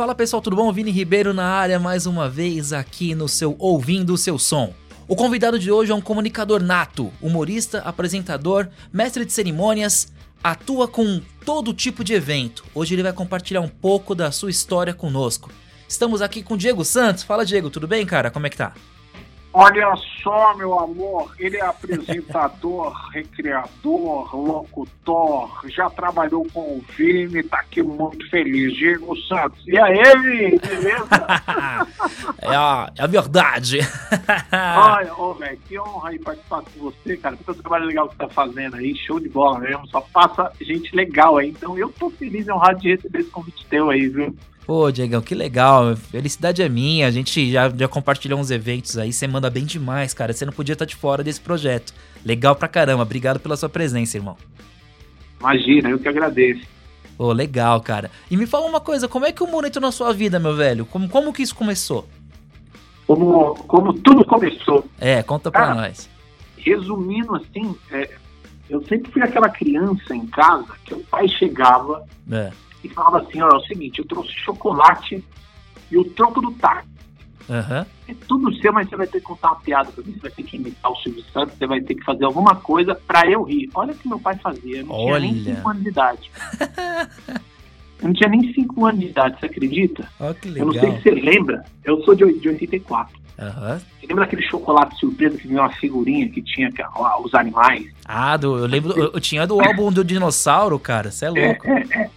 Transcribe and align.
Fala 0.00 0.14
pessoal, 0.14 0.40
tudo 0.40 0.56
bom? 0.56 0.72
Vini 0.72 0.90
Ribeiro 0.90 1.34
na 1.34 1.44
área 1.44 1.78
mais 1.78 2.06
uma 2.06 2.26
vez 2.26 2.72
aqui 2.72 3.14
no 3.14 3.28
seu 3.28 3.54
Ouvindo 3.58 4.14
o 4.14 4.16
Seu 4.16 4.38
Som. 4.38 4.72
O 5.06 5.14
convidado 5.14 5.58
de 5.58 5.70
hoje 5.70 5.92
é 5.92 5.94
um 5.94 6.00
comunicador 6.00 6.62
nato, 6.62 7.12
humorista, 7.20 7.80
apresentador, 7.80 8.66
mestre 8.90 9.26
de 9.26 9.32
cerimônias, 9.34 10.10
atua 10.42 10.88
com 10.88 11.20
todo 11.44 11.74
tipo 11.74 12.02
de 12.02 12.14
evento. 12.14 12.64
Hoje 12.74 12.94
ele 12.94 13.02
vai 13.02 13.12
compartilhar 13.12 13.60
um 13.60 13.68
pouco 13.68 14.14
da 14.14 14.32
sua 14.32 14.48
história 14.48 14.94
conosco. 14.94 15.50
Estamos 15.86 16.22
aqui 16.22 16.42
com 16.42 16.56
Diego 16.56 16.82
Santos. 16.82 17.22
Fala 17.22 17.44
Diego, 17.44 17.68
tudo 17.68 17.86
bem, 17.86 18.06
cara? 18.06 18.30
Como 18.30 18.46
é 18.46 18.48
que 18.48 18.56
tá? 18.56 18.72
Olha 19.52 19.92
só, 20.22 20.54
meu 20.54 20.78
amor, 20.78 21.34
ele 21.38 21.56
é 21.56 21.64
apresentador, 21.64 22.92
recreador, 23.10 24.36
locutor, 24.36 25.50
já 25.68 25.90
trabalhou 25.90 26.46
com 26.52 26.60
o 26.60 26.84
Vini, 26.96 27.42
tá 27.42 27.58
aqui 27.58 27.82
muito 27.82 28.28
feliz. 28.30 28.72
Diego 28.76 29.16
Santos. 29.22 29.66
E 29.66 29.76
aí, 29.76 30.58
beleza? 30.58 31.08
é, 32.42 32.54
a, 32.54 32.92
é 32.96 33.02
a 33.02 33.06
verdade. 33.06 33.80
Olha, 34.52 35.14
ô, 35.14 35.34
velho, 35.34 35.58
que 35.66 35.78
honra 35.80 36.10
aí 36.10 36.18
participar 36.18 36.62
com 36.62 36.80
você, 36.80 37.16
cara. 37.16 37.36
Porque 37.36 37.50
o 37.50 37.54
trabalho 37.62 37.86
legal 37.86 38.08
que 38.08 38.14
você 38.14 38.18
tá 38.18 38.28
fazendo 38.28 38.76
aí, 38.76 38.94
show 38.96 39.18
de 39.18 39.28
bola 39.28 39.58
mesmo. 39.58 39.86
Só 39.88 40.00
passa 40.00 40.52
gente 40.60 40.94
legal 40.94 41.38
aí. 41.38 41.50
Então 41.50 41.76
eu 41.76 41.90
tô 41.90 42.08
feliz 42.10 42.46
e 42.46 42.52
honrado 42.52 42.80
de 42.80 42.94
receber 42.94 43.20
esse 43.20 43.30
convite 43.30 43.66
teu 43.66 43.90
aí, 43.90 44.08
viu? 44.08 44.34
Pô, 44.66 44.90
Diegão, 44.90 45.20
que 45.20 45.34
legal. 45.34 45.96
Felicidade 45.96 46.62
é 46.62 46.68
minha. 46.68 47.06
A 47.06 47.10
gente 47.10 47.50
já, 47.50 47.68
já 47.68 47.88
compartilhou 47.88 48.38
uns 48.38 48.50
eventos 48.50 48.96
aí. 48.98 49.12
Você 49.12 49.26
manda 49.26 49.50
bem 49.50 49.64
demais, 49.64 50.14
cara. 50.14 50.32
Você 50.32 50.44
não 50.44 50.52
podia 50.52 50.74
estar 50.74 50.84
de 50.84 50.94
fora 50.94 51.24
desse 51.24 51.40
projeto. 51.40 51.92
Legal 52.24 52.54
pra 52.54 52.68
caramba. 52.68 53.02
Obrigado 53.02 53.40
pela 53.40 53.56
sua 53.56 53.68
presença, 53.68 54.16
irmão. 54.16 54.36
Imagina, 55.40 55.90
eu 55.90 55.98
que 55.98 56.08
agradeço. 56.08 56.62
Pô, 57.16 57.32
legal, 57.32 57.80
cara. 57.80 58.10
E 58.30 58.36
me 58.36 58.46
fala 58.46 58.66
uma 58.66 58.80
coisa, 58.80 59.08
como 59.08 59.26
é 59.26 59.32
que 59.32 59.42
o 59.42 59.46
mundo 59.46 59.66
entrou 59.66 59.82
na 59.82 59.92
sua 59.92 60.12
vida, 60.12 60.38
meu 60.38 60.54
velho? 60.54 60.86
Como, 60.86 61.08
como 61.08 61.32
que 61.32 61.42
isso 61.42 61.54
começou? 61.54 62.06
Como, 63.06 63.54
como 63.66 63.92
tudo 63.92 64.24
começou. 64.24 64.86
É, 65.00 65.22
conta 65.22 65.50
pra 65.50 65.66
cara, 65.66 65.74
nós. 65.74 66.08
Resumindo 66.56 67.34
assim, 67.34 67.74
é, 67.90 68.10
eu 68.68 68.82
sempre 68.86 69.10
fui 69.10 69.22
aquela 69.22 69.48
criança 69.48 70.14
em 70.14 70.26
casa 70.26 70.68
que 70.84 70.94
o 70.94 71.00
pai 71.00 71.26
chegava. 71.28 72.06
É 72.30 72.52
e 72.82 72.88
falava 72.88 73.18
assim, 73.18 73.40
ó, 73.42 73.48
é 73.48 73.56
o 73.56 73.60
seguinte, 73.60 73.98
eu 73.98 74.06
trouxe 74.06 74.32
chocolate 74.32 75.24
e 75.90 75.98
o 75.98 76.04
troco 76.04 76.40
do 76.40 76.52
táxi. 76.52 76.88
Uhum. 77.48 77.84
É 78.06 78.14
tudo 78.28 78.54
seu, 78.56 78.72
mas 78.72 78.88
você 78.88 78.96
vai 78.96 79.08
ter 79.08 79.18
que 79.18 79.24
contar 79.24 79.48
uma 79.48 79.60
piada 79.60 79.90
pra 79.90 80.04
mim, 80.04 80.12
você 80.12 80.20
vai 80.20 80.30
ter 80.30 80.42
que 80.44 80.56
imitar 80.56 80.90
o 80.90 80.96
Silvio 80.96 81.24
Santos, 81.32 81.58
você 81.58 81.66
vai 81.66 81.80
ter 81.80 81.96
que 81.96 82.04
fazer 82.04 82.24
alguma 82.24 82.54
coisa 82.54 82.94
pra 82.94 83.28
eu 83.28 83.42
rir. 83.42 83.68
Olha 83.74 83.92
o 83.92 83.96
que 83.96 84.08
meu 84.08 84.20
pai 84.20 84.36
fazia, 84.36 84.78
eu 84.78 84.86
não 84.86 84.94
Olha. 84.94 85.20
tinha 85.20 85.32
nem 85.32 85.56
5 85.56 85.68
anos 85.68 85.82
de 85.82 85.88
idade. 85.88 86.30
eu 88.00 88.08
não 88.08 88.12
tinha 88.12 88.30
nem 88.30 88.54
5 88.54 88.86
anos 88.86 89.00
de 89.00 89.06
idade, 89.06 89.40
você 89.40 89.46
acredita? 89.46 90.08
Oh, 90.20 90.32
que 90.32 90.48
legal. 90.48 90.68
Eu 90.68 90.72
não 90.72 90.80
sei 90.80 90.92
se 90.92 91.02
você 91.02 91.10
lembra, 91.10 91.64
eu 91.84 92.00
sou 92.04 92.14
de, 92.14 92.38
de 92.38 92.48
84. 92.50 93.20
Uhum. 93.40 93.78
Você 93.78 94.06
lembra 94.06 94.24
daquele 94.24 94.42
chocolate 94.42 94.96
surpresa 95.00 95.36
que 95.36 95.48
vinha 95.48 95.62
uma 95.62 95.72
figurinha 95.72 96.28
que 96.28 96.42
tinha 96.42 96.70
que, 96.70 96.82
ó, 96.94 97.20
os 97.20 97.34
animais? 97.34 97.84
Ah, 98.04 98.36
do, 98.36 98.58
eu 98.58 98.66
lembro, 98.66 98.92
eu, 98.92 99.10
eu 99.12 99.20
tinha 99.20 99.44
do 99.44 99.60
álbum 99.60 99.90
do 99.90 100.04
dinossauro, 100.04 100.78
cara, 100.78 101.10
você 101.10 101.24
é 101.24 101.30
louco. 101.30 101.66
É, 101.66 101.84
é, 101.90 102.02
é. 102.02 102.10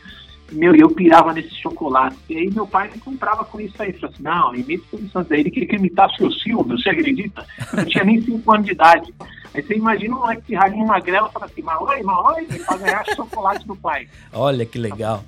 Meu, 0.54 0.76
eu 0.76 0.90
pirava 0.90 1.34
nesse 1.34 1.56
chocolate. 1.56 2.18
E 2.30 2.38
aí 2.38 2.52
meu 2.52 2.68
pai 2.68 2.90
me 2.90 3.00
comprava 3.00 3.44
com 3.44 3.60
isso 3.60 3.82
aí. 3.82 3.94
Falei 3.94 4.14
assim, 4.14 4.24
não, 4.24 4.56
imita 4.56 4.96
o 4.96 5.10
Santos. 5.10 5.32
Aí 5.32 5.40
ele 5.42 5.52
queria 5.52 5.68
que 5.68 5.76
imitasse 5.76 6.24
o 6.24 6.32
Silvio, 6.32 6.78
você 6.78 6.90
acredita? 6.90 7.46
Eu 7.72 7.78
não 7.78 7.86
tinha 7.86 8.04
nem 8.04 8.22
5 8.22 8.52
anos 8.54 8.66
de 8.66 8.72
idade. 8.72 9.14
Aí 9.54 9.62
você 9.62 9.76
imagina 9.76 10.16
um 10.16 10.20
moleque 10.20 10.44
de 10.48 10.56
ralinho 10.56 10.88
magrelo 10.88 11.30
fala 11.30 11.46
assim, 11.46 11.62
malói, 11.62 12.02
malói, 12.04 12.46
pra 12.46 12.78
ganhar 12.78 13.06
chocolate 13.16 13.68
do 13.68 13.76
pai. 13.76 14.08
Olha 14.32 14.66
que 14.66 14.78
legal. 14.78 15.24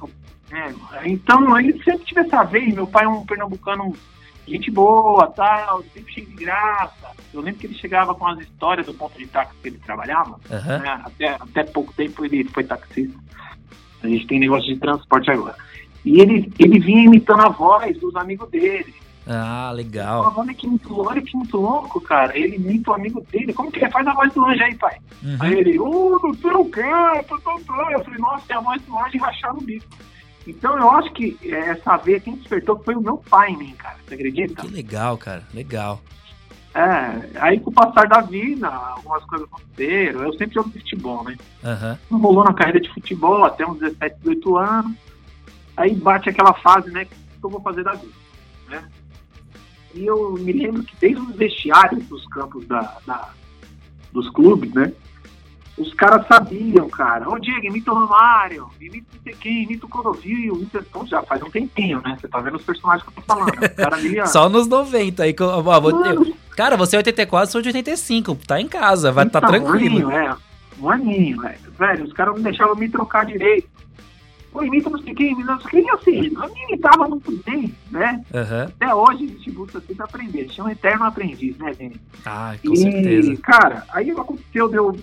É, 0.52 1.10
então, 1.10 1.60
ele 1.60 1.74
sempre 1.84 2.06
tive 2.06 2.22
essa 2.22 2.44
vez. 2.44 2.74
Meu 2.74 2.88
pai 2.88 3.06
é 3.06 3.08
um 3.08 3.26
pernambucano 3.26 3.94
gente 4.48 4.70
boa, 4.70 5.28
tal, 5.28 5.84
sempre 5.94 6.14
cheio 6.14 6.28
de 6.28 6.36
graça. 6.36 7.12
Eu 7.34 7.42
lembro 7.42 7.60
que 7.60 7.68
ele 7.68 7.74
chegava 7.76 8.14
com 8.14 8.28
as 8.28 8.40
histórias 8.40 8.86
do 8.86 8.94
ponto 8.94 9.18
de 9.18 9.28
táxi 9.28 9.54
que 9.62 9.70
ele 9.70 9.80
trabalhava. 9.80 10.40
Uhum. 10.50 10.80
Né? 10.80 11.02
Até, 11.04 11.28
até 11.30 11.64
pouco 11.64 11.92
tempo 11.94 12.24
ele 12.24 12.44
foi 12.46 12.64
taxista. 12.64 13.18
A 14.06 14.10
gente 14.10 14.28
tem 14.28 14.40
negócio 14.40 14.74
de 14.74 14.80
transporte 14.80 15.30
agora. 15.32 15.56
E 16.04 16.22
ele, 16.22 16.52
ele 16.60 16.80
vinha 16.80 17.06
imitando 17.06 17.42
a 17.42 17.50
voz 17.50 17.98
dos 18.00 18.16
amigos 18.16 18.50
dele. 18.50 18.94
Ah, 19.28 19.72
legal. 19.74 20.32
olha 20.38 20.54
que 20.54 20.68
muito, 20.68 21.02
olha 21.02 21.22
que 21.22 21.36
muito 21.36 21.58
louco, 21.58 22.00
cara. 22.00 22.38
Ele 22.38 22.58
imita 22.58 22.92
o 22.92 22.94
amigo 22.94 23.26
dele. 23.32 23.54
Como 23.54 23.72
que 23.72 23.84
é? 23.84 23.90
Faz 23.90 24.06
a 24.08 24.14
voz 24.14 24.32
do 24.34 24.46
anjo 24.46 24.64
aí, 24.64 24.76
pai. 24.76 24.98
Uhum. 25.24 25.38
Aí 25.40 25.54
ele, 25.54 25.80
ô, 25.80 26.14
oh, 26.14 26.20
doutor, 26.20 26.56
o 26.58 26.70
quê? 26.70 26.82
Eu 26.82 28.04
falei, 28.04 28.20
nossa, 28.20 28.54
é 28.54 28.56
a 28.56 28.60
voz 28.60 28.82
do 28.84 28.98
anjo 29.00 29.16
e 29.16 29.18
rachar 29.18 29.54
no 29.54 29.62
bico. 29.62 29.88
Então 30.48 30.78
eu 30.78 30.92
acho 30.92 31.12
que 31.14 31.38
essa 31.44 31.98
veia 31.98 32.20
quem 32.20 32.36
despertou 32.36 32.80
foi 32.84 32.94
o 32.94 33.02
meu 33.02 33.18
pai 33.18 33.52
em 33.52 33.58
mim, 33.58 33.74
cara. 33.76 33.98
Você 34.08 34.14
acredita? 34.14 34.62
Que 34.62 34.68
legal, 34.68 35.18
cara. 35.18 35.44
Legal. 35.54 36.00
É, 36.76 37.40
aí 37.40 37.58
com 37.58 37.70
o 37.70 37.74
passar 37.74 38.06
da 38.06 38.20
vida, 38.20 38.68
algumas 38.68 39.24
coisas 39.24 39.48
aconteceram. 39.48 40.24
Eu 40.24 40.34
sempre 40.34 40.56
jogo 40.56 40.70
futebol, 40.72 41.24
né? 41.24 41.38
Uhum. 41.64 42.20
Rolou 42.20 42.44
na 42.44 42.54
carreira 42.54 42.82
de 42.82 42.94
futebol 42.94 43.46
até 43.46 43.66
uns 43.66 43.80
17, 43.80 44.18
18 44.20 44.58
anos. 44.58 44.98
Aí 45.78 45.96
bate 45.96 46.30
aquela 46.30 46.54
fase, 46.56 46.92
né? 46.92 47.06
Que 47.06 47.16
eu 47.42 47.50
vou 47.50 47.62
fazer 47.62 47.82
da 47.84 47.94
vida, 47.94 48.14
né? 48.68 48.84
E 49.94 50.06
eu 50.06 50.34
me 50.34 50.52
lembro 50.52 50.84
que 50.84 50.98
desde 50.98 51.22
os 51.22 51.34
vestiários 51.38 52.06
dos 52.08 52.28
campos 52.28 52.68
da, 52.68 52.98
da 53.08 53.30
dos 54.12 54.30
clubes, 54.32 54.74
né? 54.74 54.92
Os 55.78 55.94
caras 55.94 56.28
sabiam, 56.28 56.90
cara. 56.90 57.30
Ô, 57.30 57.40
Diego, 57.40 57.68
imita 57.68 57.92
o 57.92 58.00
Romário, 58.00 58.70
imita 58.82 59.08
o 59.18 59.38
quem, 59.38 59.64
imita 59.64 59.86
o 59.86 59.90
Cordovil, 59.90 60.56
imita... 60.56 60.80
Então, 60.80 61.06
já 61.06 61.22
faz 61.24 61.42
um 61.42 61.50
tempinho, 61.50 62.02
né? 62.02 62.18
Você 62.20 62.28
tá 62.28 62.40
vendo 62.40 62.56
os 62.56 62.64
personagens 62.64 63.04
que 63.04 63.10
eu 63.10 63.24
tô 63.24 63.34
falando. 63.34 63.76
Cara 63.76 64.28
Só 64.28 64.48
nos 64.48 64.68
90 64.68 65.24
aí. 65.24 65.34
Que 65.34 65.44
eu, 65.44 65.64
Mano, 65.64 66.06
eu, 66.06 66.36
cara, 66.56 66.78
você 66.78 66.96
é 66.96 67.00
84, 67.00 67.52
sou 67.52 67.62
de 67.62 67.70
85. 67.70 68.36
Tá 68.48 68.60
em 68.60 68.68
casa, 68.68 69.12
vai 69.12 69.26
tá, 69.28 69.42
tá 69.42 69.48
tranquilo. 69.48 70.08
Um 70.08 70.10
aninho, 70.10 70.12
é. 70.12 70.38
Um 70.80 70.90
aninho, 70.90 71.42
velho. 71.42 71.60
Velho, 71.78 72.04
os 72.06 72.14
caras 72.14 72.36
não 72.36 72.42
deixavam 72.44 72.76
me 72.76 72.90
trocar 72.90 73.26
direito. 73.26 73.70
Pô, 74.52 74.64
imita 74.64 74.90
não 74.90 75.00
sei 75.02 75.14
quem, 75.14 75.36
não 75.44 75.60
sei 75.60 75.82
quem. 75.82 75.92
Assim, 75.92 76.34
eu 76.34 76.54
me 76.54 76.64
imitava 76.70 77.08
muito 77.10 77.32
bem, 77.46 77.76
né? 77.92 78.24
Uhum. 78.34 78.64
Até 78.64 78.96
hoje 78.96 79.26
a 79.26 79.28
gente 79.28 79.52
busca 79.52 79.82
sempre 79.82 80.04
aprender. 80.04 80.40
A 80.40 80.44
gente 80.44 80.60
é 80.62 80.64
um 80.64 80.70
eterno 80.70 81.04
aprendiz, 81.04 81.58
né, 81.58 81.74
gente? 81.74 82.00
Ah, 82.26 82.56
com 82.66 82.74
e, 82.74 82.78
certeza. 82.78 83.38
cara, 83.38 83.84
aí 83.90 84.12
aconteceu, 84.12 84.70
deu 84.70 84.96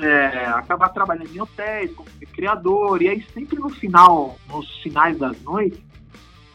é, 0.00 0.46
acabar 0.46 0.90
trabalhando 0.90 1.34
em 1.34 1.40
hotéis, 1.40 1.92
como 1.92 2.08
criador, 2.32 3.02
e 3.02 3.08
aí 3.08 3.26
sempre 3.34 3.58
no 3.58 3.68
final, 3.68 4.38
nos 4.48 4.70
finais 4.80 5.18
das 5.18 5.40
noites, 5.42 5.80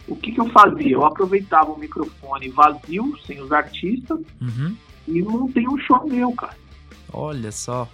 o 0.07 0.15
que, 0.15 0.31
que 0.31 0.39
eu 0.39 0.49
fazia? 0.49 0.91
Eu 0.91 1.05
aproveitava 1.05 1.71
o 1.71 1.79
microfone 1.79 2.49
vazio, 2.49 3.17
sem 3.25 3.41
os 3.41 3.51
artistas, 3.51 4.19
uhum. 4.41 4.75
e 5.07 5.21
montei 5.21 5.67
um 5.67 5.77
show 5.79 6.05
meu, 6.07 6.31
cara. 6.33 6.57
Olha 7.11 7.51
só. 7.51 7.87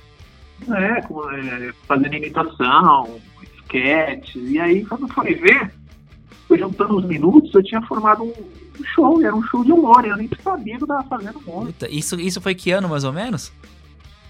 É, 0.70 1.00
é 1.00 1.74
fazendo 1.88 2.16
imitação, 2.16 3.20
sketches, 3.62 4.50
e 4.50 4.60
aí 4.60 4.86
quando 4.86 5.08
eu 5.08 5.14
fui 5.14 5.34
ver, 5.36 5.72
foi 6.48 6.58
juntando 6.58 6.98
os 6.98 7.06
minutos, 7.06 7.54
eu 7.54 7.64
tinha 7.64 7.82
formado 7.84 8.24
um 8.24 8.34
show, 8.96 9.22
era 9.22 9.36
um 9.36 9.44
show 9.44 9.64
de 9.64 9.72
humor, 9.72 10.04
eu 10.06 10.18
nem 10.18 10.30
sabia 10.44 10.78
que 10.78 10.84
eu 10.84 10.88
tava 10.88 11.04
fazendo 11.04 11.40
humor. 11.40 11.72
Isso, 11.90 12.20
isso 12.20 12.42
foi 12.42 12.56
que 12.56 12.72
ano, 12.72 12.90
mais 12.90 13.04
ou 13.04 13.14
menos? 13.14 13.52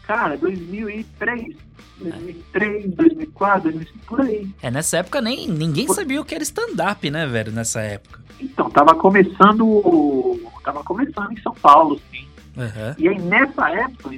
Cara, 0.09 0.35
2003, 0.37 1.55
2003, 1.99 2.95
2004, 2.95 3.61
2005, 3.61 4.05
por 4.07 4.21
aí. 4.21 4.49
É, 4.59 4.71
nessa 4.71 4.97
época 4.97 5.21
nem 5.21 5.47
ninguém 5.47 5.87
sabia 5.87 6.19
o 6.19 6.25
que 6.25 6.33
era 6.33 6.43
stand-up, 6.43 7.11
né, 7.11 7.27
velho, 7.27 7.51
nessa 7.51 7.79
época. 7.81 8.19
Então, 8.41 8.71
tava 8.71 8.95
começando, 8.95 10.41
tava 10.63 10.83
começando 10.83 11.31
em 11.31 11.39
São 11.43 11.53
Paulo, 11.53 12.01
sim. 12.11 12.27
Uhum. 12.57 12.95
E 12.97 13.07
aí, 13.07 13.19
nessa 13.19 13.69
época, 13.69 14.09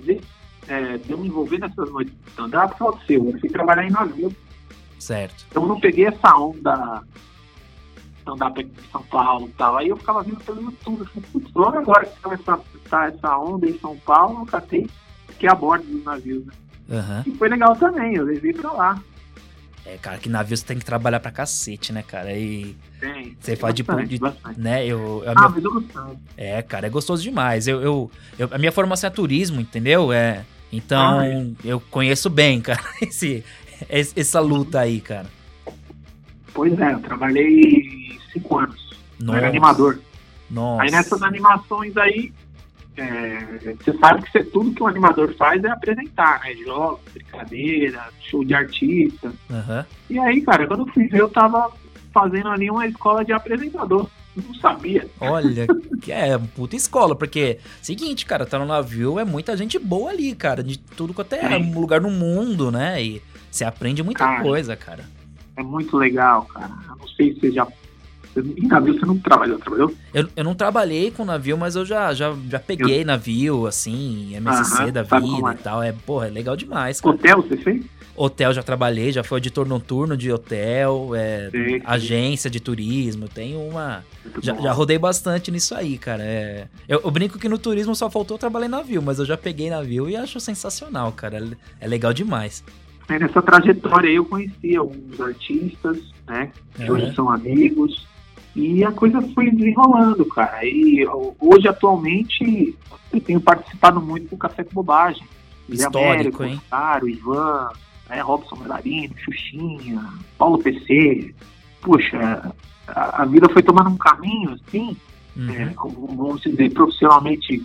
é, 0.70 0.98
eu 1.10 1.18
me 1.18 1.28
envolver 1.28 1.58
nessas 1.58 1.92
noites 1.92 2.14
de 2.14 2.30
stand-up, 2.30 2.74
eu 3.10 3.38
fui 3.42 3.50
trabalhar 3.50 3.86
em 3.86 3.92
navio. 3.92 4.34
Certo. 4.98 5.46
Então, 5.50 5.64
eu 5.64 5.68
não 5.68 5.80
peguei 5.82 6.06
essa 6.06 6.38
onda 6.38 7.04
stand-up 8.20 8.62
aqui 8.62 8.72
em 8.72 8.92
São 8.94 9.04
Paulo 9.04 9.50
e 9.50 9.52
tal. 9.58 9.76
Aí 9.76 9.90
eu 9.90 9.98
ficava 9.98 10.24
vindo 10.24 10.40
pelo 10.40 10.62
YouTube, 10.62 11.02
assim, 11.02 11.20
putz, 11.20 11.54
logo 11.54 11.78
agora 11.78 12.06
que 12.06 12.18
começou 12.22 12.64
a 12.94 13.08
essa 13.08 13.38
onda 13.38 13.68
em 13.68 13.78
São 13.78 13.98
Paulo, 13.98 14.44
eu 14.44 14.46
catei 14.46 14.88
que 15.42 15.48
é 15.48 15.50
a 15.50 15.56
bordo 15.56 15.84
dos 15.88 16.04
navios, 16.04 16.46
né? 16.46 16.54
Uhum. 16.88 17.34
E 17.34 17.36
foi 17.36 17.50
legal 17.50 17.76
também, 17.76 18.16
eu 18.16 18.26
levei 18.26 18.54
pra 18.54 18.72
lá. 18.72 19.04
É, 19.84 19.98
cara, 19.98 20.20
que 20.20 20.30
navio 20.30 20.56
você 20.56 20.64
tem 20.64 20.78
que 20.78 20.86
trabalhar 20.86 21.20
pra 21.20 21.32
cacete, 21.32 21.92
né, 21.92 22.04
cara? 22.04 22.32
E 22.38 22.78
tem, 23.00 23.36
você 23.40 23.56
faz 23.56 23.74
de, 23.74 23.82
de 23.82 24.20
né? 24.56 24.86
Eu, 24.86 25.24
eu, 25.26 25.34
ah, 25.36 25.50
mas 25.50 25.64
eu 25.64 25.74
gostava. 25.74 26.16
É, 26.38 26.62
cara, 26.62 26.86
é 26.86 26.90
gostoso 26.92 27.24
demais. 27.24 27.68
Eu, 27.68 27.82
eu, 27.82 28.12
eu, 28.38 28.50
a 28.52 28.60
minha 28.60 28.72
formação 28.72 29.08
é 29.08 29.12
turismo, 29.12 29.60
entendeu? 29.60 30.14
É, 30.14 30.46
então 30.72 31.20
ah, 31.20 31.28
é. 31.28 31.48
eu 31.64 31.80
conheço 31.80 32.30
bem, 32.30 32.62
cara, 32.62 32.84
esse, 33.02 33.44
essa 33.90 34.40
luta 34.40 34.80
aí, 34.80 35.02
cara. 35.02 35.26
Pois 36.54 36.80
é, 36.80 36.94
eu 36.94 37.00
trabalhei 37.00 38.20
cinco 38.32 38.60
anos. 38.60 38.96
Nossa. 39.20 39.40
era 39.40 39.48
animador. 39.48 40.00
Nossa. 40.52 40.84
Aí 40.84 40.92
nessas 40.92 41.24
animações 41.24 41.98
aí, 41.98 42.32
é, 42.98 43.76
você 43.80 43.98
sabe 43.98 44.22
que 44.24 44.32
você, 44.32 44.44
tudo 44.44 44.74
que 44.74 44.84
um 44.84 44.88
animador 44.88 45.34
faz 45.36 45.64
é 45.64 45.70
apresentar, 45.70 46.42
né? 46.42 46.54
Jogos, 46.56 47.00
brincadeira, 47.14 48.10
show 48.20 48.44
de 48.44 48.54
artista. 48.54 49.32
Uhum. 49.50 49.84
E 50.10 50.20
aí, 50.20 50.42
cara, 50.42 50.68
quando 50.68 50.82
eu 50.88 50.94
fui 50.94 51.08
ver, 51.08 51.22
eu 51.22 51.30
tava 51.30 51.72
fazendo 52.14 52.50
ali 52.50 52.70
uma 52.70 52.86
escola 52.86 53.24
de 53.24 53.32
apresentador. 53.32 54.08
Não 54.36 54.54
sabia. 54.56 55.08
Olha, 55.20 55.68
que 56.02 56.12
é 56.12 56.38
puta 56.38 56.76
escola, 56.76 57.16
porque, 57.16 57.60
seguinte, 57.82 58.26
cara, 58.26 58.46
tá 58.46 58.58
no 58.58 58.66
navio 58.66 59.20
é 59.20 59.26
muita 59.26 59.56
gente 59.58 59.78
boa 59.78 60.10
ali, 60.12 60.34
cara, 60.36 60.64
de 60.64 60.78
tudo 60.78 61.14
quanto 61.14 61.34
é, 61.34 61.56
É. 61.56 61.58
lugar 61.58 62.00
no 62.02 62.10
mundo, 62.10 62.72
né? 62.72 63.02
E 63.04 63.22
você 63.50 63.66
aprende 63.66 64.02
muita 64.02 64.20
Cara. 64.20 64.42
coisa, 64.42 64.76
cara. 64.76 65.04
É 65.58 65.64
muito 65.64 65.98
legal, 65.98 66.46
cara. 66.46 66.72
Eu 66.88 66.96
não 66.96 67.08
sei 67.10 67.34
se 67.34 67.42
você 67.42 67.52
já. 67.52 67.68
Em 68.36 68.68
navio 68.68 68.98
você 68.98 69.06
não 69.06 69.18
trabalhou, 69.18 69.60
trabalhou? 69.60 69.94
Eu, 70.14 70.28
eu 70.36 70.44
não 70.44 70.56
trabalhei 70.56 71.12
com 71.12 71.26
navio, 71.26 71.58
mas 71.58 71.76
eu 71.76 71.86
já, 71.86 72.14
já, 72.14 72.34
já 72.50 72.60
peguei 72.60 73.04
navio, 73.04 73.68
assim, 73.68 74.34
MSC 74.36 74.74
Aham, 74.84 74.92
da 74.92 75.04
vida 75.04 75.50
é. 75.50 75.54
e 75.54 75.58
tal. 75.58 75.84
É, 75.84 75.92
porra, 75.92 76.28
é 76.28 76.30
legal 76.30 76.56
demais, 76.56 77.02
cara. 77.02 77.16
Hotel 77.16 77.42
você 77.42 77.58
fez? 77.58 77.84
Hotel 78.16 78.54
já 78.54 78.62
trabalhei, 78.62 79.12
já 79.12 79.24
fui 79.24 79.38
editor 79.38 79.66
noturno 79.68 80.16
de 80.18 80.32
hotel, 80.32 81.12
é, 81.16 81.50
agência 81.86 82.50
de 82.50 82.60
turismo, 82.60 83.28
tenho 83.28 83.60
uma. 83.62 84.04
Já, 84.42 84.54
já 84.56 84.72
rodei 84.72 84.98
bastante 84.98 85.50
nisso 85.50 85.74
aí, 85.74 85.98
cara. 85.98 86.22
É, 86.24 86.68
eu, 86.88 87.02
eu 87.04 87.12
brinco 87.12 87.40
que 87.40 87.50
no 87.50 87.58
turismo 87.58 87.96
só 87.96 88.10
faltou 88.10 88.38
trabalhar 88.38 88.66
em 88.68 88.70
navio, 88.70 89.02
mas 89.02 89.18
eu 89.20 89.26
já 89.26 89.38
peguei 89.38 89.70
navio 89.70 90.10
e 90.10 90.16
acho 90.16 90.40
sensacional, 90.40 91.12
cara. 91.12 91.38
É- 91.40 91.86
É 91.86 91.88
legal 91.88 92.14
demais. 92.14 92.64
Nessa 93.10 93.42
trajetória 93.42 94.10
aí 94.10 94.16
eu 94.16 94.24
conheci 94.26 94.76
alguns 94.76 95.20
artistas, 95.20 95.98
né? 96.28 96.52
Que 96.76 96.90
hoje 96.90 97.14
são 97.14 97.30
amigos. 97.30 98.06
E 98.56 98.84
a 98.84 98.92
coisa 98.92 99.22
foi 99.34 99.50
desenrolando, 99.52 100.26
cara. 100.26 100.66
E 100.66 101.06
hoje, 101.40 101.68
atualmente, 101.68 102.76
eu 103.14 103.22
tenho 103.22 103.40
participado 103.40 104.02
muito 104.02 104.30
do 104.30 104.38
Café 104.38 104.64
com 104.64 104.74
Bobagem. 104.74 105.24
Histórico, 105.70 106.00
Américo, 106.00 106.44
hein? 106.44 106.56
Oscar, 106.56 107.04
o 107.04 107.10
Ivan, 107.10 107.70
né, 108.10 108.22
Robson 108.22 108.58
Melarino, 108.58 109.14
Xuxinha, 109.18 110.04
Paulo 110.38 110.58
PC. 110.58 111.34
Puxa, 111.82 112.54
a, 112.88 113.22
a 113.22 113.26
vida 113.26 113.48
foi 113.50 113.64
tomando 113.64 113.90
um 113.90 113.98
caminho, 113.98 114.52
assim, 114.68 114.96
Uhum. 115.34 115.50
é, 115.50 115.74
vamos 116.18 116.42
dizer, 116.42 116.74
profissionalmente 116.74 117.64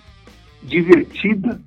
divertida. 0.62 1.61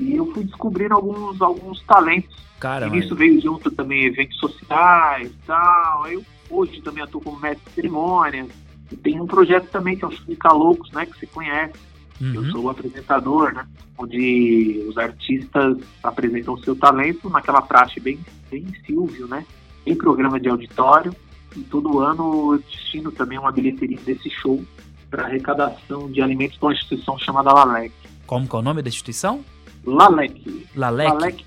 E 0.00 0.14
eu 0.14 0.32
fui 0.32 0.44
descobrindo 0.44 0.94
alguns, 0.94 1.40
alguns 1.42 1.82
talentos. 1.82 2.36
Cara, 2.60 2.86
e 2.86 2.90
nisso 2.90 3.14
veio 3.14 3.40
junto 3.40 3.70
também 3.70 4.04
eventos 4.06 4.38
sociais 4.38 5.28
e 5.28 5.46
tal. 5.46 6.04
Aí 6.04 6.14
Eu 6.14 6.24
hoje 6.50 6.80
também 6.82 7.02
atuo 7.02 7.20
como 7.20 7.38
mestre 7.38 7.62
de 7.66 7.74
cerimônias. 7.74 8.48
E 8.90 8.96
tem 8.96 9.20
um 9.20 9.26
projeto 9.26 9.68
também 9.70 9.96
que 9.96 10.04
é 10.04 10.08
o 10.08 10.10
Fica 10.10 10.52
Loucos, 10.52 10.90
né? 10.92 11.06
Que 11.06 11.18
você 11.18 11.26
conhece. 11.26 11.74
Eu 12.20 12.40
Uhum. 12.42 12.50
sou 12.50 12.64
o 12.64 12.70
apresentador, 12.70 13.52
né? 13.52 13.66
Onde 13.96 14.84
os 14.88 14.96
artistas 14.98 15.76
apresentam 16.02 16.54
o 16.54 16.58
seu 16.64 16.74
talento 16.74 17.28
naquela 17.30 17.62
praxe 17.62 18.00
bem, 18.00 18.18
bem 18.50 18.66
Silvio, 18.86 19.28
né? 19.28 19.44
Em 19.86 19.94
programa 19.94 20.40
de 20.40 20.48
auditório. 20.48 21.14
E 21.56 21.60
todo 21.60 22.00
ano 22.00 22.54
eu 22.54 22.58
destino 22.58 23.12
também 23.12 23.38
uma 23.38 23.52
bilheteria 23.52 23.98
desse 24.04 24.28
show 24.30 24.62
para 25.10 25.24
arrecadação 25.24 26.10
de 26.10 26.20
alimentos 26.20 26.58
para 26.58 26.68
uma 26.68 26.74
instituição 26.74 27.18
chamada 27.18 27.52
Lalec. 27.52 27.92
Como 28.26 28.46
que 28.48 28.54
é 28.54 28.58
o 28.58 28.62
nome 28.62 28.82
da 28.82 28.88
instituição? 28.88 29.44
Lalec. 29.84 30.66
Lalec. 30.76 31.10
Lalec. 31.12 31.46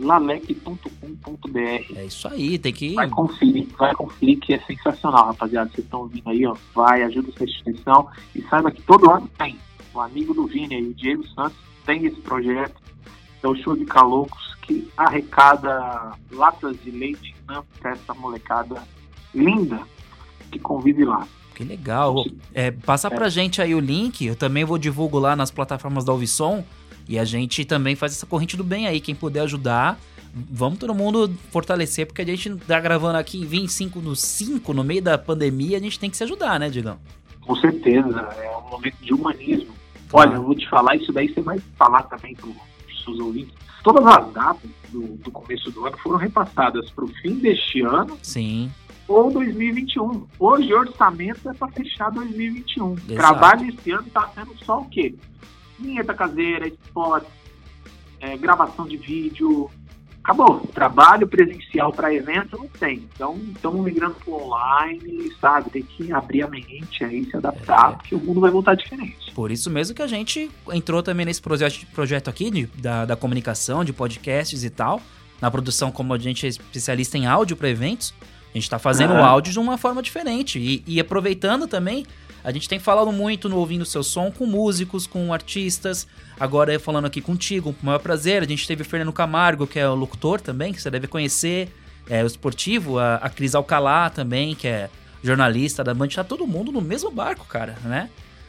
Lalec.com.br. 0.00 1.96
É 1.96 2.04
isso 2.04 2.26
aí, 2.28 2.58
tem 2.58 2.72
que. 2.72 2.94
Vai 2.94 3.08
conferir, 3.08 3.66
vai 3.78 3.94
conferir 3.94 4.38
que 4.38 4.54
é 4.54 4.60
sensacional, 4.60 5.26
rapaziada. 5.26 5.70
Vocês 5.70 5.84
estão 5.84 6.00
ouvindo 6.00 6.28
aí, 6.28 6.46
ó. 6.46 6.56
Vai, 6.74 7.02
ajuda 7.02 7.28
essa 7.34 7.44
instituição. 7.44 8.08
E 8.34 8.42
saiba 8.42 8.70
que 8.70 8.82
todo 8.82 9.10
ano 9.10 9.28
tem. 9.38 9.56
O 9.92 10.00
amigo 10.00 10.32
do 10.32 10.46
Vini 10.46 10.74
aí, 10.74 10.86
o 10.86 10.94
Diego 10.94 11.26
Santos, 11.28 11.58
tem 11.84 12.06
esse 12.06 12.20
projeto. 12.20 12.80
É 13.42 13.48
o 13.48 13.54
Show 13.54 13.76
de 13.76 13.84
Caloucos, 13.84 14.54
que 14.62 14.88
arrecada 14.96 16.12
latas 16.30 16.76
de 16.82 16.90
leite 16.90 17.34
né, 17.48 17.62
para 17.80 17.92
essa 17.92 18.14
molecada 18.14 18.82
linda 19.34 19.80
que 20.50 20.58
convive 20.58 21.04
lá. 21.04 21.26
Que 21.54 21.64
legal. 21.64 22.24
É, 22.54 22.70
passa 22.70 23.10
pra 23.10 23.28
gente 23.28 23.60
aí 23.60 23.74
o 23.74 23.80
link, 23.80 24.24
eu 24.24 24.34
também 24.34 24.64
vou 24.64 24.78
divulgo 24.78 25.18
lá 25.18 25.36
nas 25.36 25.50
plataformas 25.50 26.04
da 26.04 26.12
Alvisson. 26.12 26.64
E 27.10 27.18
a 27.18 27.24
gente 27.24 27.64
também 27.64 27.96
faz 27.96 28.12
essa 28.12 28.24
corrente 28.24 28.56
do 28.56 28.62
bem 28.62 28.86
aí. 28.86 29.00
Quem 29.00 29.16
puder 29.16 29.40
ajudar, 29.40 29.98
vamos 30.32 30.78
todo 30.78 30.94
mundo 30.94 31.28
fortalecer, 31.50 32.06
porque 32.06 32.22
a 32.22 32.24
gente 32.24 32.54
tá 32.54 32.78
gravando 32.78 33.18
aqui 33.18 33.36
em 33.36 33.44
25 33.44 34.00
no 34.00 34.14
5, 34.14 34.72
no 34.72 34.84
meio 34.84 35.02
da 35.02 35.18
pandemia, 35.18 35.76
a 35.76 35.80
gente 35.80 35.98
tem 35.98 36.08
que 36.08 36.16
se 36.16 36.22
ajudar, 36.22 36.60
né, 36.60 36.70
Digão? 36.70 37.00
Com 37.40 37.56
certeza, 37.56 38.28
é 38.40 38.56
um 38.56 38.70
momento 38.70 38.94
de 39.02 39.12
humanismo. 39.12 39.74
Olha, 40.12 40.34
eu 40.34 40.42
vou 40.44 40.54
te 40.54 40.70
falar, 40.70 40.94
isso 40.94 41.12
daí 41.12 41.34
você 41.34 41.40
vai 41.40 41.58
falar 41.76 42.04
também 42.04 42.32
para 42.36 42.46
os 42.48 43.04
seus 43.04 43.18
ouvintes. 43.18 43.54
Todas 43.82 44.06
as 44.06 44.32
datas 44.32 44.70
do, 44.90 45.00
do 45.16 45.32
começo 45.32 45.68
do 45.72 45.84
ano 45.84 45.98
foram 45.98 46.16
repassadas 46.16 46.90
para 46.90 47.04
o 47.04 47.08
fim 47.08 47.40
deste 47.40 47.80
ano 47.80 48.16
Sim. 48.22 48.70
ou 49.08 49.32
2021. 49.32 50.28
Hoje, 50.38 50.72
o 50.72 50.78
orçamento 50.78 51.50
é 51.50 51.54
para 51.54 51.72
fechar 51.72 52.12
2021. 52.12 52.92
Exato. 52.92 53.14
Trabalho 53.14 53.68
esse 53.68 53.90
ano 53.90 54.06
está 54.06 54.28
sendo 54.28 54.56
só 54.64 54.78
o 54.78 54.84
quê? 54.84 55.12
Vinheta 55.80 56.14
caseira, 56.14 56.68
spot, 56.68 57.24
é, 58.20 58.36
gravação 58.36 58.86
de 58.86 58.96
vídeo. 58.96 59.70
Acabou. 60.22 60.60
Trabalho 60.74 61.26
presencial 61.26 61.92
para 61.92 62.12
evento 62.14 62.58
não 62.58 62.68
tem. 62.68 63.08
Então, 63.14 63.40
estamos 63.54 63.82
migrando 63.82 64.16
para 64.22 64.34
online, 64.34 65.32
sabe? 65.40 65.70
Tem 65.70 65.82
que 65.82 66.12
abrir 66.12 66.42
a 66.42 66.46
mente 66.48 67.02
aí, 67.02 67.24
se 67.24 67.34
adaptar, 67.36 67.92
É. 67.92 67.96
porque 67.96 68.14
o 68.14 68.18
mundo 68.18 68.38
vai 68.40 68.50
voltar 68.50 68.74
diferente. 68.74 69.32
Por 69.34 69.50
isso 69.50 69.70
mesmo 69.70 69.94
que 69.96 70.02
a 70.02 70.06
gente 70.06 70.50
entrou 70.72 71.02
também 71.02 71.24
nesse 71.24 71.40
projeto, 71.40 71.86
projeto 71.94 72.28
aqui 72.28 72.50
de- 72.50 72.66
da, 72.66 73.06
da 73.06 73.16
comunicação, 73.16 73.82
de 73.82 73.94
podcasts 73.94 74.62
e 74.62 74.68
tal. 74.68 75.00
Na 75.40 75.50
produção, 75.50 75.90
como 75.90 76.12
a 76.12 76.18
gente 76.18 76.44
é 76.44 76.50
especialista 76.50 77.16
em 77.16 77.26
áudio 77.26 77.56
para 77.56 77.70
eventos, 77.70 78.12
a 78.22 78.58
gente 78.58 78.68
tá 78.68 78.78
fazendo 78.78 79.12
o 79.12 79.16
Aham. 79.16 79.24
áudio 79.26 79.52
de 79.54 79.58
uma 79.58 79.78
forma 79.78 80.02
diferente. 80.02 80.58
E, 80.58 80.84
e 80.86 81.00
aproveitando 81.00 81.66
também, 81.66 82.04
a 82.42 82.50
gente 82.50 82.68
tem 82.68 82.78
falado 82.78 83.12
muito 83.12 83.48
no 83.48 83.56
Ouvindo 83.56 83.84
Seu 83.84 84.02
Som 84.02 84.30
com 84.30 84.46
músicos, 84.46 85.06
com 85.06 85.32
artistas. 85.32 86.06
Agora 86.38 86.72
eu 86.72 86.80
falando 86.80 87.06
aqui 87.06 87.20
contigo, 87.20 87.72
com 87.72 87.82
o 87.82 87.86
maior 87.86 87.98
prazer. 87.98 88.42
A 88.42 88.46
gente 88.46 88.66
teve 88.66 88.82
o 88.82 88.84
Fernando 88.84 89.12
Camargo, 89.12 89.66
que 89.66 89.78
é 89.78 89.88
o 89.88 89.94
locutor 89.94 90.40
também, 90.40 90.72
que 90.72 90.80
você 90.80 90.90
deve 90.90 91.06
conhecer. 91.06 91.68
É, 92.08 92.24
o 92.24 92.26
esportivo, 92.26 92.98
a, 92.98 93.16
a 93.16 93.28
Cris 93.28 93.54
Alcalá 93.54 94.10
também, 94.10 94.54
que 94.54 94.66
é 94.66 94.88
jornalista 95.22 95.84
da 95.84 95.92
Band. 95.92 96.08
Tá 96.08 96.24
todo 96.24 96.46
mundo 96.46 96.72
no 96.72 96.80
mesmo 96.80 97.10
barco, 97.10 97.46
cara, 97.46 97.76
né? 97.84 98.08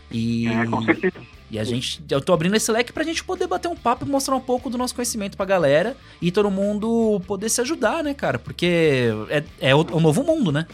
E... 0.10 0.48
É, 0.48 0.66
com 0.66 0.82
certeza. 0.84 1.16
E 1.52 1.60
a 1.60 1.66
gente, 1.66 2.02
eu 2.10 2.22
tô 2.22 2.32
abrindo 2.32 2.56
esse 2.56 2.72
leque 2.72 2.94
pra 2.94 3.04
gente 3.04 3.22
poder 3.26 3.46
bater 3.46 3.68
um 3.68 3.76
papo 3.76 4.06
e 4.06 4.10
mostrar 4.10 4.38
um 4.38 4.40
pouco 4.40 4.70
do 4.70 4.78
nosso 4.78 4.96
conhecimento 4.96 5.36
pra 5.36 5.46
galera 5.46 5.98
e 6.22 6.32
todo 6.32 6.50
mundo 6.50 7.22
poder 7.28 7.50
se 7.50 7.60
ajudar, 7.60 8.02
né, 8.02 8.14
cara? 8.14 8.40
Porque 8.40 9.10
é, 9.30 9.44
é 9.60 9.76
o, 9.76 9.80
o 9.80 10.00
novo 10.00 10.24
mundo, 10.24 10.50
né? 10.50 10.66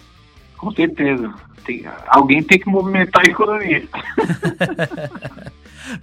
Com 0.57 0.71
certeza. 0.71 1.33
Tem- 1.65 1.85
alguém 2.07 2.41
tem 2.41 2.59
que 2.59 2.69
movimentar 2.69 3.23
a 3.25 3.29
economia. 3.29 3.85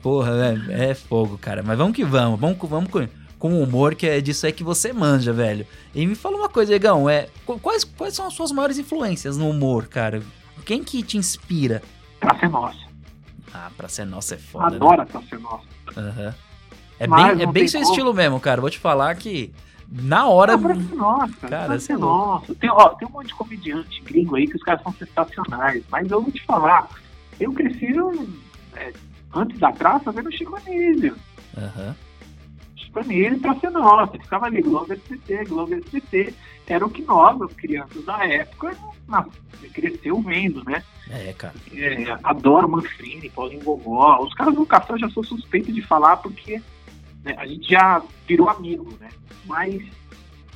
Porra, 0.03 0.33
é, 0.71 0.91
é 0.91 0.95
fogo, 0.95 1.39
cara. 1.39 1.63
Mas 1.63 1.77
vamos 1.77 1.95
que 1.95 2.05
vamos. 2.05 2.39
Vamos, 2.41 2.59
com- 2.59 2.67
vamos 2.67 2.91
com, 2.91 3.07
com 3.39 3.63
humor, 3.63 3.95
que 3.95 4.07
é 4.07 4.21
disso 4.21 4.47
aí 4.47 4.53
que 4.53 4.65
você 4.65 4.93
manja, 4.93 5.33
velho. 5.33 5.67
E 5.95 6.07
me 6.07 6.15
fala 6.15 6.37
uma 6.37 6.49
coisa, 6.49 6.75
Egão, 6.75 7.09
é, 7.09 7.29
qu- 7.45 7.59
quais, 7.59 7.85
quais 7.85 8.15
são 8.15 8.27
as 8.27 8.35
suas 8.35 8.53
maiores 8.53 8.79
influências 8.79 9.37
no 9.37 9.49
humor, 9.51 9.87
cara? 9.87 10.23
Quem 10.65 10.83
que 10.83 11.03
te 11.03 11.19
inspira? 11.19 11.83
Pra 12.21 12.39
ser 12.39 12.49
nossa. 12.49 12.79
Ah, 13.53 13.71
pra 13.77 13.89
ser 13.89 14.05
nossa 14.05 14.35
é 14.35 14.39
foda, 14.39 14.71
né? 14.71 14.77
Adora 14.77 15.07
pra 15.07 15.21
ser 15.23 15.39
nossa. 15.39 15.65
Aham. 15.97 16.35
É 16.99 17.07
Mas 17.07 17.37
bem, 17.37 17.47
é 17.47 17.53
bem 17.53 17.69
seu 17.69 17.81
como. 17.81 17.93
estilo 17.93 18.15
mesmo, 18.15 18.41
cara. 18.41 18.61
Vou 18.61 18.71
te 18.71 18.79
falar 18.79 19.15
que 19.17 19.53
na 20.03 20.27
hora. 20.29 20.59
Ser 20.59 20.95
nossa. 20.95 21.49
Cara, 21.49 21.77
é 21.77 21.97
nossa. 21.97 22.55
Tem, 22.57 22.71
ó, 22.71 22.89
tem 22.91 23.07
um 23.07 23.11
monte 23.13 23.29
de 23.29 23.35
comediante 23.35 24.03
gringo 24.03 24.37
aí 24.37 24.47
que 24.47 24.57
os 24.57 24.63
caras 24.63 24.83
são 24.83 24.93
sensacionais. 24.93 25.85
Mas 25.91 26.11
eu 26.11 26.21
vou 26.21 26.33
te 26.33 26.43
falar. 26.45 26.89
Eu 27.39 27.53
cresci 27.53 27.89
é, 28.77 28.93
antes 29.35 29.59
da 29.59 29.73
praça 29.73 30.11
vendo 30.13 30.29
o 30.29 30.33
Chico 30.33 30.57
Anísio. 30.57 31.17
Aham. 31.57 31.95
Chico 32.77 32.99
Anísio 33.01 33.39
pra 33.41 33.55
ser 33.57 33.71
nossa. 33.71 34.13
Ficava 34.19 34.47
ali, 34.47 34.63
Globo 34.63 34.93
SBT, 34.93 35.45
Globo 35.45 35.75
SBT. 35.75 36.35
Era 36.67 36.85
o 36.87 36.91
que 36.91 37.03
nós, 37.03 37.41
as 37.43 37.53
crianças 37.53 38.05
da 38.05 38.25
época, 38.27 38.77
na- 39.07 39.27
cresceu 39.73 40.21
vendo, 40.23 40.65
né? 40.65 40.83
É, 41.11 41.33
cara. 41.35 41.55
É, 41.73 42.17
adoro 42.23 42.69
Manfrini, 42.69 43.29
Paulinho 43.31 43.63
Gogó. 43.63 44.19
Os 44.23 44.33
caras 44.35 44.55
do 44.55 44.65
café 44.65 44.95
eu 44.95 44.99
já 44.99 45.11
sou 45.11 45.23
suspeito 45.23 45.73
de 45.73 45.83
falar 45.83 46.17
porque 46.19 46.61
né, 47.25 47.35
a 47.39 47.47
gente 47.47 47.69
já 47.71 48.03
virou 48.27 48.49
amigo, 48.49 48.93
né? 49.01 49.09
Mas, 49.47 49.83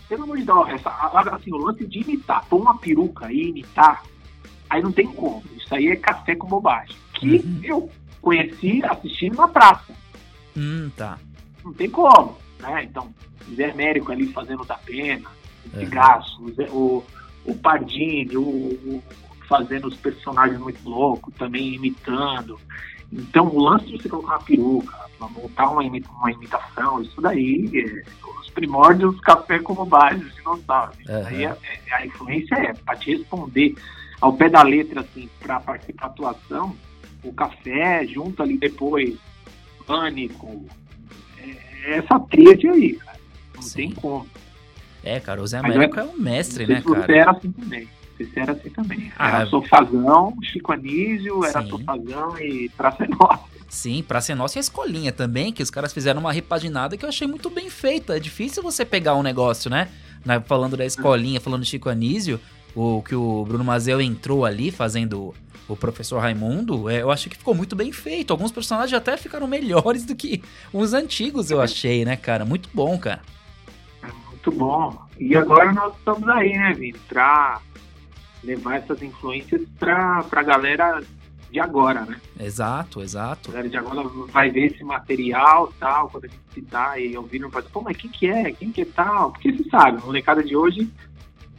pelo 0.08 0.24
amor 0.24 0.38
de 0.38 0.44
Deus, 0.44 0.68
essa, 0.68 0.90
assim, 1.32 1.52
o 1.52 1.56
lance 1.58 1.84
de 1.86 2.00
imitar, 2.00 2.44
pôr 2.46 2.60
uma 2.60 2.76
peruca 2.78 3.32
e 3.32 3.48
imitar, 3.48 4.02
aí 4.70 4.82
não 4.82 4.92
tem 4.92 5.06
como. 5.06 5.42
Isso 5.56 5.74
aí 5.74 5.88
é 5.88 5.96
café 5.96 6.34
com 6.34 6.46
bobagem. 6.46 6.94
Que 7.14 7.36
Uhum. 7.36 7.60
eu 7.62 7.90
conheci 8.20 8.82
assistindo 8.84 9.36
na 9.36 9.48
praça. 9.48 9.92
Hum, 10.56 10.90
tá. 10.96 11.18
Não 11.64 11.72
tem 11.72 11.88
como, 11.90 12.36
né? 12.60 12.84
Então, 12.84 13.12
Zé 13.54 13.70
Américo 13.70 14.12
ali 14.12 14.26
fazendo 14.32 14.64
da 14.64 14.74
pena, 14.76 15.28
o. 15.66 15.78
Picasso, 15.78 16.42
o, 16.42 16.52
Zé- 16.52 16.68
o, 16.70 17.04
o 17.44 17.54
Pardini, 17.54 18.36
o, 18.36 18.42
o- 18.42 19.02
fazendo 19.48 19.88
os 19.88 19.96
personagens 19.96 20.58
muito 20.60 20.86
loucos, 20.88 21.32
também 21.36 21.74
imitando. 21.74 22.58
Então, 23.12 23.46
o 23.48 23.58
lance 23.62 23.86
de 23.86 23.96
você 24.02 24.08
colocar 24.08 24.34
uma 24.36 24.42
peruca, 24.44 25.07
pra 25.18 25.28
montar 25.28 25.68
uma, 25.70 25.84
imita- 25.84 26.10
uma 26.12 26.30
imitação, 26.32 27.02
isso 27.02 27.20
daí, 27.20 27.70
é, 27.74 28.02
os 28.40 28.48
primórdios 28.50 29.18
café 29.20 29.58
como 29.58 29.84
base, 29.84 30.24
os 30.24 30.34
dinossauros. 30.34 30.96
Uhum. 31.08 31.14
é- 31.38 31.42
é- 31.44 31.94
a 31.94 32.06
influência 32.06 32.54
é, 32.54 32.72
para 32.74 32.96
te 32.96 33.16
responder 33.16 33.74
ao 34.20 34.32
pé 34.32 34.48
da 34.48 34.62
letra, 34.62 35.00
assim, 35.00 35.28
pra 35.40 35.60
participar 35.60 36.06
da 36.08 36.12
atuação, 36.12 36.76
o 37.22 37.32
café, 37.32 38.06
junto 38.06 38.42
ali 38.42 38.56
depois, 38.56 39.16
pânico, 39.86 40.64
é, 41.38 41.96
essa 41.98 42.18
tríade 42.20 42.68
aí, 42.68 42.92
cara. 42.94 43.18
Não 43.54 43.62
Sim. 43.62 43.76
tem 43.76 43.90
como. 43.92 44.26
É, 45.02 45.18
cara, 45.20 45.42
o 45.42 45.46
Zé 45.46 45.58
Américo 45.58 45.98
é- 45.98 46.02
é 46.02 46.04
um 46.06 46.16
mestre, 46.16 46.66
né, 46.66 46.82
cara? 46.82 47.16
era 47.16 47.30
assim 47.32 47.50
também. 47.52 47.88
Você 48.18 48.40
era 48.40 48.52
assim 48.52 48.70
também. 48.70 49.12
Ah, 49.16 49.28
era 49.28 49.42
é. 49.42 49.46
Sofazão, 49.46 50.36
Chico 50.42 50.72
Anísio, 50.72 51.44
era 51.44 51.62
Sim. 51.62 51.68
Sofazão 51.68 52.38
e 52.38 52.68
Praça 52.76 53.04
é 53.04 53.08
Nossa. 53.08 53.58
Sim, 53.68 54.02
pra 54.02 54.20
ser 54.20 54.34
nossa 54.34 54.56
e 54.56 54.60
a 54.60 54.62
escolinha 54.62 55.12
também, 55.12 55.52
que 55.52 55.62
os 55.62 55.68
caras 55.68 55.92
fizeram 55.92 56.20
uma 56.20 56.32
repaginada 56.32 56.96
que 56.96 57.04
eu 57.04 57.08
achei 57.08 57.28
muito 57.28 57.50
bem 57.50 57.68
feita. 57.68 58.16
É 58.16 58.20
difícil 58.20 58.62
você 58.62 58.82
pegar 58.82 59.14
um 59.14 59.22
negócio, 59.22 59.70
né? 59.70 59.88
Falando 60.46 60.76
da 60.76 60.86
escolinha, 60.86 61.38
falando 61.38 61.62
de 61.62 61.68
Chico 61.68 61.88
Anísio, 61.90 62.40
o 62.74 63.02
que 63.02 63.14
o 63.14 63.44
Bruno 63.44 63.64
Mazel 63.64 64.00
entrou 64.00 64.46
ali 64.46 64.70
fazendo 64.70 65.34
o 65.68 65.76
professor 65.76 66.18
Raimundo, 66.18 66.88
é, 66.88 67.02
eu 67.02 67.10
acho 67.10 67.28
que 67.28 67.36
ficou 67.36 67.54
muito 67.54 67.76
bem 67.76 67.92
feito. 67.92 68.32
Alguns 68.32 68.50
personagens 68.50 68.94
até 68.94 69.18
ficaram 69.18 69.46
melhores 69.46 70.04
do 70.06 70.16
que 70.16 70.42
os 70.72 70.94
antigos, 70.94 71.50
eu 71.50 71.60
achei, 71.60 72.06
né, 72.06 72.16
cara? 72.16 72.46
Muito 72.46 72.70
bom, 72.72 72.98
cara. 72.98 73.20
Muito 74.28 74.50
bom. 74.50 74.98
E 75.18 75.36
agora 75.36 75.72
nós 75.72 75.94
estamos 75.96 76.26
aí, 76.28 76.52
né, 76.56 76.72
Vini? 76.72 76.98
Pra 77.06 77.60
levar 78.42 78.76
essas 78.76 79.02
influências 79.02 79.62
pra, 79.78 80.22
pra 80.24 80.42
galera 80.42 81.02
de 81.50 81.58
agora, 81.58 82.02
né? 82.02 82.20
Exato, 82.38 83.00
A 83.00 83.04
exato. 83.04 83.50
galera 83.50 83.68
de 83.68 83.76
agora 83.76 84.06
vai 84.30 84.50
ver 84.50 84.72
esse 84.72 84.84
material 84.84 85.72
tal, 85.80 86.08
quando 86.10 86.26
a 86.26 86.28
gente 86.28 86.40
citar 86.54 87.00
e 87.00 87.16
ouvir, 87.16 87.38
não 87.38 87.48
dizer, 87.48 87.62
pô, 87.72 87.80
mas 87.80 87.96
quem 87.96 88.10
que 88.10 88.26
é? 88.26 88.52
Quem 88.52 88.70
que 88.70 88.82
é 88.82 88.84
tal? 88.84 89.32
Porque 89.32 89.52
você 89.52 89.68
sabe, 89.70 89.98
a 89.98 90.04
molecada 90.04 90.42
de 90.42 90.54
hoje, 90.54 90.88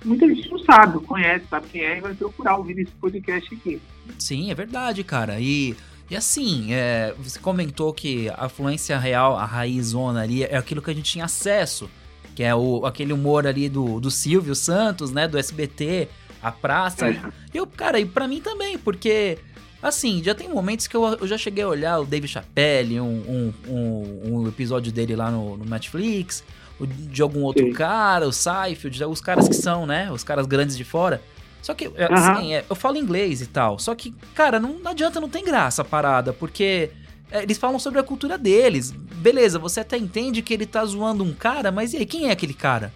muita 0.05 0.27
gente 0.27 0.49
não 0.49 0.59
sabe, 0.59 0.93
não 0.93 1.03
conhece, 1.03 1.45
sabe 1.49 1.67
quem 1.69 1.81
é 1.81 1.97
e 1.97 2.01
vai 2.01 2.13
procurar 2.13 2.57
ouvir 2.57 2.79
esse 2.79 2.91
podcast 2.91 3.53
aqui. 3.53 3.81
Sim, 4.17 4.51
é 4.51 4.55
verdade, 4.55 5.03
cara. 5.03 5.39
E, 5.39 5.75
e 6.09 6.15
assim, 6.15 6.71
é, 6.71 7.13
você 7.17 7.39
comentou 7.39 7.91
que 7.93 8.29
a 8.29 8.47
fluência 8.47 8.97
real, 8.97 9.37
a 9.37 9.45
raizona 9.45 10.21
ali, 10.21 10.43
é 10.43 10.55
aquilo 10.55 10.81
que 10.81 10.91
a 10.91 10.95
gente 10.95 11.11
tinha 11.11 11.25
acesso. 11.25 11.89
Que 12.35 12.43
é 12.43 12.55
o, 12.55 12.85
aquele 12.85 13.11
humor 13.11 13.45
ali 13.45 13.67
do, 13.67 13.99
do 13.99 14.09
Silvio 14.09 14.55
Santos, 14.55 15.11
né? 15.11 15.27
Do 15.27 15.37
SBT, 15.37 16.07
a 16.41 16.51
praça. 16.51 17.09
É. 17.09 17.21
E 17.53 17.57
eu, 17.57 17.67
cara, 17.67 17.99
e 17.99 18.05
pra 18.05 18.27
mim 18.27 18.41
também, 18.41 18.77
porque, 18.77 19.37
assim, 19.81 20.23
já 20.23 20.33
tem 20.33 20.49
momentos 20.49 20.87
que 20.87 20.95
eu, 20.95 21.03
eu 21.05 21.27
já 21.27 21.37
cheguei 21.37 21.63
a 21.63 21.67
olhar 21.67 21.99
o 21.99 22.05
Dave 22.05 22.27
Chappelle, 22.27 22.99
um, 22.99 23.05
um, 23.05 23.53
um, 23.67 24.21
um 24.31 24.47
episódio 24.47 24.91
dele 24.91 25.15
lá 25.15 25.29
no, 25.31 25.57
no 25.57 25.65
Netflix, 25.65 26.43
de 26.81 27.21
algum 27.21 27.41
outro 27.41 27.65
Sim. 27.65 27.73
cara, 27.73 28.27
o 28.27 28.31
Seinfeld, 28.31 29.03
os 29.05 29.21
caras 29.21 29.47
que 29.47 29.55
são, 29.55 29.85
né? 29.85 30.11
Os 30.11 30.23
caras 30.23 30.45
grandes 30.45 30.77
de 30.77 30.83
fora. 30.83 31.21
Só 31.61 31.73
que, 31.73 31.91
assim, 32.09 32.53
é, 32.53 32.63
eu 32.69 32.75
falo 32.75 32.97
inglês 32.97 33.41
e 33.41 33.47
tal. 33.47 33.77
Só 33.77 33.93
que, 33.93 34.13
cara, 34.33 34.59
não, 34.59 34.79
não 34.79 34.91
adianta, 34.91 35.19
não 35.19 35.29
tem 35.29 35.43
graça 35.43 35.81
a 35.81 35.85
parada, 35.85 36.31
porque 36.31 36.89
é, 37.31 37.43
eles 37.43 37.57
falam 37.57 37.77
sobre 37.77 37.99
a 37.99 38.03
cultura 38.03 38.37
deles. 38.37 38.91
Beleza, 38.91 39.59
você 39.59 39.81
até 39.81 39.97
entende 39.97 40.41
que 40.41 40.53
ele 40.53 40.65
tá 40.65 40.83
zoando 40.85 41.23
um 41.23 41.33
cara, 41.33 41.71
mas 41.71 41.93
e 41.93 41.97
aí, 41.97 42.05
quem 42.05 42.29
é 42.29 42.31
aquele 42.31 42.53
cara? 42.53 42.93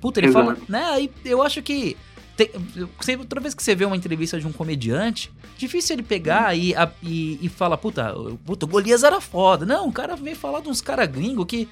Puta, 0.00 0.20
ele 0.20 0.28
Exato. 0.28 0.46
fala. 0.46 0.58
Né? 0.68 0.84
Aí 0.84 1.10
eu 1.24 1.42
acho 1.42 1.62
que. 1.62 1.96
Tem, 2.36 2.50
sempre- 3.00 3.26
toda 3.26 3.40
vez 3.40 3.54
que 3.54 3.62
você 3.62 3.74
vê 3.76 3.84
uma 3.84 3.96
entrevista 3.96 4.38
de 4.40 4.46
um 4.46 4.52
comediante, 4.52 5.32
difícil 5.56 5.94
ele 5.94 6.02
pegar 6.02 6.56
e, 6.56 6.74
a- 6.74 6.90
e, 7.02 7.38
e 7.40 7.48
falar, 7.48 7.76
puta, 7.76 8.12
puta, 8.44 8.66
o 8.66 8.68
Golias 8.68 9.04
era 9.04 9.20
foda. 9.20 9.64
Não, 9.64 9.88
o 9.88 9.92
cara 9.92 10.16
veio 10.16 10.34
falar 10.36 10.60
de 10.60 10.68
uns 10.68 10.80
caras 10.80 11.06
gringos 11.08 11.46
que. 11.46 11.68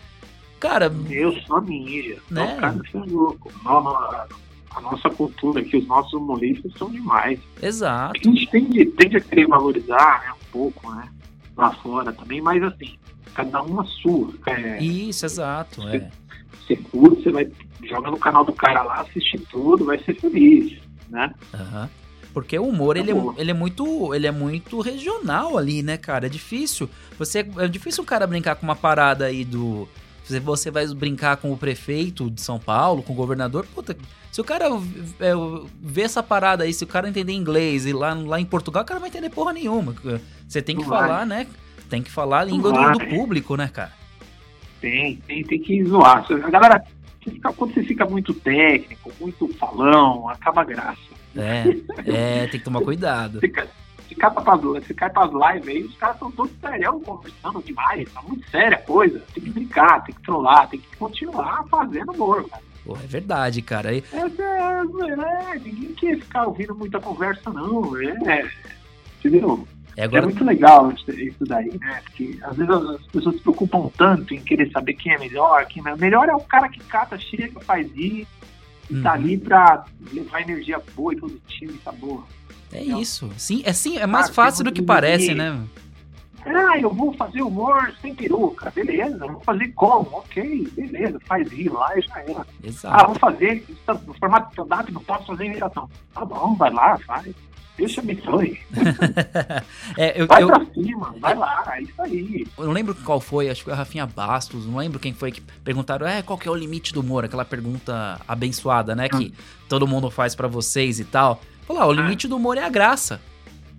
Cara, 0.61 0.93
Eu 1.11 1.33
sou 1.43 1.61
ninja. 1.61 2.17
Né? 2.31 2.47
Né? 2.47 2.57
cara, 2.61 2.73
você 2.75 2.97
é 2.97 3.01
louco. 3.01 3.51
A, 3.65 4.27
a 4.77 4.81
nossa 4.81 5.11
cultura 5.11 5.61
aqui, 5.61 5.77
os 5.79 5.87
nossos 5.89 6.13
humoristas 6.13 6.73
são 6.79 6.89
demais. 6.89 7.41
exato. 7.61 8.13
A 8.17 8.23
gente 8.31 8.49
tende, 8.49 8.87
tende 8.87 9.17
a 9.17 9.21
querer 9.21 9.49
valorizar 9.49 10.23
né, 10.25 10.33
um 10.33 10.53
pouco, 10.53 10.89
né? 10.93 11.09
Lá 11.57 11.73
fora 11.73 12.13
também, 12.13 12.41
mas 12.41 12.63
assim, 12.63 12.95
cada 13.35 13.63
um 13.63 13.81
a 13.81 13.85
sua. 13.85 14.33
É, 14.47 14.83
Isso, 14.83 15.25
exato. 15.25 15.87
É. 15.89 16.11
Você 16.61 16.77
curte, 16.77 17.25
você 17.25 17.31
vai 17.31 17.51
joga 17.85 18.11
no 18.11 18.19
canal 18.19 18.45
do 18.45 18.53
cara 18.53 18.83
lá, 18.83 19.01
assiste 19.01 19.39
tudo, 19.51 19.85
vai 19.85 19.99
ser 19.99 20.15
feliz, 20.15 20.79
né? 21.09 21.33
Aham. 21.53 21.91
Porque 22.33 22.59
o 22.59 22.67
humor, 22.67 22.97
ele 22.97 23.11
é, 23.11 23.15
ele, 23.37 23.51
é 23.51 23.55
muito, 23.55 24.15
ele 24.15 24.27
é 24.27 24.31
muito 24.31 24.81
regional 24.81 25.59
ali, 25.59 25.83
né, 25.83 25.99
cara? 25.99 26.27
É 26.27 26.29
difícil. 26.31 26.89
Você, 27.19 27.47
é 27.59 27.69
difícil 27.69 28.03
um 28.03 28.07
cara 28.07 28.27
brincar 28.27 28.57
com 28.57 28.65
uma 28.65 28.77
parada 28.77 29.27
aí 29.27 29.45
do... 29.45 29.87
Se 30.25 30.39
você 30.41 30.71
vai 30.71 30.87
brincar 30.95 31.37
com 31.37 31.53
o 31.53 31.59
prefeito 31.59 32.31
de 32.31 32.41
São 32.41 32.59
Paulo, 32.59 33.03
com 33.03 33.13
o 33.13 33.17
governador, 33.17 33.67
puta... 33.75 33.95
Se 34.31 34.41
o 34.41 34.45
cara 34.45 34.65
é, 35.21 35.33
ver 35.83 36.03
essa 36.03 36.23
parada 36.23 36.65
aí, 36.65 36.73
se 36.73 36.85
o 36.85 36.87
cara 36.87 37.07
entender 37.07 37.35
inglês 37.35 37.85
e 37.85 37.93
lá, 37.93 38.15
lá 38.15 38.41
em 38.41 38.47
Portugal, 38.47 38.83
o 38.83 38.87
cara 38.87 38.99
vai 38.99 39.11
entender 39.11 39.29
porra 39.29 39.53
nenhuma. 39.53 39.95
Você 40.49 40.63
tem 40.63 40.75
que 40.75 40.81
Não 40.81 40.89
falar, 40.89 41.19
vai. 41.19 41.27
né? 41.27 41.47
Tem 41.93 42.03
que 42.03 42.11
falar 42.11 42.41
a 42.41 42.45
língua 42.45 42.73
do, 42.73 42.99
do 42.99 43.07
público, 43.07 43.55
né, 43.55 43.69
cara? 43.69 43.93
Tem, 44.81 45.17
tem, 45.27 45.45
tem 45.45 45.61
que 45.61 45.85
zoar. 45.85 46.25
A 46.43 46.49
galera, 46.49 46.83
quando 47.55 47.75
você 47.75 47.83
fica 47.83 48.07
muito 48.07 48.33
técnico, 48.33 49.13
muito 49.21 49.47
falão, 49.59 50.27
acaba 50.27 50.63
a 50.63 50.65
graça. 50.65 50.99
É, 51.37 51.65
é, 52.11 52.47
tem 52.47 52.59
que 52.59 52.65
tomar 52.65 52.81
cuidado. 52.81 53.41
Você 53.41 53.49
cai, 53.49 53.69
você 54.09 54.15
cai 54.15 54.31
pra, 54.31 54.57
você 54.57 54.95
cai 54.95 55.11
pras 55.11 55.31
lives 55.33 55.69
aí, 55.69 55.83
os 55.83 55.95
caras 55.99 56.17
estão 56.17 56.31
todos 56.31 56.53
serião, 56.59 56.99
conversando 56.99 57.63
demais, 57.63 58.11
tá 58.11 58.23
muito 58.23 58.49
séria 58.49 58.79
a 58.79 58.81
coisa. 58.81 59.23
Tem 59.35 59.45
que 59.45 59.51
brincar, 59.51 60.03
tem 60.03 60.15
que 60.15 60.23
trollar, 60.23 60.71
tem 60.71 60.81
que 60.81 60.97
continuar 60.97 61.63
fazendo 61.69 62.11
humor, 62.13 62.49
cara. 62.49 62.63
Pô, 62.87 62.97
é 62.97 63.07
verdade, 63.07 63.61
cara. 63.61 63.93
E- 63.95 64.03
Essa 64.11 64.43
é, 64.43 65.53
é, 65.53 65.59
ninguém 65.59 65.93
quer 65.93 66.17
ficar 66.17 66.47
ouvindo 66.47 66.75
muita 66.75 66.99
conversa, 66.99 67.51
não. 67.51 67.95
É, 68.01 68.49
entendeu? 69.19 69.69
É 69.97 70.03
É 70.03 70.05
agora. 70.05 70.23
muito 70.23 70.45
legal 70.45 70.91
isso, 70.93 71.11
isso 71.11 71.45
daí, 71.47 71.71
né? 71.81 72.01
Porque 72.05 72.39
às 72.43 72.57
vezes 72.57 72.73
as, 72.73 72.85
as 72.91 73.07
pessoas 73.09 73.37
se 73.37 73.43
preocupam 73.43 73.91
tanto 73.97 74.35
em 74.35 74.41
querer 74.41 74.71
saber 74.71 74.95
quem 74.95 75.13
é 75.13 75.19
melhor, 75.19 75.67
quem 75.67 75.83
é. 75.87 75.97
Melhor 75.97 76.29
é 76.29 76.35
o 76.35 76.41
cara 76.41 76.69
que 76.69 76.81
cata, 76.85 77.19
chega, 77.19 77.61
faz 77.61 77.87
ir, 77.95 78.27
e 78.91 79.01
tá 79.03 79.11
Uhum. 79.11 79.15
ali 79.15 79.39
pra 79.39 79.85
levar 80.13 80.41
energia 80.43 80.81
boa 80.95 81.13
e 81.13 81.17
positiva 81.17 81.73
e 81.73 81.79
tá 81.79 81.93
boa. 81.93 82.25
É 82.73 82.83
isso. 82.83 83.31
Sim, 83.37 83.63
é 83.67 83.73
sim, 83.73 83.99
é 83.99 84.07
mais 84.07 84.31
Ah, 84.31 84.33
fácil 84.33 84.65
do 84.65 84.73
que 84.73 84.81
parece, 84.83 85.35
né? 85.35 85.61
Ah, 86.45 86.77
eu 86.79 86.91
vou 86.93 87.13
fazer 87.13 87.41
humor 87.43 87.95
sem 88.01 88.15
peruca. 88.15 88.71
Beleza, 88.71 89.17
vou 89.27 89.41
fazer 89.43 89.69
como? 89.69 90.09
Ok, 90.17 90.69
beleza, 90.75 91.21
faz 91.27 91.49
rir 91.53 91.69
lá 91.71 91.97
e 91.97 92.03
já 92.03 92.19
era. 92.21 92.41
Ah, 92.41 92.47
Exato. 92.65 93.07
vou 93.07 93.15
fazer 93.15 93.65
no 94.07 94.15
formato 94.15 94.47
de 94.47 94.53
stand-up, 94.53 94.91
não 94.93 95.03
posso 95.05 95.27
fazer 95.27 95.45
imitação. 95.45 95.89
Tá 96.13 96.25
bom, 96.25 96.55
vai 96.57 96.73
lá, 96.73 96.99
faz. 96.99 97.33
Deus 97.77 97.93
te 97.93 98.01
abençoe. 98.01 98.61
É, 99.97 100.21
eu, 100.21 100.27
Vai 100.27 100.43
eu, 100.43 100.47
pra 100.47 100.65
cima, 100.75 101.15
vai 101.19 101.35
lá, 101.35 101.65
é 101.75 101.83
isso 101.83 102.03
aí. 102.03 102.47
eu 102.59 102.65
não 102.65 102.73
lembro 102.73 102.95
qual 102.95 103.21
foi, 103.21 103.49
acho 103.49 103.61
que 103.61 103.65
foi 103.65 103.73
a 103.73 103.77
Rafinha 103.77 104.07
Bastos, 104.07 104.67
não 104.67 104.77
lembro 104.77 104.99
quem 104.99 105.13
foi 105.15 105.33
que 105.33 105.41
perguntaram, 105.41 106.07
é, 106.07 106.23
qual 106.23 106.39
que 106.39 106.47
é 106.47 106.51
o 106.51 106.55
limite 106.55 106.93
do 106.93 107.01
humor? 107.01 107.25
Aquela 107.25 107.45
pergunta 107.45 108.21
abençoada, 108.29 108.95
né, 108.95 109.09
que 109.09 109.33
todo 109.69 109.87
mundo 109.87 110.11
faz 110.11 110.35
pra 110.35 110.49
vocês 110.49 111.01
e 111.01 111.05
tal. 111.05 111.41
Falar, 111.67 111.87
o 111.87 111.93
limite 111.93 112.29
do 112.29 112.37
humor 112.37 112.59
é 112.59 112.65
a 112.65 112.69
graça. 112.69 113.21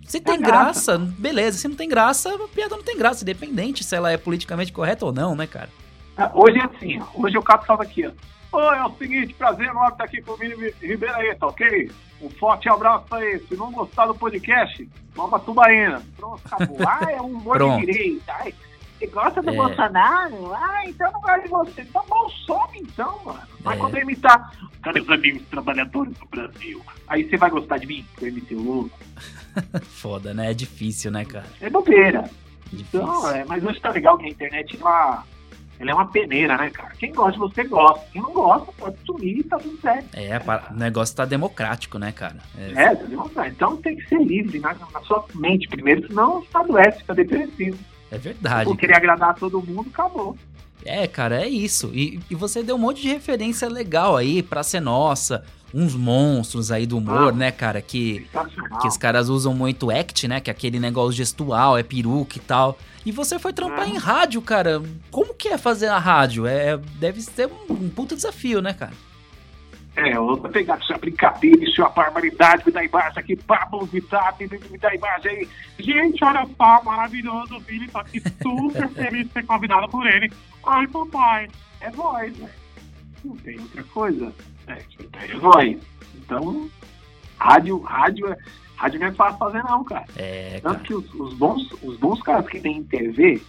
Se 0.06 0.20
tem 0.20 0.34
a 0.34 0.38
graça. 0.38 0.96
graça, 0.98 1.12
beleza. 1.18 1.58
Se 1.58 1.66
não 1.68 1.76
tem 1.76 1.88
graça, 1.88 2.34
a 2.34 2.48
piada 2.48 2.76
não 2.76 2.82
tem 2.82 2.96
graça, 2.98 3.22
independente 3.24 3.82
se 3.82 3.94
ela 3.96 4.10
é 4.10 4.16
politicamente 4.16 4.72
correta 4.72 5.06
ou 5.06 5.12
não, 5.12 5.34
né, 5.34 5.46
cara? 5.46 5.70
Ah, 6.16 6.30
Hoje 6.34 6.58
é 6.58 6.64
assim. 6.64 7.00
Hoje 7.14 7.36
eu 7.36 7.42
cato 7.42 7.66
salva 7.66 7.82
aqui, 7.84 8.06
ó. 8.06 8.10
Oi, 8.54 8.76
é 8.78 8.84
o 8.84 8.94
seguinte, 8.96 9.34
prazer 9.34 9.66
enorme 9.68 9.92
estar 9.92 10.04
aqui 10.04 10.22
com 10.22 10.32
o 10.32 10.36
Vini 10.36 10.54
Ribeiro 10.80 11.14
aí, 11.16 11.34
tá 11.34 11.46
ok? 11.48 11.90
Um 12.22 12.30
forte 12.30 12.68
abraço 12.68 13.12
aí. 13.14 13.40
Se 13.48 13.56
não 13.56 13.72
gostar 13.72 14.06
do 14.06 14.14
podcast, 14.14 14.88
vamos 15.14 15.30
pra 15.30 15.38
Tubaína. 15.40 16.02
Pronto, 16.16 16.40
acabou. 16.44 16.76
Ah, 16.86 17.10
é 17.10 17.20
um 17.20 17.40
Pronto. 17.40 17.80
de 17.80 17.86
direita. 17.92 18.32
Ai, 18.32 18.54
você 18.98 19.06
gosta 19.08 19.42
do 19.42 19.50
É. 19.50 19.56
Bolsonaro? 19.56 20.54
Ah, 20.54 20.82
então 20.86 21.10
não 21.12 21.20
gosto 21.20 21.42
de 21.42 21.48
você. 21.48 21.84
Tá 21.86 22.02
bom, 22.08 22.28
some 22.46 22.78
então, 22.78 23.20
mano. 23.24 23.40
Vai 23.60 23.76
É. 23.76 23.78
quando 23.80 23.98
imitar. 23.98 24.52
Cadê 24.82 25.00
os 25.00 25.08
amigos 25.10 25.42
trabalhadores 25.48 26.14
do 26.16 26.26
Brasil? 26.26 26.80
Aí 27.08 27.28
você 27.28 27.36
vai 27.36 27.50
gostar 27.50 27.78
de 27.78 27.86
mim? 27.86 28.06
Eu 28.20 28.28
imitei 28.28 28.56
o 28.56 28.62
Lula. 28.62 28.90
Foda, 29.82 30.32
né? 30.32 30.50
É 30.52 30.54
difícil, 30.54 31.10
né, 31.10 31.24
cara? 31.24 31.46
É 31.60 31.68
bobeira. 31.68 32.30
Difícil. 32.72 33.00
Então, 33.02 33.30
é, 33.30 33.44
mas 33.44 33.64
hoje 33.64 33.80
tá 33.80 33.90
legal 33.90 34.16
que 34.18 34.26
a 34.26 34.28
internet 34.28 34.78
ela, 34.80 35.24
ela 35.78 35.90
é 35.90 35.94
uma 35.94 36.06
peneira, 36.06 36.56
né, 36.56 36.70
cara? 36.70 36.90
Quem 36.98 37.12
gosta 37.12 37.38
você 37.38 37.64
gosta. 37.64 38.04
Quem 38.12 38.22
não 38.22 38.32
gosta, 38.32 38.72
pode 38.72 38.96
sumir 39.04 39.38
e 39.38 39.42
tá 39.42 39.58
tudo 39.58 39.80
certo. 39.80 40.08
É, 40.14 40.38
o 40.70 40.74
negócio 40.74 41.16
tá 41.16 41.24
democrático, 41.24 41.98
né, 41.98 42.12
cara? 42.12 42.36
É, 42.58 42.84
É, 42.84 42.92
entendeu? 42.92 43.30
Então 43.46 43.76
tem 43.78 43.96
que 43.96 44.08
ser 44.08 44.18
livre 44.22 44.58
na, 44.58 44.74
na 44.92 45.00
sua 45.02 45.24
mente 45.34 45.68
primeiro, 45.68 46.06
senão 46.06 46.40
você 46.42 46.56
adoece, 46.56 46.98
fica 46.98 47.14
depressivo. 47.14 47.78
é 48.10 48.18
verdade. 48.18 48.64
Por 48.64 48.76
querer 48.76 48.96
agradar 48.96 49.34
todo 49.34 49.60
mundo, 49.62 49.88
acabou. 49.92 50.36
É, 50.84 51.06
cara, 51.06 51.42
é 51.42 51.48
isso. 51.48 51.90
E, 51.94 52.20
e 52.30 52.34
você 52.34 52.62
deu 52.62 52.76
um 52.76 52.78
monte 52.78 53.00
de 53.02 53.08
referência 53.08 53.68
legal 53.68 54.16
aí 54.16 54.42
pra 54.42 54.62
ser 54.62 54.80
nossa. 54.80 55.42
Uns 55.72 55.94
monstros 55.96 56.70
aí 56.70 56.86
do 56.86 56.98
humor, 56.98 57.32
Ah. 57.32 57.36
né, 57.36 57.50
cara? 57.50 57.82
Que, 57.82 58.28
que 58.80 58.86
os 58.86 58.96
caras 58.96 59.28
usam 59.28 59.52
muito 59.52 59.90
act, 59.90 60.28
né? 60.28 60.38
Que 60.40 60.48
é 60.48 60.52
aquele 60.52 60.78
negócio 60.78 61.10
gestual, 61.12 61.76
é 61.76 61.82
peruca 61.82 62.38
e 62.38 62.40
tal. 62.40 62.78
E 63.04 63.10
você 63.10 63.40
foi 63.40 63.52
trampar 63.52 63.80
Ah. 63.80 63.88
em 63.88 63.96
rádio, 63.96 64.40
cara. 64.40 64.80
Como 65.10 65.34
que 65.34 65.48
é 65.48 65.58
fazer 65.58 65.88
a 65.88 65.98
rádio? 65.98 66.46
É, 66.46 66.76
deve 67.00 67.20
ser 67.22 67.48
um, 67.68 67.72
um 67.74 67.88
puto 67.88 68.14
desafio, 68.14 68.62
né, 68.62 68.72
cara? 68.72 68.92
É, 69.96 70.18
outra 70.18 70.48
pegada, 70.48 70.82
isso 70.82 70.92
é 70.92 70.98
brincadeira, 70.98 71.64
isso 71.64 71.80
é 71.80 71.84
uma 71.84 71.90
barbaridade, 71.90 72.64
me 72.66 72.72
dá 72.72 72.84
imagem 72.84 73.18
aqui, 73.18 73.36
Pablo 73.36 73.86
Vittar, 73.86 74.34
me 74.38 74.78
dá 74.78 74.92
imagem 74.92 75.30
aí. 75.30 75.48
Gente, 75.78 76.24
olha 76.24 76.44
só, 76.56 76.82
maravilhoso, 76.82 77.56
o 77.56 77.60
Billy 77.60 77.88
tá 77.88 78.00
aqui 78.00 78.20
super 78.20 78.88
feliz 78.90 79.28
de 79.28 79.32
ser 79.32 79.46
convidado 79.46 79.88
por 79.88 80.04
ele. 80.04 80.32
Ai, 80.66 80.86
papai, 80.88 81.48
é 81.80 81.90
voz? 81.90 82.34
Não 83.24 83.36
tem 83.36 83.58
outra 83.60 83.84
coisa. 83.84 84.32
É, 84.66 84.82
é 85.30 85.36
voz. 85.36 85.78
Então, 86.16 86.68
rádio, 87.38 87.80
rádio, 87.82 88.32
é, 88.32 88.36
rádio 88.76 88.98
não 88.98 89.06
é 89.06 89.12
fácil 89.12 89.38
fazer 89.38 89.62
não, 89.62 89.84
cara. 89.84 90.06
É, 90.16 90.58
Tanto 90.60 90.74
cara. 90.74 90.84
que 90.86 90.94
os, 90.94 91.14
os 91.14 91.34
bons, 91.34 91.70
os 91.82 91.96
bons 91.98 92.20
caras 92.22 92.48
que 92.48 92.60
tem 92.60 92.78
em 92.78 92.84
TV 92.84 93.40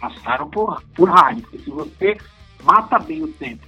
passaram 0.00 0.50
por, 0.50 0.82
por 0.96 1.08
rádio. 1.08 1.42
Porque 1.42 1.58
se 1.58 1.70
você 1.70 2.18
mata 2.64 2.98
bem 2.98 3.22
o 3.22 3.28
tempo, 3.28 3.64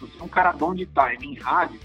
você 0.00 0.12
é 0.18 0.22
um 0.22 0.28
cara 0.28 0.52
bom 0.52 0.74
de 0.74 0.86
time 0.86 1.34
em 1.34 1.38
rádio, 1.38 1.80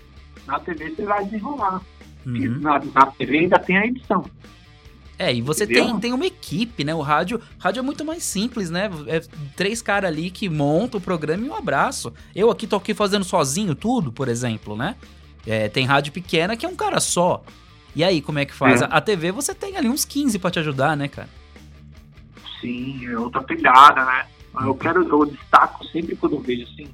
na 0.46 0.60
TV 0.60 0.92
você 0.92 1.06
vai 1.06 1.24
desenrolar. 1.26 1.82
Uhum. 2.26 2.60
Na, 2.60 2.80
na 2.80 3.06
TV 3.08 3.40
ainda 3.40 3.60
tem 3.60 3.78
a 3.78 3.86
edição. 3.86 4.26
É, 5.18 5.34
e 5.34 5.42
você 5.42 5.64
Entendeu? 5.66 5.86
tem, 5.86 6.00
tem 6.00 6.14
uma 6.14 6.26
equipe, 6.26 6.84
né? 6.84 6.94
O 6.94 7.02
rádio, 7.02 7.40
rádio 7.60 7.80
é 7.80 7.84
muito 7.84 8.04
mais 8.04 8.24
simples, 8.24 8.70
né? 8.70 8.90
É 9.08 9.22
três 9.56 9.82
caras 9.82 10.12
ali 10.12 10.32
que 10.32 10.50
montam 10.50 11.00
o 11.00 11.04
programa 11.04 11.46
e 11.46 11.50
um 11.50 11.56
abraço. 11.56 12.12
Eu 12.36 12.50
aqui 12.50 12.66
tô 12.66 12.76
aqui 12.76 12.94
fazendo 12.94 13.24
sozinho 13.24 13.76
tudo, 13.76 14.12
por 14.12 14.28
exemplo, 14.28 14.76
né? 14.76 14.96
É, 15.46 15.70
tem 15.70 15.86
rádio 15.86 16.12
pequena 16.12 16.58
que 16.58 16.66
é 16.66 16.70
um 16.70 16.76
cara 16.76 17.00
só. 17.00 17.44
E 17.96 18.04
aí, 18.04 18.22
como 18.22 18.40
é 18.40 18.46
que 18.46 18.54
faz? 18.54 18.82
É. 18.82 18.88
A 18.90 19.00
TV 19.00 19.32
você 19.32 19.54
tem 19.54 19.78
ali 19.78 19.88
uns 19.88 20.04
15 20.04 20.40
pra 20.40 20.50
te 20.50 20.60
ajudar, 20.60 20.98
né, 20.98 21.08
cara? 21.08 21.30
Sim, 22.60 23.06
é 23.06 23.18
outra 23.18 23.44
pegada, 23.44 24.04
né? 24.04 24.26
Eu 24.62 24.74
quero, 24.76 25.08
eu 25.08 25.26
destaco 25.26 25.86
sempre 25.88 26.16
quando 26.16 26.34
eu 26.34 26.42
vejo 26.42 26.64
assim, 26.64 26.88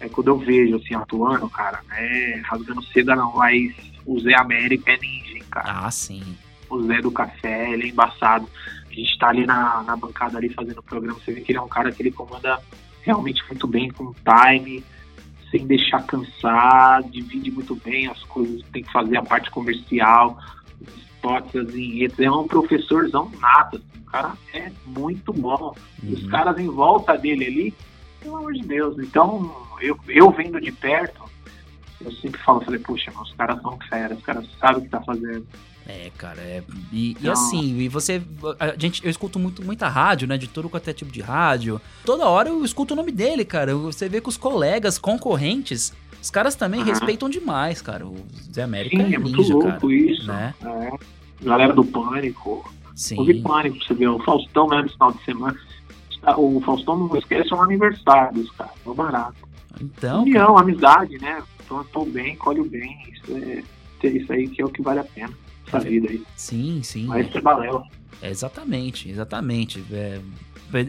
é 0.00 0.08
quando 0.08 0.28
eu 0.28 0.38
vejo 0.38 0.76
assim, 0.76 0.94
atuando, 0.94 1.48
cara, 1.50 1.80
é 1.92 2.40
rasgando 2.44 2.82
seda 2.84 3.16
não, 3.16 3.34
mas 3.34 3.74
o 4.06 4.18
Zé 4.20 4.34
América 4.34 4.92
é 4.92 4.98
ninja, 4.98 5.44
cara. 5.50 5.86
Ah, 5.86 5.90
sim. 5.90 6.22
o 6.70 6.82
Zé 6.82 7.00
do 7.00 7.10
Café, 7.10 7.72
ele 7.72 7.84
é 7.84 7.88
embaçado. 7.88 8.48
A 8.90 8.92
gente 8.94 9.18
tá 9.18 9.28
ali 9.28 9.46
na, 9.46 9.82
na 9.84 9.96
bancada 9.96 10.38
ali 10.38 10.48
fazendo 10.48 10.78
o 10.78 10.82
programa, 10.82 11.18
você 11.18 11.32
vê 11.32 11.40
que 11.40 11.52
ele 11.52 11.58
é 11.58 11.62
um 11.62 11.68
cara 11.68 11.90
que 11.92 12.02
ele 12.02 12.10
comanda 12.10 12.60
realmente 13.02 13.42
muito 13.48 13.66
bem, 13.66 13.90
com 13.90 14.12
time, 14.24 14.84
sem 15.50 15.66
deixar 15.66 16.02
cansar, 16.06 17.02
divide 17.04 17.50
muito 17.50 17.74
bem 17.76 18.06
as 18.08 18.22
coisas, 18.24 18.62
tem 18.72 18.82
que 18.82 18.92
fazer 18.92 19.16
a 19.16 19.22
parte 19.22 19.50
comercial, 19.50 20.38
os 20.80 20.94
spots, 21.02 21.56
as 21.56 21.70
vinhetas, 21.72 22.18
é 22.20 22.30
um 22.30 22.46
professorzão 22.46 23.30
nato, 23.40 23.76
assim, 23.76 24.02
o 24.02 24.10
cara 24.10 24.32
é 24.52 24.70
muito 24.86 25.32
bom. 25.32 25.74
Os 26.02 26.22
Uhum. 26.24 26.28
caras 26.28 26.58
em 26.58 26.68
volta 26.68 27.16
dele 27.16 27.46
ali, 27.46 27.74
pelo 28.20 28.36
amor 28.36 28.52
de 28.52 28.62
Deus. 28.62 28.98
Então, 28.98 29.50
eu, 29.80 29.98
eu 30.08 30.30
vendo 30.30 30.60
de 30.60 30.72
perto, 30.72 31.22
eu 32.00 32.12
sempre 32.12 32.40
falo, 32.42 32.60
falei, 32.60 32.80
puxa, 32.80 33.10
os 33.20 33.32
caras 33.34 33.60
são 33.62 33.78
fera, 33.88 34.14
os 34.14 34.22
caras 34.22 34.46
sabem 34.60 34.78
o 34.78 34.82
que 34.82 34.88
tá 34.88 35.00
fazendo. 35.02 35.46
É, 35.86 36.10
cara, 36.18 36.40
é. 36.42 36.62
E, 36.92 37.16
e 37.18 37.24
Não. 37.24 37.32
assim, 37.32 37.78
e 37.78 37.88
você. 37.88 38.20
A 38.60 38.74
gente, 38.78 39.02
eu 39.02 39.10
escuto 39.10 39.38
muito, 39.38 39.64
muita 39.64 39.88
rádio, 39.88 40.28
né? 40.28 40.36
De 40.36 40.46
todo 40.46 40.68
quanto 40.68 40.86
é 40.88 40.92
tipo 40.92 41.10
de 41.10 41.22
rádio. 41.22 41.80
Toda 42.04 42.26
hora 42.28 42.50
eu 42.50 42.62
escuto 42.62 42.92
o 42.92 42.96
nome 42.96 43.10
dele, 43.10 43.42
cara. 43.42 43.74
Você 43.74 44.06
vê 44.06 44.20
que 44.20 44.28
os 44.28 44.36
colegas, 44.36 44.98
concorrentes, 44.98 45.94
os 46.20 46.28
caras 46.30 46.54
também 46.54 46.80
Aham. 46.82 46.90
respeitam 46.90 47.30
demais, 47.30 47.80
cara. 47.80 48.06
O 48.06 48.16
Zé 48.52 48.64
América 48.64 48.98
Sim, 48.98 49.12
é 49.12 49.14
é 49.14 49.18
muito 49.18 49.36
ninja, 49.38 49.54
louco 49.54 49.68
cara. 49.88 49.94
isso. 49.94 50.26
né? 50.26 50.54
É. 50.62 50.90
Galera 51.42 51.72
do 51.72 51.82
Pânico. 51.84 52.70
Sim. 52.94 53.16
Houve 53.18 53.40
Pânico, 53.40 53.82
você 53.82 53.94
vê. 53.94 54.06
O 54.06 54.18
Faustão 54.18 54.66
mesmo, 54.68 54.82
no 54.84 54.90
final 54.90 55.12
de 55.12 55.24
semana. 55.24 55.58
O 56.36 56.60
Faustão 56.60 56.96
não 56.96 57.16
esquece, 57.16 57.52
é 57.52 57.56
um 57.56 57.62
aniversário 57.62 58.34
dos 58.42 58.50
caras. 58.52 58.74
É 58.86 58.94
barato. 58.94 59.36
Então, 59.80 60.22
União, 60.22 60.58
amizade, 60.58 61.16
né? 61.18 61.42
Então, 61.64 61.84
tô 61.92 62.04
bem, 62.04 62.34
colhe 62.36 62.60
o 62.60 62.64
bem. 62.68 62.98
Isso, 63.12 63.36
é, 64.02 64.08
isso 64.08 64.32
aí 64.32 64.48
que 64.48 64.60
é 64.60 64.64
o 64.64 64.68
que 64.68 64.82
vale 64.82 65.00
a 65.00 65.04
pena. 65.04 65.32
Essa 65.66 65.78
É. 65.78 65.80
vida 65.80 66.08
aí. 66.10 66.22
sim, 66.36 66.82
sim. 66.82 67.06
Mas 67.06 67.32
é 67.34 67.40
balela. 67.40 67.82
É, 68.22 68.30
exatamente, 68.30 69.08
exatamente. 69.08 69.84
É, 69.92 70.20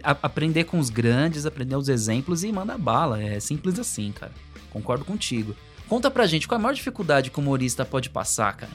a- 0.04 0.18
aprender 0.24 0.64
com 0.64 0.80
os 0.80 0.90
grandes, 0.90 1.46
aprender 1.46 1.76
os 1.76 1.90
exemplos 1.90 2.44
e 2.44 2.52
manda 2.52 2.78
bala. 2.78 3.22
É 3.22 3.40
simples 3.40 3.78
assim, 3.78 4.12
cara. 4.12 4.32
Concordo 4.72 5.04
contigo. 5.06 5.54
Conta 5.88 6.10
pra 6.10 6.26
gente, 6.28 6.48
qual 6.48 6.58
é 6.58 6.60
a 6.60 6.64
maior 6.64 6.74
dificuldade 6.74 7.30
que 7.30 7.40
o 7.40 7.42
humorista 7.42 7.84
pode 7.86 8.10
passar, 8.10 8.56
cara? 8.56 8.72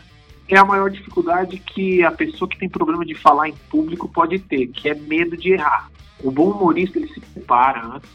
É 0.48 0.58
a 0.58 0.64
maior 0.64 0.90
dificuldade 0.90 1.56
que 1.58 2.02
a 2.02 2.10
pessoa 2.10 2.48
que 2.48 2.58
tem 2.58 2.68
problema 2.68 3.04
de 3.04 3.14
falar 3.14 3.48
em 3.48 3.54
público 3.70 4.08
pode 4.08 4.38
ter, 4.40 4.66
que 4.66 4.88
é 4.90 4.94
medo 4.94 5.36
de 5.36 5.52
errar. 5.52 5.90
O 6.22 6.30
bom 6.30 6.50
humorista, 6.50 6.98
ele 6.98 7.08
se 7.08 7.20
prepara 7.20 7.84
antes. 7.86 8.10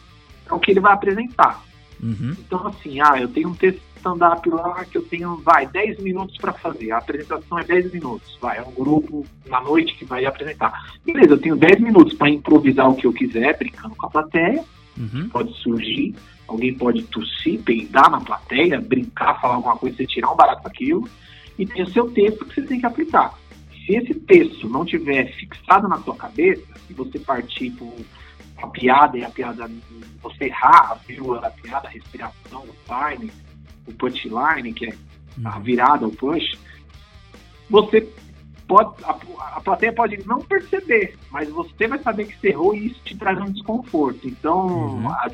É 0.49 0.53
o 0.53 0.59
que 0.59 0.71
ele 0.71 0.79
vai 0.79 0.93
apresentar. 0.93 1.63
Uhum. 2.01 2.35
Então, 2.39 2.67
assim, 2.67 2.99
ah, 3.01 3.19
eu 3.19 3.27
tenho 3.27 3.49
um 3.49 3.53
texto 3.53 3.81
stand-up 3.97 4.49
lá 4.49 4.83
que 4.85 4.97
eu 4.97 5.01
tenho, 5.03 5.35
vai, 5.37 5.67
10 5.67 5.99
minutos 5.99 6.37
para 6.37 6.53
fazer. 6.53 6.91
A 6.91 6.97
apresentação 6.97 7.59
é 7.59 7.63
10 7.63 7.93
minutos. 7.93 8.37
Vai, 8.41 8.57
é 8.57 8.61
um 8.61 8.71
grupo 8.71 9.25
na 9.47 9.61
noite 9.61 9.95
que 9.95 10.05
vai 10.05 10.25
apresentar. 10.25 10.97
Beleza, 11.05 11.33
eu 11.33 11.37
tenho 11.37 11.55
10 11.55 11.81
minutos 11.81 12.13
para 12.13 12.29
improvisar 12.29 12.89
o 12.89 12.95
que 12.95 13.05
eu 13.05 13.13
quiser, 13.13 13.57
brincando 13.57 13.95
com 13.95 14.05
a 14.05 14.09
plateia. 14.09 14.63
Uhum. 14.97 15.29
Pode 15.29 15.53
surgir, 15.57 16.15
alguém 16.47 16.73
pode 16.73 17.03
tossir, 17.03 17.61
peidar 17.61 18.09
na 18.09 18.19
plateia, 18.19 18.81
brincar, 18.81 19.39
falar 19.39 19.55
alguma 19.55 19.77
coisa, 19.77 19.97
você 19.97 20.05
tirar 20.05 20.31
um 20.31 20.35
barato 20.35 20.63
daquilo. 20.63 21.07
E 21.57 21.65
tem 21.65 21.83
o 21.83 21.89
seu 21.89 22.09
texto 22.11 22.45
que 22.45 22.55
você 22.55 22.61
tem 22.61 22.79
que 22.79 22.85
aplicar. 22.85 23.37
Se 23.89 23.95
esse 23.95 24.13
texto 24.13 24.69
não 24.69 24.85
tiver 24.85 25.33
fixado 25.33 25.87
na 25.87 25.97
sua 26.03 26.15
cabeça, 26.15 26.61
e 26.87 26.93
você 26.93 27.17
partir 27.17 27.71
por 27.71 27.91
a 28.61 28.67
piada 28.67 29.17
e 29.17 29.23
a 29.23 29.29
piada, 29.31 29.67
você 30.21 30.43
errar 30.45 30.91
a 30.91 30.93
vírgula 31.07 31.41
da 31.41 31.49
piada, 31.49 31.87
a 31.87 31.91
respiração, 31.91 32.61
o 32.65 32.75
time, 32.85 33.31
o 33.87 33.93
punchline, 33.93 34.73
que 34.73 34.85
é 34.85 34.93
a 35.43 35.55
Uhum. 35.57 35.63
virada, 35.63 36.05
o 36.05 36.11
push, 36.11 36.55
você 37.67 38.07
pode, 38.67 39.03
a, 39.05 39.17
a 39.55 39.61
plateia 39.61 39.91
pode 39.93 40.19
não 40.27 40.39
perceber, 40.41 41.17
mas 41.31 41.49
você 41.49 41.87
vai 41.87 41.97
saber 41.99 42.25
que 42.25 42.37
você 42.39 42.49
errou 42.49 42.75
e 42.75 42.87
isso 42.87 43.01
te 43.03 43.17
traz 43.17 43.39
um 43.39 43.51
desconforto. 43.51 44.27
Então, 44.27 44.67
Uhum. 44.67 45.07
a, 45.09 45.27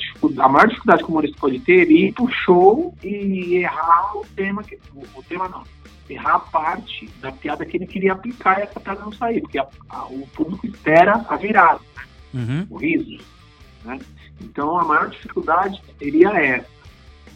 a 0.45 0.47
maior 0.47 0.67
dificuldade 0.69 1.03
que 1.03 1.09
o 1.09 1.11
humorista 1.11 1.37
pode 1.41 1.59
ter 1.59 1.89
é 1.89 1.91
ir 1.91 2.13
pro 2.13 2.31
show 2.31 2.95
e 3.03 3.55
errar 3.55 4.15
o 4.15 4.25
tema, 4.33 4.63
que, 4.63 4.75
o, 4.93 5.03
o 5.19 5.23
tema 5.23 5.49
não, 5.49 5.63
errar 6.09 6.35
a 6.35 6.39
parte 6.39 7.07
da 7.21 7.31
piada 7.31 7.65
que 7.65 7.77
ele 7.77 7.87
queria 7.87 8.13
aplicar 8.13 8.59
e 8.59 8.63
essa 8.63 8.79
piada 8.79 9.01
não 9.01 9.11
sair, 9.11 9.41
porque 9.41 9.57
a- 9.57 9.67
a- 9.89 10.05
o 10.05 10.27
público 10.35 10.65
espera 10.67 11.25
a 11.27 11.35
virada 11.35 11.79
Uhum. 12.33 12.67
o 12.69 12.77
riso. 12.77 13.17
Né? 13.83 13.99
Então 14.41 14.77
a 14.77 14.83
maior 14.83 15.09
dificuldade 15.09 15.81
seria 15.97 16.29
essa. 16.29 16.67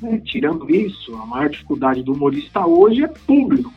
né? 0.01 0.21
Tirando 0.25 0.69
isso, 0.73 1.13
a 1.15 1.25
maior 1.25 1.49
dificuldade 1.49 2.01
do 2.03 2.13
humorista 2.13 2.65
hoje 2.65 3.03
é 3.03 3.07
público. 3.07 3.73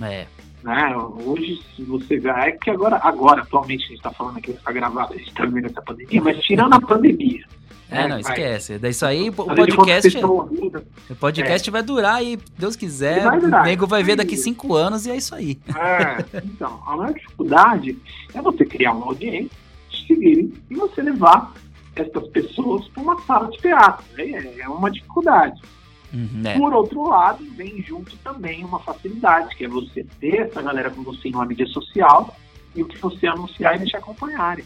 É. 0.00 0.26
Né? 0.62 0.96
Hoje, 1.24 1.62
se 1.74 1.82
você 1.84 2.18
vê, 2.18 2.28
é 2.30 2.52
que 2.52 2.70
agora, 2.70 2.98
agora 3.02 3.42
atualmente, 3.42 3.84
a 3.84 3.88
gente 3.88 3.96
está 3.96 4.10
falando 4.10 4.38
aqui, 4.38 4.50
está 4.50 4.72
gravado, 4.72 5.14
a 5.14 5.16
gente 5.16 5.28
está 5.28 5.44
vivendo 5.44 5.66
essa 5.66 5.82
pandemia, 5.82 6.20
mas 6.20 6.38
tirando 6.40 6.72
a 6.72 6.80
pandemia. 6.80 7.44
É, 7.90 8.02
né, 8.02 8.08
não, 8.08 8.20
vai, 8.20 8.20
esquece. 8.20 8.78
Daí 8.78 8.90
isso 8.90 9.06
aí, 9.06 9.30
o 9.30 9.32
podcast, 9.32 10.18
o 10.18 11.16
podcast 11.18 11.70
vai 11.70 11.82
durar 11.82 12.16
aí, 12.16 12.38
Deus 12.58 12.76
quiser. 12.76 13.24
Vai 13.24 13.40
durar. 13.40 13.62
O 13.62 13.64
nego 13.64 13.86
vai 13.86 14.02
ver 14.02 14.16
daqui 14.16 14.36
cinco 14.36 14.74
anos 14.74 15.06
e 15.06 15.10
é 15.10 15.16
isso 15.16 15.34
aí. 15.34 15.58
É, 15.68 16.38
então, 16.44 16.82
a 16.86 16.96
maior 16.96 17.14
dificuldade 17.14 17.98
é 18.34 18.42
você 18.42 18.64
criar 18.66 18.92
uma 18.92 19.06
audiência, 19.06 19.50
te 19.88 20.06
seguirem 20.06 20.52
e 20.68 20.74
você 20.74 21.00
levar 21.00 21.54
essas 21.96 22.28
pessoas 22.28 22.86
para 22.88 23.02
uma 23.02 23.20
sala 23.22 23.50
de 23.50 23.58
teatro. 23.58 24.04
É, 24.18 24.60
é 24.60 24.68
uma 24.68 24.90
dificuldade. 24.90 25.60
Uhum, 26.12 26.42
é. 26.44 26.56
Por 26.58 26.72
outro 26.72 27.08
lado, 27.08 27.44
vem 27.56 27.82
junto 27.82 28.16
também 28.18 28.64
uma 28.64 28.78
facilidade, 28.80 29.54
que 29.56 29.64
é 29.64 29.68
você 29.68 30.04
ter 30.20 30.36
essa 30.48 30.62
galera 30.62 30.90
com 30.90 31.02
você 31.02 31.28
em 31.28 31.34
uma 31.34 31.44
mídia 31.44 31.66
social 31.66 32.36
e 32.74 32.82
o 32.82 32.86
que 32.86 32.96
você 32.98 33.26
anunciar 33.26 33.76
e 33.76 33.80
deixar 33.80 33.98
acompanharem. 33.98 34.64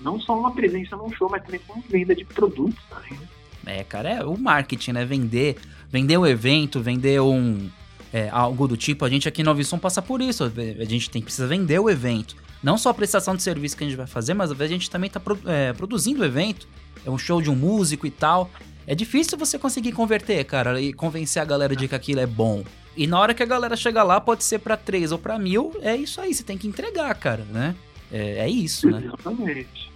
Não 0.00 0.20
só 0.20 0.38
uma 0.38 0.52
presença 0.52 0.96
num 0.96 1.10
show, 1.12 1.28
mas 1.30 1.42
também 1.42 1.60
com 1.66 1.80
venda 1.80 2.14
de 2.14 2.24
produtos 2.24 2.78
também. 2.90 3.12
né? 3.12 3.78
É, 3.78 3.84
cara, 3.84 4.10
é 4.10 4.24
o 4.24 4.36
marketing, 4.38 4.92
né? 4.92 5.04
Vender, 5.04 5.56
vender 5.90 6.18
o 6.18 6.26
evento, 6.26 6.80
vender 6.82 7.20
um 7.20 7.68
é, 8.12 8.28
algo 8.30 8.68
do 8.68 8.76
tipo. 8.76 9.04
A 9.04 9.08
gente 9.08 9.26
aqui 9.26 9.42
no 9.42 9.50
Novisson 9.50 9.78
passa 9.78 10.02
por 10.02 10.20
isso. 10.20 10.44
A 10.78 10.84
gente 10.84 11.08
tem 11.10 11.22
precisa 11.22 11.46
vender 11.46 11.78
o 11.78 11.88
evento. 11.88 12.36
Não 12.62 12.76
só 12.78 12.90
a 12.90 12.94
prestação 12.94 13.34
de 13.34 13.42
serviço 13.42 13.76
que 13.76 13.84
a 13.84 13.86
gente 13.88 13.96
vai 13.96 14.06
fazer, 14.06 14.34
mas 14.34 14.50
às 14.50 14.56
vezes 14.56 14.70
a 14.72 14.74
gente 14.74 14.90
também 14.90 15.08
tá 15.10 15.18
pro- 15.18 15.38
é, 15.46 15.72
produzindo 15.72 16.20
o 16.22 16.24
evento. 16.24 16.68
É 17.04 17.10
um 17.10 17.18
show 17.18 17.40
de 17.40 17.50
um 17.50 17.56
músico 17.56 18.06
e 18.06 18.10
tal. 18.10 18.50
É 18.86 18.94
difícil 18.94 19.38
você 19.38 19.58
conseguir 19.58 19.92
converter, 19.92 20.44
cara, 20.44 20.80
e 20.80 20.92
convencer 20.92 21.40
a 21.40 21.44
galera 21.44 21.74
de 21.74 21.88
que 21.88 21.94
aquilo 21.94 22.20
é 22.20 22.26
bom. 22.26 22.62
E 22.96 23.06
na 23.06 23.18
hora 23.18 23.34
que 23.34 23.42
a 23.42 23.46
galera 23.46 23.76
chegar 23.76 24.02
lá, 24.02 24.20
pode 24.20 24.44
ser 24.44 24.58
pra 24.60 24.76
três 24.76 25.10
ou 25.10 25.18
pra 25.18 25.38
mil, 25.38 25.72
é 25.82 25.96
isso 25.96 26.20
aí, 26.20 26.32
você 26.34 26.42
tem 26.44 26.56
que 26.58 26.68
entregar, 26.68 27.14
cara, 27.16 27.44
né? 27.50 27.74
É, 28.12 28.40
é 28.40 28.48
isso, 28.48 28.88
né? 28.90 29.02
Exatamente. 29.04 29.90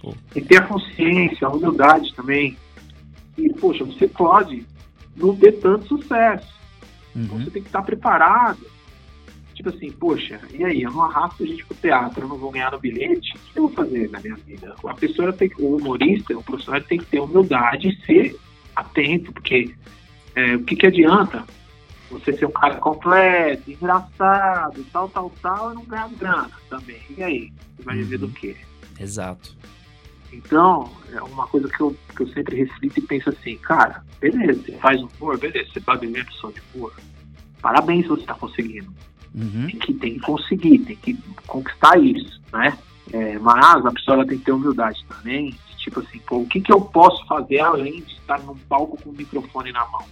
Pô. 0.00 0.14
E 0.34 0.40
ter 0.40 0.58
a 0.58 0.62
consciência, 0.66 1.46
a 1.46 1.50
humildade 1.50 2.12
também. 2.14 2.56
E, 3.38 3.48
poxa, 3.54 3.84
você 3.84 4.06
pode 4.06 4.66
não 5.16 5.34
ter 5.34 5.52
tanto 5.52 5.86
sucesso. 5.88 6.52
Então 7.16 7.36
Uhum. 7.38 7.44
você 7.44 7.50
tem 7.50 7.62
que 7.62 7.68
estar 7.68 7.82
preparado. 7.82 8.66
Tipo 9.64 9.76
assim, 9.76 9.90
poxa, 9.92 10.40
e 10.52 10.62
aí? 10.62 10.82
Eu 10.82 10.90
não 10.90 11.04
arrasto 11.04 11.42
a 11.42 11.46
gente 11.46 11.64
pro 11.64 11.74
teatro, 11.76 12.24
eu 12.24 12.28
não 12.28 12.36
vou 12.36 12.50
ganhar 12.50 12.70
no 12.70 12.78
bilhete. 12.78 13.34
O 13.34 13.38
que 13.38 13.58
eu 13.58 13.62
vou 13.68 13.72
fazer 13.72 14.10
na 14.10 14.20
minha 14.20 14.36
vida? 14.36 14.74
A 14.84 14.94
pessoa 14.94 15.32
tem 15.32 15.48
que, 15.48 15.62
o 15.62 15.76
humorista, 15.76 16.36
o 16.36 16.42
profissional 16.42 16.82
tem 16.82 16.98
que 16.98 17.06
ter 17.06 17.18
humildade 17.18 17.88
e 17.88 18.04
ser 18.04 18.38
atento, 18.76 19.32
porque 19.32 19.74
é, 20.34 20.56
o 20.56 20.64
que, 20.64 20.76
que 20.76 20.86
adianta 20.86 21.46
você 22.10 22.34
ser 22.34 22.44
um 22.44 22.50
cara 22.50 22.74
completo, 22.76 23.70
engraçado, 23.70 24.84
tal, 24.92 25.08
tal, 25.08 25.32
tal, 25.40 25.72
e 25.72 25.74
não 25.76 25.84
ganhar 25.86 26.10
grana 26.10 26.50
também. 26.68 27.00
E 27.16 27.22
aí? 27.22 27.52
Você 27.76 27.82
vai 27.84 27.96
viver 27.96 28.18
do 28.18 28.28
quê? 28.28 28.54
Exato. 29.00 29.56
Então, 30.30 30.92
é 31.10 31.22
uma 31.22 31.46
coisa 31.46 31.68
que 31.68 31.80
eu, 31.80 31.96
que 32.14 32.22
eu 32.22 32.28
sempre 32.28 32.56
reflito 32.56 32.98
e 32.98 33.02
penso 33.02 33.30
assim, 33.30 33.56
cara, 33.56 34.04
beleza, 34.20 34.60
você 34.62 34.72
faz 34.72 35.00
humor, 35.00 35.38
beleza, 35.38 35.70
você 35.72 35.80
tá 35.80 35.94
vivendo 35.94 36.30
só 36.32 36.50
de 36.50 36.60
humor. 36.74 36.92
Parabéns 37.62 38.02
se 38.02 38.08
você 38.08 38.20
está 38.20 38.34
conseguindo. 38.34 38.92
Uhum. 39.34 39.66
Tem 39.66 39.78
que, 39.78 39.94
tem 39.94 40.14
que 40.14 40.20
conseguir, 40.20 40.78
tem 40.78 40.96
que 40.96 41.14
conquistar 41.46 41.98
isso, 41.98 42.40
né? 42.52 42.78
É, 43.12 43.38
mas 43.38 43.84
a 43.84 43.90
pessoa 43.90 44.16
ela 44.16 44.26
tem 44.26 44.38
que 44.38 44.44
ter 44.44 44.52
humildade 44.52 45.04
também, 45.08 45.50
de 45.50 45.76
tipo 45.76 46.00
assim, 46.00 46.18
pô, 46.20 46.38
o 46.38 46.46
que, 46.46 46.60
que 46.60 46.72
eu 46.72 46.80
posso 46.80 47.26
fazer 47.26 47.60
além 47.60 48.00
de 48.02 48.12
estar 48.14 48.40
num 48.40 48.56
palco 48.56 49.00
com 49.02 49.10
o 49.10 49.12
microfone 49.12 49.72
na 49.72 49.86
mão? 49.88 50.04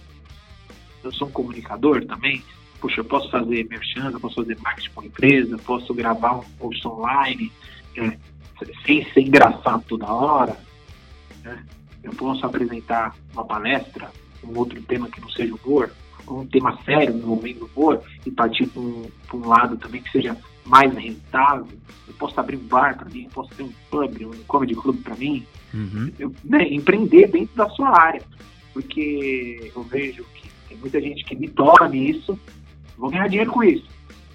Eu 1.03 1.11
sou 1.11 1.27
um 1.27 1.31
comunicador 1.31 2.05
também, 2.05 2.43
puxa, 2.79 2.99
eu 2.99 3.05
posso 3.05 3.29
fazer 3.31 3.67
merchan, 3.69 4.11
eu 4.11 4.19
posso 4.19 4.35
fazer 4.35 4.57
marketing 4.61 4.89
com 4.93 5.03
empresa, 5.03 5.57
posso 5.57 5.93
gravar 5.93 6.39
um 6.39 6.43
post 6.59 6.87
online, 6.87 7.51
é, 7.97 8.17
sem 8.85 9.09
ser 9.11 9.21
engraçado 9.21 9.83
toda 9.87 10.05
hora, 10.05 10.57
né? 11.43 11.63
eu 12.03 12.11
posso 12.13 12.45
apresentar 12.45 13.15
uma 13.33 13.45
palestra, 13.45 14.11
um 14.43 14.57
outro 14.57 14.81
tema 14.83 15.09
que 15.09 15.21
não 15.21 15.29
seja 15.29 15.55
humor, 15.55 15.91
um 16.27 16.45
tema 16.45 16.77
sério 16.83 17.15
envolvendo 17.15 17.69
humor 17.75 18.01
e 18.25 18.31
partir 18.31 18.67
para 18.67 18.81
um, 18.81 19.05
um, 19.33 19.47
lado 19.47 19.77
também 19.77 20.01
que 20.01 20.11
seja 20.11 20.37
mais 20.65 20.93
rentável. 20.93 21.67
Eu 22.07 22.13
posso 22.15 22.39
abrir 22.39 22.57
um 22.57 22.67
bar 22.67 22.97
para 22.97 23.09
mim, 23.09 23.23
eu 23.23 23.29
posso 23.31 23.53
ter 23.55 23.63
um 23.63 23.71
pub, 23.89 24.21
um 24.21 24.43
comedy 24.47 24.75
club 24.75 25.01
para 25.01 25.15
mim. 25.15 25.45
Uhum. 25.73 26.11
Eu, 26.17 26.33
né, 26.43 26.67
empreender 26.69 27.27
dentro 27.27 27.55
da 27.55 27.69
sua 27.69 27.99
área. 27.99 28.21
Porque 28.73 29.71
eu 29.75 29.83
vejo 29.83 30.23
que 30.35 30.49
tem 30.69 30.77
muita 30.77 30.99
gente 30.99 31.23
que 31.25 31.35
me 31.35 31.47
toca 31.47 31.87
nisso, 31.87 32.39
vou 32.97 33.09
ganhar 33.09 33.27
dinheiro 33.27 33.51
com 33.51 33.63
isso. 33.63 33.85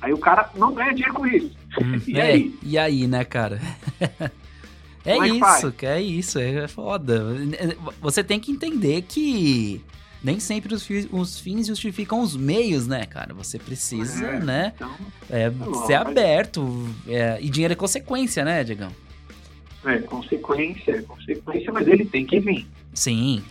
Aí 0.01 0.13
o 0.13 0.19
cara 0.19 0.49
não 0.55 0.73
ganha 0.73 0.93
dinheiro 0.93 1.15
com 1.15 1.27
isso. 1.27 1.51
Hum, 1.83 2.01
e, 2.07 2.19
é, 2.19 2.23
aí? 2.23 2.55
e 2.63 2.79
aí, 2.79 3.07
né, 3.07 3.25
cara? 3.25 3.61
é 5.05 5.15
Como 5.15 5.25
é 5.25 5.29
isso, 5.29 5.75
é 5.83 6.03
isso, 6.03 6.39
é 6.39 6.69
foda. 6.69 7.25
Você 8.01 8.23
tem 8.23 8.39
que 8.39 8.53
entender 8.53 9.03
que 9.03 9.83
nem 10.23 10.41
sempre 10.41 10.75
os, 10.75 10.83
fi- 10.85 11.09
os 11.13 11.39
fins 11.41 11.67
justificam 11.67 12.21
os 12.21 12.37
meios, 12.37 12.87
né, 12.87 13.07
cara? 13.07 13.33
Você 13.35 13.59
precisa, 13.59 14.27
É, 14.27 14.39
né, 14.41 14.73
Então, 14.77 14.91
é, 15.31 15.49
bom, 15.51 15.73
ser 15.87 15.99
mas- 15.99 16.09
aberto. 16.09 16.89
é, 17.07 17.39
e 17.41 17.49
dinheiro 17.49 17.73
é 17.73 17.77
consequência, 17.77 18.45
né, 18.45 18.65
Diegão? 18.65 18.91
é 19.85 19.99
consequência, 20.01 20.91
é 20.93 21.03
consequência, 21.03 21.73
mas 21.73 21.87
ele 21.87 22.05
tem 22.05 22.27
que 22.27 22.41
vir. 22.41 22.67
Sim, 22.93 23.43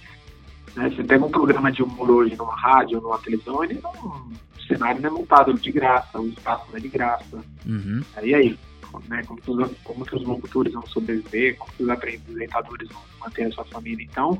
né? 0.75 0.89
Você 0.89 1.03
pega 1.03 1.25
um 1.25 1.32
programa 1.32 1.71
de 1.71 1.82
humor 1.82 2.12
hoje 2.12 2.36
numa 2.36 2.56
rádio 2.56 2.97
ou 2.97 3.03
numa 3.03 3.17
televisão, 3.17 3.63
ele 3.63 3.80
não, 3.82 3.91
o 3.91 4.62
cenário 4.67 5.01
não 5.01 5.10
é 5.10 5.13
montado 5.13 5.53
de 5.53 5.71
graça, 5.71 6.19
o 6.19 6.27
espaço 6.27 6.65
não 6.69 6.77
é 6.77 6.80
de 6.82 6.89
graça. 6.89 7.43
uhum, 7.65 8.01
Aí 8.17 8.36
aí, 8.36 8.60
né, 9.08 9.23
como, 9.25 9.39
que 9.41 9.49
os, 9.49 9.71
como 9.84 10.06
que 10.06 10.15
os 10.15 10.23
locutores 10.23 10.73
vão 10.73 10.86
sobreviver, 10.88 11.56
como 11.58 11.71
que 11.73 11.84
os 11.84 11.89
apresentadores 11.89 12.89
vão 12.89 13.01
manter 13.21 13.45
a 13.47 13.51
sua 13.53 13.65
família. 13.65 14.03
Então, 14.03 14.39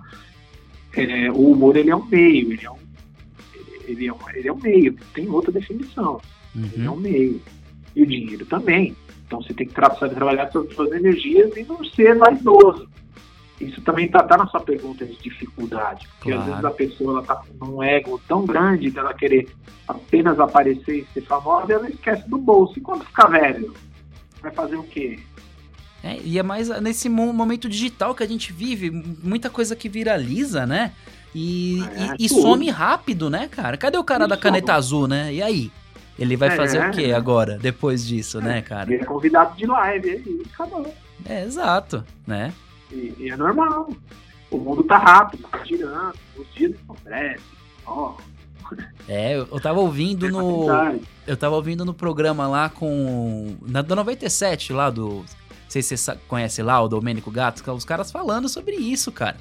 é, 0.93 1.32
o 1.32 1.52
humor 1.52 1.76
ele 1.76 1.89
é 1.89 1.95
um 1.95 2.06
meio, 2.06 2.54
ele 2.54 2.65
é 2.65 2.71
um, 2.71 2.78
ele 3.88 4.08
é 4.08 4.13
um, 4.13 4.17
ele 4.34 4.47
é 4.47 4.54
um 4.54 4.58
meio, 4.58 4.95
tem 5.13 5.30
outra 5.30 5.52
definição. 5.52 6.19
Ele 6.56 6.86
é 6.86 6.89
uhum, 6.89 6.95
um 6.95 7.00
meio. 7.00 7.41
E 7.95 8.04
o 8.04 8.06
dinheiro 8.06 8.45
também. 8.45 8.95
Então 9.26 9.41
você 9.41 9.54
tem 9.54 9.67
que 9.67 9.73
saber 9.73 10.15
trabalhar 10.15 10.50
suas, 10.52 10.73
suas 10.73 10.91
energias 10.91 11.56
e 11.56 11.63
não 11.63 11.84
ser 11.84 12.15
vaidoso. 12.15 12.89
Isso 13.60 13.82
também 13.82 14.06
está 14.06 14.23
tá 14.23 14.38
na 14.38 14.47
sua 14.47 14.60
pergunta 14.60 15.06
de 15.06 15.15
dificuldade. 15.17 16.08
Porque 16.08 16.32
Claro. 16.32 16.41
às 16.41 16.47
vezes 16.47 16.65
a 16.65 16.71
pessoa 16.71 17.12
ela 17.13 17.23
tá 17.23 17.43
num 17.60 17.82
ego 17.82 18.21
tão 18.28 18.45
grande 18.45 18.91
dela 18.91 19.13
querer 19.13 19.47
apenas 19.88 20.39
aparecer 20.39 21.00
e 21.00 21.13
ser 21.13 21.21
famosa, 21.21 21.73
ela 21.73 21.89
esquece 21.89 22.30
do 22.30 22.38
bolso. 22.38 22.78
E 22.78 22.82
quando 22.82 23.06
ficar 23.06 23.28
velho, 23.28 23.73
vai 24.41 24.52
fazer 24.52 24.76
o 24.76 24.84
quê? 24.84 25.19
É, 26.04 26.20
e 26.24 26.38
é 26.38 26.44
mais 26.44 26.70
nesse 26.82 27.10
mo- 27.10 27.34
momento 27.34 27.68
digital 27.68 28.14
que 28.14 28.24
a 28.24 28.28
gente 28.28 28.54
vive, 28.54 28.90
muita 28.92 29.50
coisa 29.50 29.76
que 29.76 29.90
viraliza, 29.90 30.66
né? 30.66 30.94
E, 31.36 31.84
É, 31.96 32.16
e- 32.20 32.26
e 32.26 32.30
tudo. 32.30 32.42
some 32.42 32.70
rápido, 32.70 33.30
né, 33.30 33.48
cara? 33.48 33.76
Cadê 33.78 33.98
o 33.98 34.04
cara 34.04 34.28
da 34.28 34.38
caneta 34.38 34.74
azul, 34.76 35.08
né? 35.08 35.34
E 35.34 35.42
aí? 35.42 35.72
Ele 36.18 36.36
vai 36.36 36.50
É, 36.50 36.56
fazer 36.56 36.88
o 36.88 36.92
quê 36.92 37.06
é. 37.06 37.14
agora, 37.14 37.58
depois 37.60 38.06
disso, 38.06 38.40
né, 38.42 38.62
cara? 38.62 38.92
Ele 38.92 39.04
é 39.04 39.06
convidado 39.06 39.56
de 39.56 39.66
live, 39.66 40.10
aí 40.10 40.42
acabou. 40.54 40.94
É, 41.26 41.44
exato, 41.44 42.04
né? 42.26 42.54
E, 42.92 43.14
e 43.20 43.30
é 43.30 43.36
normal. 43.36 43.90
O 44.50 44.58
mundo 44.58 44.84
tá 44.84 44.98
rápido, 44.98 45.44
tá 45.52 45.64
girando, 45.66 46.14
os 46.38 46.48
dias 46.56 46.72
estão 46.72 46.96
breves. 47.04 47.42
Ó, 47.86 48.16
É, 49.08 49.36
eu, 49.38 49.60
tava 49.62 49.80
ouvindo 49.80 50.26
é 50.28 50.30
no. 50.32 50.66
Eu 51.26 51.38
tava 51.38 51.56
ouvindo 51.56 51.86
no 51.86 51.94
programa 51.94 52.48
lá 52.48 52.70
com. 52.70 53.56
Na, 53.62 53.82
da 53.82 53.96
97, 53.96 54.74
lá 54.74 54.90
do. 54.90 55.24
Sei 55.82 55.98
se 55.98 55.98
você 55.98 56.18
conhece 56.28 56.62
lá, 56.63 56.82
o 56.82 56.88
Domênico 56.88 57.30
Gatos, 57.32 57.62
que 57.62 57.70
é 57.70 57.74
os 57.74 57.86
caras 57.86 58.12
falando 58.12 58.48
sobre 58.50 58.76
isso, 58.76 59.12
cara. 59.12 59.38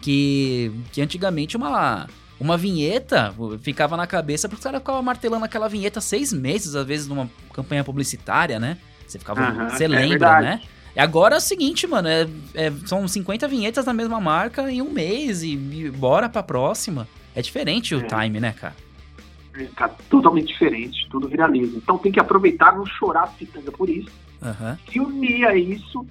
Que, 0.00 0.72
que 0.92 1.00
antigamente 1.00 1.56
uma, 1.56 2.08
uma 2.40 2.56
vinheta 2.56 3.32
ficava 3.60 3.96
na 3.96 4.06
cabeça, 4.06 4.48
porque 4.48 4.58
os 4.60 4.64
caras 4.64 4.80
ficavam 4.80 5.02
martelando 5.02 5.44
aquela 5.44 5.68
vinheta 5.68 6.00
seis 6.00 6.32
meses, 6.32 6.74
às 6.74 6.86
vezes, 6.86 7.06
numa 7.06 7.30
campanha 7.52 7.84
publicitária, 7.84 8.58
né? 8.58 8.78
Você 9.06 9.18
ficava. 9.18 9.42
Aham, 9.42 9.68
você 9.70 9.84
é 9.84 9.88
lembra, 9.88 10.08
verdade. 10.08 10.46
né? 10.46 10.60
E 10.94 11.00
agora 11.00 11.36
é 11.36 11.38
o 11.38 11.40
seguinte, 11.40 11.86
mano, 11.86 12.08
é, 12.08 12.28
é- 12.54 12.72
são 12.84 13.06
50 13.08 13.48
vinhetas 13.48 13.84
da 13.84 13.92
mesma 13.92 14.20
marca 14.20 14.70
em 14.70 14.82
um 14.82 14.90
mês 14.90 15.42
e, 15.42 15.52
e 15.54 15.90
bora 15.90 16.28
pra 16.28 16.42
próxima. 16.42 17.08
É 17.34 17.40
diferente 17.40 17.94
o 17.94 18.00
É. 18.00 18.06
time, 18.06 18.40
né, 18.40 18.52
cara? 18.52 18.74
Tá 19.76 19.88
totalmente 20.10 20.48
diferente, 20.48 21.06
tudo 21.10 21.28
viraliza. 21.28 21.76
Então 21.76 21.96
tem 21.98 22.10
que 22.10 22.18
aproveitar, 22.20 22.74
não 22.76 22.84
chorar 22.86 23.26
pitanga 23.38 23.70
por 23.70 23.88
isso, 23.88 24.08
Aham, 24.42 24.78
e 24.92 25.00
unir 25.00 25.46
a 25.46 25.54
isso 25.54 26.06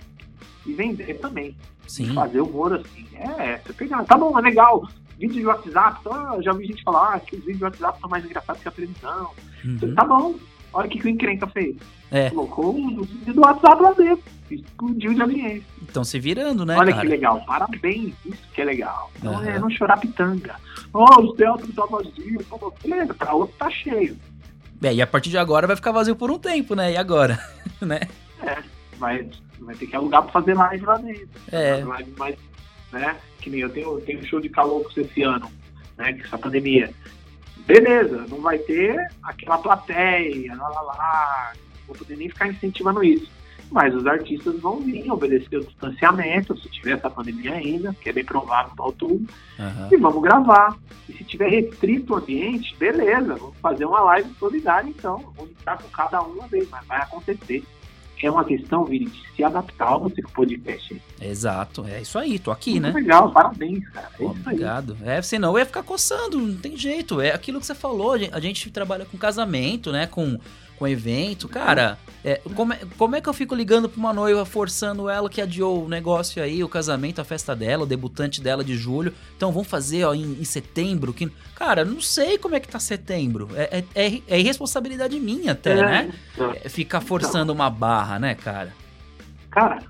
e 0.66 0.74
vender 0.74 1.16
também. 1.20 1.56
sim. 1.88 2.14
Fazer 2.14 2.42
humor 2.42 2.74
assim. 2.74 3.08
É, 3.16 3.58
você 3.58 3.74
pegar, 3.74 4.04
tá 4.06 4.18
bom, 4.18 4.38
é 4.38 4.42
legal. 4.42 4.88
Vídeo 5.20 5.36
de 5.36 5.46
WhatsApp, 5.46 6.00
então, 6.02 6.42
já 6.42 6.52
vi 6.54 6.66
gente 6.66 6.82
falar 6.84 7.16
ah, 7.16 7.20
que 7.20 7.36
os 7.36 7.42
vídeos 7.42 7.58
de 7.60 7.64
WhatsApp 7.66 8.00
são 8.00 8.10
mais 8.10 8.26
engraçados 8.26 8.62
que 8.62 8.68
a 8.68 8.72
televisão. 8.72 9.30
Uhum. 9.64 9.94
Tá 9.94 10.04
bom. 10.06 10.36
Olha 10.74 10.88
o 10.88 10.90
que, 10.90 11.00
que 11.00 11.06
o 11.06 11.10
encrenca 11.10 11.46
fez. 11.48 11.76
É. 12.10 12.30
Colocou 12.30 12.76
o 12.76 13.04
vídeo 13.04 13.34
do 13.34 13.42
WhatsApp 13.42 13.84
lá 13.84 13.92
dentro. 13.92 14.24
Explodiu 14.50 15.14
de 15.14 15.22
audiência. 15.22 15.64
Estão 15.84 16.04
se 16.04 16.20
virando, 16.20 16.66
né, 16.66 16.78
Olha 16.78 16.92
cara? 16.92 17.06
que 17.06 17.12
legal, 17.12 17.42
parabéns, 17.46 18.16
isso 18.26 18.42
que 18.54 18.62
é 18.62 18.66
legal. 18.66 19.12
Então 19.18 19.34
Aham. 19.36 19.46
é 19.48 19.60
não 19.60 19.70
chorar 19.70 19.98
pitanga. 19.98 20.56
Oh, 20.94 21.22
o 21.22 21.36
teatro 21.36 21.72
tá 21.72 21.86
vazio, 21.86 22.44
tá 22.50 22.56
vazio. 22.56 22.74
beleza, 22.84 23.14
pra 23.14 23.34
outro 23.34 23.56
tá 23.58 23.70
cheio. 23.70 24.18
É, 24.82 24.94
e 24.94 25.02
a 25.02 25.08
partir 25.08 25.30
de 25.30 25.38
agora 25.38 25.68
vai 25.68 25.76
ficar 25.76 25.92
vazio 25.92 26.16
por 26.16 26.32
um 26.32 26.40
tempo, 26.40 26.74
né? 26.74 26.94
E 26.94 26.98
agora? 26.98 27.40
né? 27.80 28.00
Vai, 28.98 29.28
vai 29.60 29.76
ter 29.76 29.88
que 29.88 29.96
alugar 29.96 30.24
pra 30.24 30.32
fazer 30.32 30.54
live 30.54 30.86
lá 30.86 30.98
dentro. 30.98 31.30
É. 31.52 31.84
Live 31.84 32.12
mais, 32.18 32.36
né? 32.92 33.16
Que 33.40 33.50
nem 33.50 33.62
eu 33.62 33.70
tenho, 33.70 33.94
eu 33.94 34.02
tenho 34.02 34.26
show 34.26 34.40
de 34.40 34.50
caloucos 34.50 34.96
esse 34.98 35.24
ano, 35.24 35.52
né? 35.98 36.14
Com 36.14 36.24
essa 36.24 36.38
pandemia. 36.38 36.92
Beleza, 37.66 38.26
não 38.30 38.42
vai 38.42 38.58
ter 38.58 39.08
aquela 39.24 39.58
plateia, 39.58 40.56
lá 40.56 40.68
lá 40.70 40.82
lá. 40.82 41.54
Não 41.56 41.88
vou 41.88 41.96
poder 41.96 42.18
nem 42.18 42.30
ficar 42.30 42.48
incentivando 42.48 43.04
isso. 43.04 43.32
Mas 43.72 43.96
os 43.96 44.06
artistas 44.06 44.60
vão 44.60 44.82
vir 44.82 45.10
obedecer 45.10 45.58
o 45.58 45.66
distanciamento, 45.66 46.58
se 46.58 46.70
tiver 46.70 46.92
essa 46.92 47.10
pandemia 47.10 47.54
ainda, 47.54 47.96
que 48.02 48.10
é 48.10 48.14
bem 48.14 48.26
provável 48.26 48.74
para 48.76 48.86
outubro, 48.86 49.26
Aham. 49.58 49.88
e 49.90 49.96
vamos 49.96 50.22
gravar. 50.22 50.78
E 51.08 51.14
se 51.14 51.24
tiver 51.24 51.50
restrito 51.50 52.14
o 52.14 52.18
ambiente, 52.18 52.76
beleza, 52.78 53.36
vamos 53.36 53.56
fazer 53.62 53.86
uma 53.86 54.02
live 54.02 54.30
solidária 54.38 54.90
então. 54.90 55.20
Vamos 55.38 55.52
estar 55.52 55.78
com 55.78 55.88
cada 55.88 56.22
um 56.22 56.34
uma 56.34 56.48
vez, 56.48 56.70
mas 56.70 56.86
vai 56.86 57.02
acontecer. 57.02 57.64
É 58.24 58.30
uma 58.30 58.46
questão, 58.46 58.86
Vini, 58.86 59.06
de 59.06 59.36
se 59.36 59.44
adaptar 59.44 59.88
ao 59.88 60.06
o 60.06 60.12
podcast. 60.34 61.02
Exato, 61.20 61.86
é 61.88 62.02
isso 62.02 62.20
aí, 62.20 62.38
tô 62.38 62.52
aqui, 62.52 62.80
Muito 62.80 62.84
né? 62.84 62.92
legal, 62.92 63.32
parabéns, 63.32 63.88
cara. 63.90 64.10
É 64.20 64.24
isso 64.24 64.34
aí. 64.34 64.42
Obrigado. 64.42 64.98
É, 65.04 65.22
senão 65.22 65.54
eu 65.54 65.60
ia 65.60 65.66
ficar 65.66 65.84
coçando, 65.84 66.40
não 66.40 66.56
tem 66.56 66.78
jeito. 66.78 67.20
É 67.20 67.32
aquilo 67.32 67.60
que 67.60 67.66
você 67.66 67.76
falou, 67.76 68.14
a 68.14 68.40
gente 68.40 68.70
trabalha 68.70 69.06
com 69.06 69.18
casamento, 69.18 69.92
né? 69.92 70.06
Com, 70.06 70.40
com 70.82 70.88
evento. 70.88 71.48
Cara, 71.48 72.00
é, 72.26 72.42
como, 72.56 72.74
é, 72.74 72.80
como 72.98 73.16
é 73.16 73.22
que 73.22 73.30
eu 73.30 73.34
fico 73.34 73.54
ligando 73.54 73.88
pra 73.88 74.00
uma 74.00 74.12
noiva, 74.12 74.44
forçando 74.46 75.08
ela 75.08 75.30
que 75.30 75.40
adiou 75.40 75.86
o 75.86 75.88
negócio 75.88 76.42
aí, 76.42 76.64
o 76.64 76.68
casamento, 76.68 77.22
a 77.22 77.24
festa 77.24 77.56
dela, 77.56 77.84
o 77.84 77.86
debutante 77.86 78.42
dela 78.42 78.64
de 78.64 78.76
julho. 78.76 79.14
Então 79.38 79.52
vamos 79.52 79.68
fazer 79.68 80.06
ó, 80.06 80.16
em, 80.16 80.40
em 80.42 80.44
setembro. 80.44 81.14
Que... 81.14 81.30
Cara, 81.56 81.86
não 81.86 82.02
sei 82.02 82.40
como 82.40 82.56
é 82.56 82.60
que 82.60 82.68
tá 82.68 82.80
setembro. 82.80 83.50
É, 83.54 83.84
é, 83.94 84.06
é- 84.08 84.22
é 84.28 84.40
irresponsabilidade 84.40 85.20
minha 85.20 85.52
até, 85.52 85.74
É, 85.74 85.76
né? 85.86 86.14
É 86.64 86.68
ficar 86.68 87.00
forçando 87.02 87.54
uma 87.54 87.70
barra, 87.70 88.18
né, 88.18 88.34
cara? 88.34 88.74
Cara, 89.52 89.84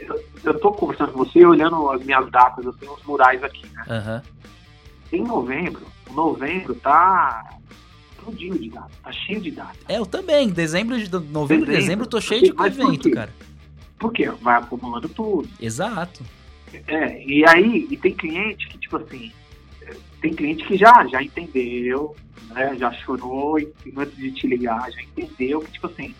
eu, 0.00 0.22
eu 0.44 0.60
tô 0.60 0.70
conversando 0.72 1.12
com 1.12 1.24
você 1.24 1.46
olhando 1.46 1.90
as 1.90 2.04
minhas 2.04 2.30
datas, 2.30 2.62
eu 2.62 2.74
tenho 2.74 2.92
uns 2.92 3.02
murais 3.04 3.42
aqui, 3.42 3.66
né? 3.72 3.84
Aham. 3.88 4.22
Em 5.10 5.22
novembro, 5.22 5.86
novembro 6.12 6.74
tá 6.74 7.56
explodindo 8.26 8.58
de 8.58 8.70
data, 8.70 8.90
tá 9.02 9.12
cheio 9.12 9.40
de 9.40 9.50
data. 9.50 9.76
É, 9.88 9.98
eu 9.98 10.06
também. 10.06 10.48
Dezembro, 10.48 10.98
de 10.98 11.10
novembro, 11.10 11.66
Dezembro. 11.66 11.66
dezembro, 11.66 12.06
tô 12.06 12.20
cheio 12.20 12.42
de 12.42 12.52
por 12.52 12.66
evento, 12.66 13.08
quê? 13.08 13.10
cara. 13.10 13.30
Por 13.98 14.12
quê? 14.12 14.30
Vai 14.40 14.56
acumulando 14.56 15.08
tudo. 15.08 15.48
Exato. 15.60 16.24
É, 16.86 17.24
e 17.24 17.46
aí, 17.48 17.86
e 17.90 17.96
tem 17.96 18.12
cliente 18.12 18.68
que, 18.68 18.78
tipo 18.78 18.96
assim, 18.96 19.32
é, 19.82 19.94
tem 20.20 20.34
cliente 20.34 20.64
que 20.64 20.76
já, 20.76 21.06
já 21.06 21.22
entendeu, 21.22 22.14
né? 22.50 22.76
Já 22.76 22.92
chorou 22.92 23.58
e 23.58 23.72
antes 23.96 24.16
de 24.16 24.32
te 24.32 24.46
ligar, 24.46 24.90
já 24.90 25.00
entendeu 25.02 25.60
que, 25.60 25.72
tipo 25.72 25.86
assim, 25.86 26.14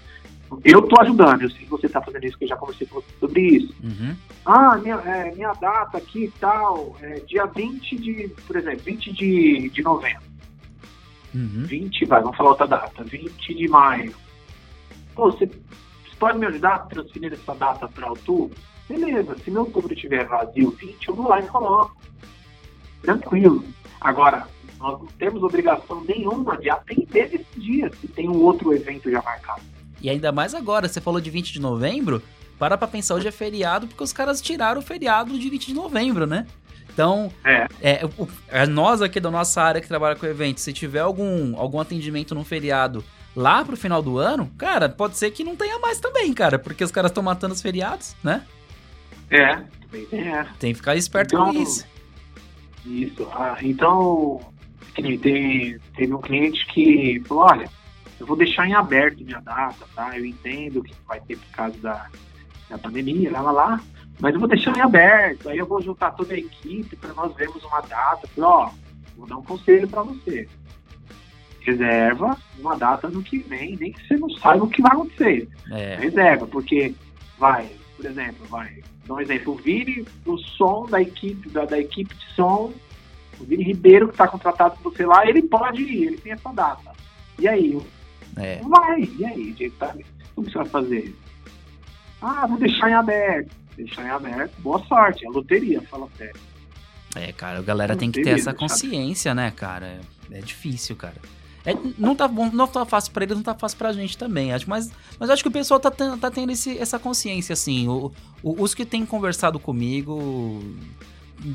eu 0.64 0.82
tô 0.82 1.00
ajudando, 1.00 1.42
eu 1.42 1.50
sei 1.50 1.64
que 1.64 1.70
você 1.70 1.88
tá 1.88 2.00
fazendo 2.00 2.24
isso, 2.24 2.38
que 2.38 2.44
eu 2.44 2.48
já 2.48 2.56
conversei 2.56 2.86
com 2.86 3.00
você 3.00 3.08
sobre 3.18 3.40
isso. 3.42 3.74
Uhum. 3.82 4.14
Ah, 4.44 4.78
minha, 4.78 4.94
é, 4.94 5.34
minha 5.34 5.52
data 5.54 5.98
aqui 5.98 6.24
e 6.24 6.30
tal, 6.38 6.96
é 7.02 7.20
dia 7.20 7.46
20 7.46 7.96
de, 7.96 8.28
por 8.46 8.56
exemplo, 8.56 8.80
20 8.84 9.12
de, 9.12 9.68
de 9.70 9.82
novembro. 9.82 10.25
Uhum. 11.36 11.66
20, 11.66 12.06
vai, 12.06 12.22
vamos 12.22 12.36
falar 12.36 12.50
outra 12.50 12.66
data, 12.66 13.04
20 13.04 13.54
de 13.54 13.68
maio. 13.68 14.14
Pô, 15.14 15.30
você, 15.30 15.46
você 15.46 16.16
pode 16.18 16.38
me 16.38 16.46
ajudar 16.46 16.74
a 16.74 16.78
transferir 16.78 17.32
essa 17.34 17.54
data 17.54 17.86
para 17.88 18.08
outubro? 18.08 18.56
Beleza, 18.88 19.36
se 19.44 19.50
meu 19.50 19.62
outubro 19.62 19.92
estiver 19.92 20.26
vazio 20.26 20.70
20, 20.70 21.08
eu 21.08 21.14
vou 21.14 21.28
lá 21.28 21.40
e 21.40 21.46
coloco. 21.46 21.94
Tranquilo. 23.02 23.62
Agora, 24.00 24.48
nós 24.78 24.98
não 24.98 25.06
temos 25.18 25.42
obrigação 25.42 26.02
nenhuma 26.04 26.56
de 26.56 26.70
atender 26.70 27.34
esse 27.34 27.60
dia, 27.60 27.90
se 28.00 28.08
tem 28.08 28.30
um 28.30 28.40
outro 28.42 28.72
evento 28.72 29.10
já 29.10 29.20
marcado. 29.20 29.62
E 30.00 30.08
ainda 30.08 30.32
mais 30.32 30.54
agora, 30.54 30.88
você 30.88 31.00
falou 31.00 31.20
de 31.20 31.30
20 31.30 31.52
de 31.52 31.60
novembro, 31.60 32.22
para 32.58 32.78
pra 32.78 32.88
pensar, 32.88 33.14
hoje 33.14 33.28
é 33.28 33.32
feriado, 33.32 33.86
porque 33.86 34.02
os 34.02 34.12
caras 34.12 34.40
tiraram 34.40 34.80
o 34.80 34.84
feriado 34.84 35.38
de 35.38 35.50
20 35.50 35.66
de 35.66 35.74
novembro, 35.74 36.26
né? 36.26 36.46
Então, 36.96 37.30
É, 37.44 37.66
é, 37.82 38.06
o- 38.16 38.26
é 38.48 38.66
nós 38.66 39.02
aqui 39.02 39.20
da 39.20 39.30
nossa 39.30 39.60
área 39.60 39.82
que 39.82 39.86
trabalha 39.86 40.16
com 40.16 40.24
eventos, 40.24 40.62
se 40.62 40.72
tiver 40.72 41.00
algum, 41.00 41.54
algum 41.60 41.78
atendimento 41.78 42.34
num 42.34 42.42
feriado 42.42 43.04
lá 43.36 43.62
pro 43.62 43.76
final 43.76 44.00
do 44.00 44.16
ano, 44.16 44.50
cara, 44.56 44.88
pode 44.88 45.18
ser 45.18 45.30
que 45.30 45.44
não 45.44 45.54
tenha 45.54 45.78
mais 45.78 46.00
também, 46.00 46.32
cara, 46.32 46.58
porque 46.58 46.82
os 46.82 46.90
caras 46.90 47.10
estão 47.10 47.22
matando 47.22 47.52
os 47.52 47.60
feriados, 47.60 48.16
né? 48.24 48.42
é, 49.28 49.56
também 49.56 50.06
tem 50.58 50.70
que 50.70 50.74
ficar 50.76 50.96
esperto 50.96 51.34
Então, 51.34 51.52
com 51.52 51.60
isso. 51.60 51.84
Isso. 52.86 53.28
Ah, 53.30 53.58
então, 53.60 54.40
tem, 54.94 55.18
teve 55.18 56.14
um 56.14 56.20
cliente 56.22 56.64
que 56.68 57.22
falou, 57.26 57.44
olha, 57.44 57.68
eu 58.18 58.24
vou 58.26 58.36
deixar 58.38 58.66
em 58.66 58.72
aberto 58.72 59.22
minha 59.22 59.40
data, 59.42 59.84
tá? 59.94 60.16
Eu 60.16 60.24
entendo 60.24 60.82
que 60.82 60.94
vai 61.06 61.20
ter 61.20 61.36
por 61.36 61.48
causa 61.48 61.76
da, 61.78 62.06
da 62.70 62.78
pandemia, 62.78 63.30
lá, 63.30 63.42
lá, 63.42 63.50
lá, 63.52 63.80
mas 64.18 64.34
eu 64.34 64.40
vou 64.40 64.48
deixar 64.48 64.76
em 64.76 64.80
aberto, 64.80 65.48
aí 65.48 65.58
eu 65.58 65.66
vou 65.66 65.80
juntar 65.82 66.12
toda 66.12 66.34
a 66.34 66.38
equipe 66.38 66.96
para 66.96 67.12
nós 67.12 67.34
vermos 67.34 67.62
uma 67.64 67.80
data. 67.82 68.26
Falei, 68.28 68.50
ó, 68.50 68.70
vou 69.16 69.26
dar 69.26 69.36
um 69.36 69.42
conselho 69.42 69.86
para 69.88 70.02
você. 70.02 70.48
Reserva 71.60 72.36
uma 72.58 72.76
data 72.76 73.08
no 73.08 73.22
que 73.22 73.38
vem, 73.38 73.76
nem 73.76 73.92
que 73.92 74.06
você 74.06 74.16
não 74.16 74.30
saiba 74.30 74.64
o 74.64 74.70
que 74.70 74.80
vai 74.80 74.92
acontecer 74.92 75.48
É, 75.72 75.96
reserva, 75.96 76.46
porque 76.46 76.94
vai, 77.38 77.68
por 77.96 78.06
exemplo, 78.06 78.46
vai, 78.46 78.82
dá 79.04 79.14
um 79.14 79.20
exemplo, 79.20 79.52
o 79.52 79.56
Vini 79.56 80.06
do 80.24 80.38
som 80.38 80.86
da 80.86 81.02
equipe, 81.02 81.48
da, 81.50 81.64
da 81.64 81.78
equipe 81.78 82.14
de 82.14 82.34
som, 82.34 82.72
o 83.38 83.44
Vini 83.44 83.64
Ribeiro 83.64 84.06
que 84.06 84.14
está 84.14 84.28
contratado 84.28 84.76
por 84.76 84.92
você 84.92 85.04
lá, 85.04 85.28
ele 85.28 85.42
pode 85.42 85.82
ir, 85.82 86.04
ele 86.04 86.18
tem 86.18 86.32
essa 86.32 86.52
data. 86.52 86.92
E 87.38 87.46
aí? 87.46 87.78
é. 88.36 88.60
Vai, 88.62 89.02
e 89.18 89.24
aí, 89.24 89.54
gente, 89.58 89.70
tá, 89.70 89.94
o 90.36 90.42
que 90.42 90.50
você 90.50 90.58
vai 90.58 90.68
fazer? 90.68 91.14
Ah, 92.22 92.46
vou 92.46 92.58
deixar 92.58 92.88
em 92.88 92.94
aberto. 92.94 93.65
Deixar 93.76 94.04
em 94.06 94.10
aberto, 94.10 94.52
boa 94.60 94.82
sorte, 94.86 95.26
é 95.26 95.28
loteria, 95.28 95.82
fala 95.82 96.08
sério. 96.16 96.40
É, 97.14 97.32
cara, 97.32 97.58
a 97.58 97.62
galera 97.62 97.94
Não 97.94 97.98
tem 97.98 98.10
que 98.10 98.22
ter 98.22 98.30
essa 98.30 98.52
consciência, 98.52 99.34
né, 99.34 99.50
cara? 99.50 100.00
É, 100.30 100.38
é 100.38 100.40
difícil, 100.40 100.96
cara. 100.96 101.16
É, 101.64 101.74
não, 101.98 102.14
tá 102.14 102.28
bom, 102.28 102.48
não 102.52 102.66
tá 102.66 102.84
fácil 102.86 103.12
pra 103.12 103.24
eles, 103.24 103.36
não 103.36 103.42
tá 103.42 103.54
fácil 103.54 103.76
pra 103.76 103.92
gente 103.92 104.16
também. 104.16 104.52
Acho, 104.52 104.68
mas, 104.70 104.90
mas 105.18 105.30
acho 105.30 105.42
que 105.42 105.48
o 105.48 105.52
pessoal 105.52 105.80
tá, 105.80 105.90
ten- 105.90 106.16
tá 106.16 106.30
tendo 106.30 106.52
esse- 106.52 106.78
essa 106.78 106.98
consciência, 106.98 107.52
assim. 107.54 107.88
O- 107.88 108.12
o- 108.42 108.62
os 108.62 108.72
que 108.74 108.84
têm 108.86 109.04
conversado 109.04 109.58
comigo, 109.58 110.62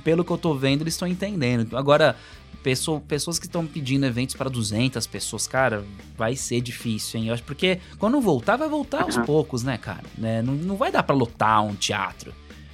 pelo 0.03 0.23
que 0.25 0.31
eu 0.31 0.37
tô 0.37 0.53
vendo, 0.53 0.81
eles 0.81 0.95
estão 0.95 1.07
entendendo. 1.07 1.77
Agora, 1.77 2.15
pessoa- 2.63 2.99
pessoas 3.01 3.39
que 3.39 3.45
estão 3.45 3.65
pedindo 3.65 4.05
eventos 4.05 4.35
pra 4.35 4.49
200 4.49 5.05
pessoas, 5.07 5.47
cara, 5.47 5.83
vai 6.17 6.35
ser 6.35 6.61
difícil, 6.61 7.19
hein? 7.19 7.27
Eu 7.27 7.33
acho 7.33 7.43
porque 7.43 7.79
quando 7.97 8.19
voltar, 8.21 8.57
vai 8.57 8.69
voltar 8.69 9.03
aos 9.03 9.17
Uhum. 9.17 9.25
poucos, 9.25 9.63
né, 9.63 9.77
cara? 9.77 10.03
Né? 10.17 10.41
Não, 10.41 10.53
não 10.53 10.75
vai 10.75 10.91
dar 10.91 11.03
pra 11.03 11.15
lotar 11.15 11.63
um 11.63 11.75
teatro. 11.75 12.33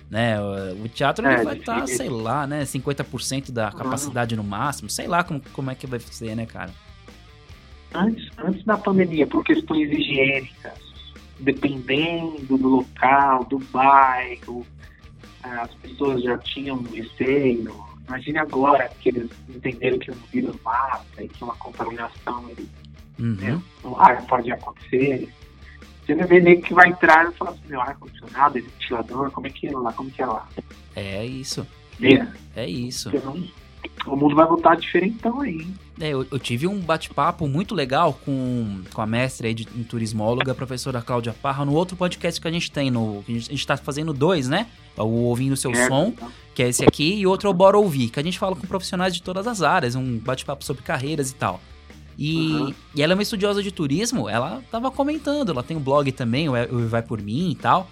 Né? 0.09 0.39
O 0.41 0.87
teatro 0.87 1.27
É, 1.27 1.43
vai 1.43 1.57
estar, 1.57 1.75
difícil. 1.81 1.97
sei 1.97 2.09
lá, 2.09 2.47
né? 2.47 2.63
50% 2.63 3.51
da 3.51 3.69
capacidade 3.71 4.35
no 4.37 4.43
máximo. 4.43 4.89
Sei 4.89 5.05
lá 5.05 5.21
como, 5.23 5.41
como 5.51 5.69
é 5.69 5.75
que 5.75 5.85
vai 5.85 5.99
ser, 5.99 6.33
né, 6.35 6.45
cara? 6.45 6.71
Antes, 7.93 8.29
antes 8.37 8.63
da 8.63 8.77
pandemia, 8.77 9.27
por 9.27 9.43
questões 9.43 9.89
higiênicas, 9.91 10.73
dependendo 11.39 12.57
do 12.57 12.67
local, 12.67 13.43
do 13.45 13.59
bairro, 13.59 14.65
as 15.43 15.73
pessoas 15.75 16.23
já 16.23 16.37
tinham 16.37 16.81
receio. 16.83 17.73
Imagine 18.07 18.37
agora 18.39 18.89
que 19.01 19.09
eles 19.09 19.29
entenderam 19.49 19.99
que 19.99 20.11
o 20.11 20.15
vírus 20.31 20.55
mata 20.63 21.03
e 21.23 21.27
que 21.27 21.43
uma 21.43 21.55
contaminação 21.55 22.49
ele, 22.49 22.67
Uhum. 23.19 23.33
né, 23.35 23.61
no 23.83 23.99
ar 23.99 24.25
pode 24.27 24.51
acontecer. 24.51 25.27
Você 26.05 26.15
vai 26.15 26.27
ver 26.27 26.41
nego 26.43 26.61
que 26.61 26.73
vai 26.73 26.87
entrar 26.89 27.27
e 27.27 27.33
falar 27.33 27.51
assim, 27.51 27.61
meu 27.67 27.81
ar-condicionado, 27.81 28.57
esse 28.59 28.67
ventilador, 28.79 29.31
como 29.31 29.47
é 29.47 29.49
que 29.49 29.67
é 29.67 29.71
lá, 29.71 29.91
como 29.91 30.09
que 30.11 30.21
é 30.21 30.25
lá? 30.25 30.47
É 30.95 31.25
isso. 31.25 31.67
É, 32.01 32.27
É 32.55 32.69
isso. 32.69 33.11
não- 33.25 33.43
o 34.05 34.15
mundo 34.15 34.35
vai 34.35 34.45
voltar 34.45 34.75
diferentão 34.75 35.41
aí. 35.41 35.55
hein? 35.61 35.73
É, 35.99 36.09
eu, 36.09 36.25
eu 36.31 36.37
tive 36.39 36.67
um 36.67 36.79
bate-papo 36.79 37.47
muito 37.47 37.73
legal 37.73 38.13
com, 38.13 38.83
com 38.93 39.01
a 39.01 39.05
mestre 39.07 39.47
aí 39.47 39.53
de, 39.53 39.67
em 39.75 39.83
turismóloga, 39.83 40.51
a 40.51 40.55
professora 40.55 41.01
Cláudia 41.01 41.33
Parra, 41.33 41.65
no 41.65 41.73
outro 41.73 41.97
podcast 41.97 42.39
que 42.39 42.47
a 42.47 42.51
gente 42.51 42.71
tem, 42.71 42.91
no, 42.91 43.23
a 43.27 43.31
gente, 43.31 43.49
a 43.49 43.51
gente 43.53 43.67
tá 43.67 43.75
fazendo 43.75 44.13
dois, 44.13 44.47
né? 44.47 44.67
O 44.95 45.03
Ouvindo 45.25 45.57
Seu 45.57 45.73
Certo? 45.73 45.89
Som, 45.89 46.13
que 46.57 46.63
é 46.63 46.69
esse 46.69 46.83
aqui, 46.83 47.13
e 47.13 47.27
outro 47.27 47.47
é 47.47 47.51
o 47.51 47.53
Bora 47.53 47.77
Ouvir, 47.77 48.09
que 48.09 48.19
a 48.19 48.23
gente 48.23 48.39
fala 48.39 48.55
com 48.55 48.65
profissionais 48.65 49.13
de 49.13 49.21
todas 49.21 49.45
as 49.45 49.61
áreas, 49.61 49.93
um 49.93 50.17
bate-papo 50.17 50.65
sobre 50.65 50.81
carreiras 50.81 51.29
e 51.29 51.35
tal. 51.35 51.61
E, 52.17 52.35
Uhum. 52.51 52.73
e 52.95 53.01
ela 53.03 53.13
é 53.13 53.15
uma 53.15 53.21
estudiosa 53.21 53.61
de 53.61 53.71
turismo, 53.71 54.27
ela 54.27 54.63
tava 54.71 54.89
comentando, 54.89 55.51
ela 55.51 55.61
tem 55.61 55.77
um 55.77 55.79
blog 55.79 56.11
também, 56.11 56.49
o 56.49 56.55
É- 56.55 56.65
Vai 56.65 57.03
Por 57.03 57.21
Mim 57.21 57.51
e 57.51 57.55
tal, 57.55 57.87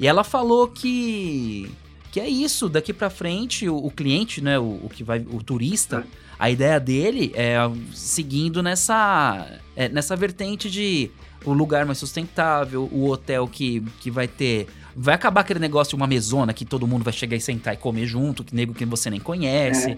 e 0.00 0.06
ela 0.08 0.24
falou 0.24 0.66
que 0.66 1.70
que 2.10 2.18
é 2.18 2.28
isso, 2.28 2.68
daqui 2.68 2.92
pra 2.92 3.08
frente 3.08 3.68
o, 3.68 3.76
o 3.76 3.90
cliente, 3.90 4.40
né, 4.40 4.58
o, 4.58 4.80
o 4.82 4.88
que 4.92 5.04
vai, 5.04 5.20
o 5.30 5.40
turista, 5.40 6.04
a 6.38 6.50
ideia 6.50 6.80
dele 6.80 7.30
é 7.36 7.58
seguindo 7.94 8.62
nessa 8.64 9.46
é, 9.76 9.88
nessa 9.88 10.16
vertente 10.16 10.68
de 10.68 11.08
o 11.44 11.52
lugar 11.52 11.86
mais 11.86 11.98
sustentável, 11.98 12.88
o 12.90 13.08
hotel 13.08 13.46
que, 13.46 13.80
que 14.00 14.10
vai 14.10 14.26
ter 14.26 14.66
vai 15.00 15.14
acabar 15.14 15.42
aquele 15.42 15.60
negócio 15.60 15.90
de 15.90 15.96
uma 15.96 16.06
mesona 16.06 16.52
que 16.52 16.64
todo 16.64 16.86
mundo 16.86 17.04
vai 17.04 17.12
chegar 17.12 17.36
e 17.36 17.40
sentar 17.40 17.74
e 17.74 17.76
comer 17.76 18.06
junto, 18.06 18.42
que 18.44 18.54
nego 18.54 18.74
que 18.74 18.84
você 18.84 19.08
nem 19.08 19.20
conhece. 19.20 19.96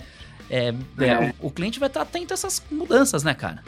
É, 0.49 0.75
é, 0.99 1.07
É. 1.07 1.35
o, 1.41 1.47
o 1.47 1.51
cliente 1.51 1.79
vai 1.81 1.89
estar 1.89 2.03
atento 2.03 2.33
a 2.33 2.35
essas 2.35 2.63
mudanças, 2.71 3.23
né, 3.23 3.33
cara? 3.35 3.63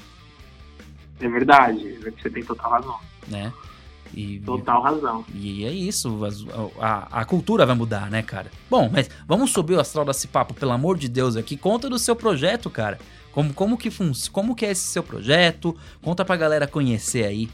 É 1.20 1.28
verdade, 1.28 1.98
você 2.20 2.28
tem 2.28 2.42
total 2.44 2.70
razão. 2.72 2.98
Né? 3.28 3.52
E, 4.14 4.40
Total 4.40 4.82
razão. 4.82 5.24
E 5.34 5.64
é 5.64 5.70
isso, 5.72 6.22
as- 6.24 6.44
a, 6.78 7.20
a 7.20 7.24
cultura 7.24 7.64
vai 7.64 7.74
mudar, 7.74 8.10
né, 8.10 8.20
cara? 8.20 8.50
Bom, 8.68 8.90
mas 8.92 9.08
vamos 9.26 9.52
subir 9.52 9.74
o 9.74 9.80
astral 9.80 10.04
desse 10.04 10.28
papo, 10.28 10.52
pelo 10.52 10.72
amor 10.72 10.98
de 10.98 11.08
Deus, 11.08 11.34
aqui. 11.36 11.56
Conta 11.56 11.88
do 11.88 11.98
seu 11.98 12.14
projeto, 12.14 12.68
cara. 12.68 12.98
Como, 13.32 13.54
como, 13.54 13.78
que, 13.78 13.90
fun 13.90 14.12
como 14.30 14.54
que 14.54 14.66
é 14.66 14.72
esse 14.72 14.84
seu 14.84 15.02
projeto? 15.02 15.74
Conta 16.02 16.24
pra 16.26 16.36
galera 16.36 16.66
conhecer 16.66 17.24
aí. 17.24 17.48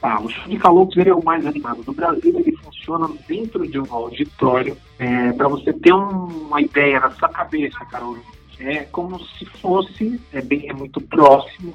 Tá, 0.00 0.18
o 0.18 0.30
show 0.30 0.48
de 0.48 1.08
é 1.08 1.14
o 1.14 1.22
mais 1.22 1.44
animado 1.44 1.82
do 1.82 1.92
Brasil. 1.92 2.38
Ele 2.38 2.56
funciona 2.56 3.08
dentro 3.28 3.68
de 3.68 3.78
um 3.78 3.92
auditório. 3.92 4.76
É, 4.98 5.32
para 5.32 5.46
você 5.46 5.72
ter 5.74 5.92
um- 5.92 6.46
uma 6.46 6.62
ideia 6.62 7.00
na 7.00 7.10
sua 7.10 7.28
cabeça, 7.28 7.84
Carol, 7.84 8.16
é 8.58 8.84
como 8.84 9.18
se 9.20 9.44
fosse, 9.44 10.18
é, 10.32 10.40
bem, 10.40 10.68
é 10.70 10.72
muito 10.72 11.00
próximo, 11.02 11.74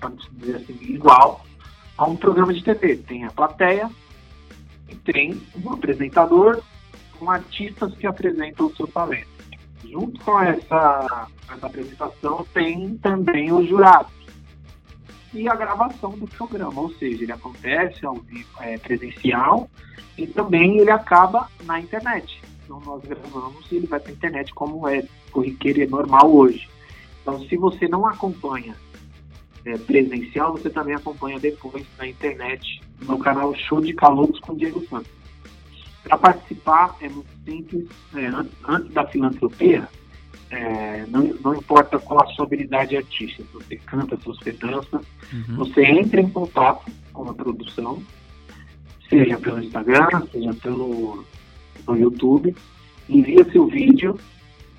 para 0.00 0.10
dizer 0.32 0.56
assim, 0.56 0.76
igual 0.82 1.44
a 1.96 2.04
um 2.06 2.16
programa 2.16 2.52
de 2.52 2.62
TV. 2.64 2.96
Tem 2.96 3.24
a 3.24 3.30
plateia 3.30 3.88
e 4.88 4.96
tem 4.96 5.40
um 5.64 5.72
apresentador 5.72 6.60
com 7.18 7.30
artistas 7.30 7.94
que 7.94 8.06
apresentam 8.08 8.66
o 8.66 8.76
seu 8.76 8.88
talento. 8.88 9.28
Junto 9.88 10.20
com 10.24 10.40
essa, 10.40 11.28
essa 11.52 11.66
apresentação 11.66 12.44
tem 12.52 12.96
também 12.96 13.52
os 13.52 13.68
jurados 13.68 14.21
e 15.34 15.48
a 15.48 15.54
gravação 15.54 16.10
do 16.10 16.26
programa, 16.26 16.80
ou 16.80 16.92
seja, 16.94 17.22
ele 17.22 17.32
acontece 17.32 18.04
ao 18.04 18.16
vivo, 18.16 18.48
é, 18.60 18.76
presencial 18.78 19.68
e 20.16 20.26
também 20.26 20.78
ele 20.78 20.90
acaba 20.90 21.48
na 21.64 21.80
internet. 21.80 22.40
Então 22.64 22.80
nós 22.80 23.02
gravamos 23.02 23.70
e 23.70 23.76
ele 23.76 23.86
vai 23.86 23.98
para 23.98 24.10
a 24.10 24.14
internet 24.14 24.52
como 24.54 24.86
é 24.86 25.02
corriqueiro 25.30 25.80
e 25.80 25.86
normal 25.86 26.34
hoje. 26.34 26.68
Então 27.22 27.40
se 27.48 27.56
você 27.56 27.88
não 27.88 28.06
acompanha 28.06 28.76
é, 29.64 29.76
presencial, 29.78 30.52
você 30.52 30.68
também 30.68 30.94
acompanha 30.94 31.38
depois 31.38 31.86
na 31.98 32.06
internet 32.06 32.82
no 33.02 33.18
canal 33.18 33.54
Show 33.54 33.80
de 33.80 33.94
Caloucos 33.94 34.40
com 34.40 34.54
Diego 34.54 34.84
Santos. 34.86 35.10
Para 36.02 36.18
participar 36.18 36.96
é 37.00 37.08
muito 37.08 37.30
simples, 37.44 37.88
é, 38.14 38.26
antes, 38.26 38.52
antes 38.66 38.92
da 38.92 39.06
filantropia, 39.06 39.88
é, 40.52 41.06
não, 41.08 41.22
não 41.42 41.54
importa 41.54 41.98
qual 41.98 42.22
a 42.22 42.26
sua 42.34 42.44
habilidade 42.44 42.94
artística, 42.96 43.42
se 43.42 43.52
você 43.52 43.76
canta, 43.76 44.16
se 44.18 44.24
você 44.26 44.52
dança, 44.52 45.00
Uhum. 45.32 45.56
você 45.56 45.82
entra 45.82 46.20
em 46.20 46.28
contato 46.28 46.92
com 47.10 47.30
a 47.30 47.32
produção, 47.32 48.02
seja 49.08 49.38
pelo 49.38 49.62
Instagram, 49.64 50.08
seja 50.30 50.52
pelo 50.52 51.24
no 51.88 51.96
YouTube, 51.96 52.54
envia 53.08 53.50
seu 53.50 53.66
vídeo 53.66 54.18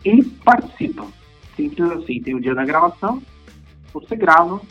e 0.05 0.23
participa. 0.23 1.07
Simples 1.55 1.89
assim, 1.91 2.21
tem 2.21 2.36
o 2.36 2.39
dia 2.39 2.53
da 2.53 2.63
gravação, 2.63 3.21
você 3.91 4.15
grava, 4.15 4.62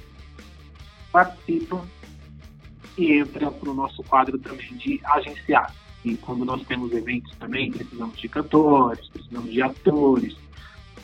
participa 1.10 1.84
e 2.96 3.12
entra 3.18 3.50
para 3.50 3.70
o 3.70 3.74
nosso 3.74 4.04
quadro 4.04 4.38
também 4.38 4.72
de 4.76 5.00
agenciar. 5.04 5.74
E 6.04 6.16
quando 6.16 6.44
nós 6.44 6.62
temos 6.64 6.92
eventos 6.92 7.34
também, 7.36 7.70
precisamos 7.72 8.16
de 8.18 8.28
cantores, 8.28 9.08
precisamos 9.08 9.50
de 9.50 9.62
atores, 9.62 10.36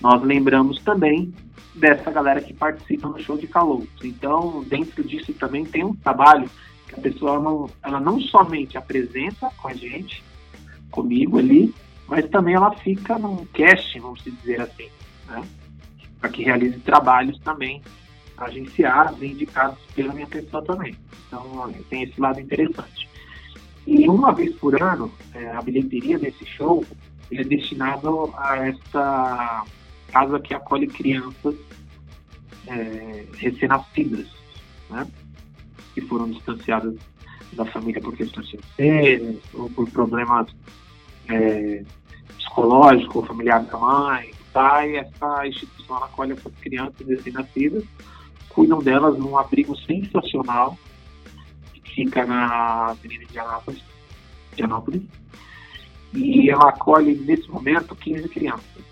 nós 0.00 0.22
lembramos 0.22 0.80
também 0.82 1.32
dessa 1.74 2.10
galera 2.10 2.40
que 2.40 2.52
participa 2.52 3.08
no 3.08 3.18
show 3.18 3.36
de 3.36 3.46
calouros. 3.46 3.88
Então, 4.02 4.64
dentro 4.64 5.02
disso 5.02 5.32
também 5.34 5.64
tem 5.64 5.84
um 5.84 5.94
trabalho 5.94 6.48
que 6.86 6.94
a 6.94 7.02
pessoa 7.02 7.38
não, 7.38 7.70
ela 7.82 8.00
não 8.00 8.20
somente 8.20 8.76
apresenta 8.76 9.50
com 9.56 9.68
a 9.68 9.74
gente, 9.74 10.22
comigo 10.90 11.38
ali, 11.38 11.74
mas 12.06 12.28
também 12.28 12.54
ela 12.54 12.72
fica 12.72 13.18
num 13.18 13.44
casting, 13.46 14.00
vamos 14.00 14.22
dizer 14.22 14.60
assim, 14.60 14.88
né? 15.26 15.42
para 16.20 16.30
que 16.30 16.42
realize 16.42 16.78
trabalhos 16.80 17.38
também 17.40 17.82
agenciados 18.36 19.20
e 19.20 19.26
indicados 19.26 19.78
pela 19.94 20.14
minha 20.14 20.26
pessoa 20.26 20.64
também. 20.64 20.96
Então, 21.26 21.72
tem 21.90 22.04
esse 22.04 22.20
lado 22.20 22.40
interessante. 22.40 23.08
E 23.86 24.08
uma 24.08 24.32
vez 24.32 24.54
por 24.56 24.80
ano, 24.80 25.12
é, 25.34 25.50
a 25.50 25.60
bilheteria 25.62 26.18
desse 26.18 26.44
show 26.46 26.84
é 27.32 27.44
destinado 27.44 28.32
a 28.36 28.56
esta 28.66 29.64
casa 30.12 30.40
que 30.40 30.54
acolhe 30.54 30.86
crianças 30.86 31.54
é, 32.66 33.24
recém-nascidas, 33.36 34.26
né? 34.90 35.06
que 35.94 36.00
foram 36.02 36.30
distanciadas 36.30 36.94
da 37.52 37.64
família 37.64 38.00
por 38.00 38.16
questões 38.16 38.50
financeiras 38.50 39.36
ou 39.54 39.70
por 39.70 39.90
problemas 39.90 40.54
é, 41.28 41.84
psicológicos 42.36 43.16
ou 43.16 43.26
familiares 43.26 43.68
da 43.68 43.78
mãe, 43.78 44.30
do 44.30 44.44
pai. 44.52 44.96
Essa 44.96 45.46
instituição 45.46 45.96
acolhe 45.96 46.32
essas 46.32 46.52
crianças 46.60 47.06
recém-nascidas, 47.06 47.84
cuidam 48.48 48.78
delas 48.80 49.18
num 49.18 49.36
abrigo 49.36 49.76
sensacional 49.76 50.78
que 51.72 51.94
fica 51.94 52.24
na 52.26 52.90
Avenida 52.90 53.24
Indianápolis, 53.24 53.82
Indianápolis 54.52 55.02
e 56.14 56.50
ela 56.50 56.70
acolhe 56.70 57.14
nesse 57.14 57.48
momento 57.50 57.94
15 57.94 58.28
crianças. 58.28 58.87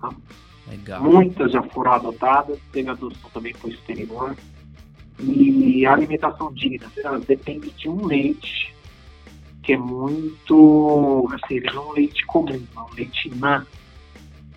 Tá? 0.00 0.10
Legal. 0.68 1.02
Muitas 1.02 1.52
já 1.52 1.62
foram 1.62 1.92
adotadas, 1.92 2.58
teve 2.72 2.90
adoção 2.90 3.30
também 3.32 3.54
por 3.54 3.70
exterior. 3.70 4.36
E 5.18 5.86
a 5.86 5.92
alimentação 5.92 6.52
digna 6.52 6.90
depende 7.26 7.70
de 7.70 7.88
um 7.88 8.04
leite 8.04 8.74
que 9.62 9.72
é 9.72 9.78
muito, 9.78 11.28
assim, 11.32 11.56
ele 11.56 11.72
não 11.72 11.82
é 11.82 11.86
um 11.86 11.92
leite 11.92 12.24
comum, 12.26 12.62
é 12.76 12.80
um 12.80 12.94
leite 12.94 13.34
NAN, 13.34 13.66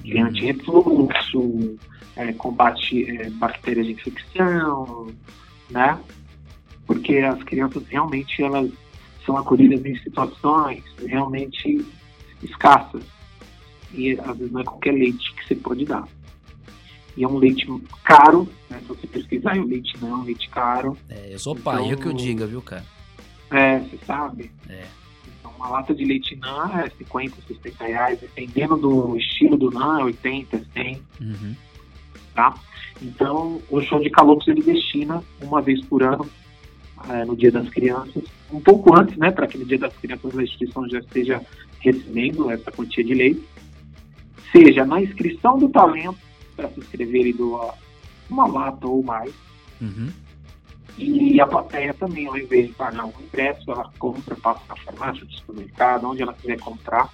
de 0.03 0.15
uhum. 0.15 0.25
anti-refluxo, 0.25 1.79
é, 2.15 2.31
combate 2.33 3.09
é, 3.09 3.29
bactérias 3.31 3.87
de 3.87 3.93
infecção, 3.93 5.07
né? 5.69 5.99
Porque 6.85 7.17
as 7.17 7.41
crianças 7.43 7.87
realmente 7.87 8.43
elas 8.43 8.69
são 9.25 9.35
acolhidas 9.35 9.83
em 9.83 9.95
situações 9.97 10.83
realmente 11.05 11.83
escassas 12.43 13.03
e 13.93 14.17
às 14.19 14.37
vezes 14.37 14.51
não 14.51 14.61
é 14.61 14.63
qualquer 14.63 14.93
leite 14.93 15.33
que 15.35 15.47
você 15.47 15.55
pode 15.55 15.85
dar. 15.85 16.07
E 17.17 17.23
é 17.23 17.27
um 17.27 17.37
leite 17.37 17.67
caro, 18.03 18.47
né? 18.69 18.79
Se 18.79 18.87
você 18.87 19.07
pesquisar, 19.07 19.57
é 19.57 19.59
um 19.59 19.65
leite 19.65 19.93
não, 20.01 20.09
é 20.09 20.15
um 20.15 20.23
leite 20.23 20.49
caro. 20.49 20.97
É, 21.09 21.33
eu 21.33 21.39
sou 21.39 21.55
pai, 21.55 21.75
então, 21.75 21.91
eu 21.91 21.97
que 21.97 22.05
eu 22.05 22.13
diga, 22.13 22.47
viu, 22.47 22.61
cara? 22.61 22.85
É, 23.51 23.79
você 23.79 23.97
sabe? 24.05 24.51
É. 24.69 24.85
Então, 25.39 25.51
uma 25.57 25.69
lata 25.69 25.93
de 25.93 26.05
leite 26.05 26.35
não 26.35 26.79
é 26.79 26.89
50, 26.89 27.35
60 27.47 27.83
reais, 27.83 28.19
dependendo 28.19 28.77
do 28.77 29.17
estilo 29.17 29.57
do 29.57 29.71
não, 29.71 29.99
é 29.99 30.03
80, 30.05 30.65
100. 30.73 31.01
Uhum. 31.19 31.55
Tá? 32.33 32.55
Então, 33.01 33.61
o 33.69 33.81
show 33.81 33.99
de 33.99 34.09
calopos 34.09 34.47
ele 34.47 34.61
destina 34.61 35.23
uma 35.41 35.61
vez 35.61 35.83
por 35.85 36.03
ano, 36.03 36.29
é, 37.09 37.25
no 37.25 37.35
Dia 37.35 37.51
das 37.51 37.69
Crianças, 37.69 38.23
um 38.51 38.59
pouco 38.59 38.97
antes, 38.97 39.17
né, 39.17 39.31
para 39.31 39.47
que 39.47 39.57
no 39.57 39.65
Dia 39.65 39.79
das 39.79 39.95
Crianças 39.97 40.37
a 40.37 40.43
instituição 40.43 40.87
já 40.89 40.99
esteja 40.99 41.41
recebendo 41.79 42.49
essa 42.51 42.71
quantia 42.71 43.03
de 43.03 43.13
leite 43.13 43.43
seja 44.51 44.85
na 44.85 45.01
inscrição 45.01 45.57
do 45.57 45.69
talento, 45.69 46.17
para 46.55 46.69
se 46.69 46.79
inscrever 46.79 47.27
e 47.27 47.33
doar 47.33 47.75
uma 48.29 48.47
lata 48.47 48.87
ou 48.87 49.03
mais. 49.03 49.33
Uhum. 49.81 50.09
E 50.97 51.39
a 51.39 51.47
plateia 51.47 51.93
também, 51.93 52.27
ao 52.27 52.37
invés 52.37 52.67
de 52.67 52.73
pagar 52.73 53.05
um 53.05 53.13
ingresso, 53.21 53.71
ela 53.71 53.89
compra, 53.97 54.35
passa 54.35 54.61
na 54.67 54.75
farmácia, 54.75 55.23
no 55.23 55.31
supermercado, 55.31 56.05
onde 56.05 56.21
ela 56.21 56.33
quiser 56.33 56.59
comprar, 56.59 57.09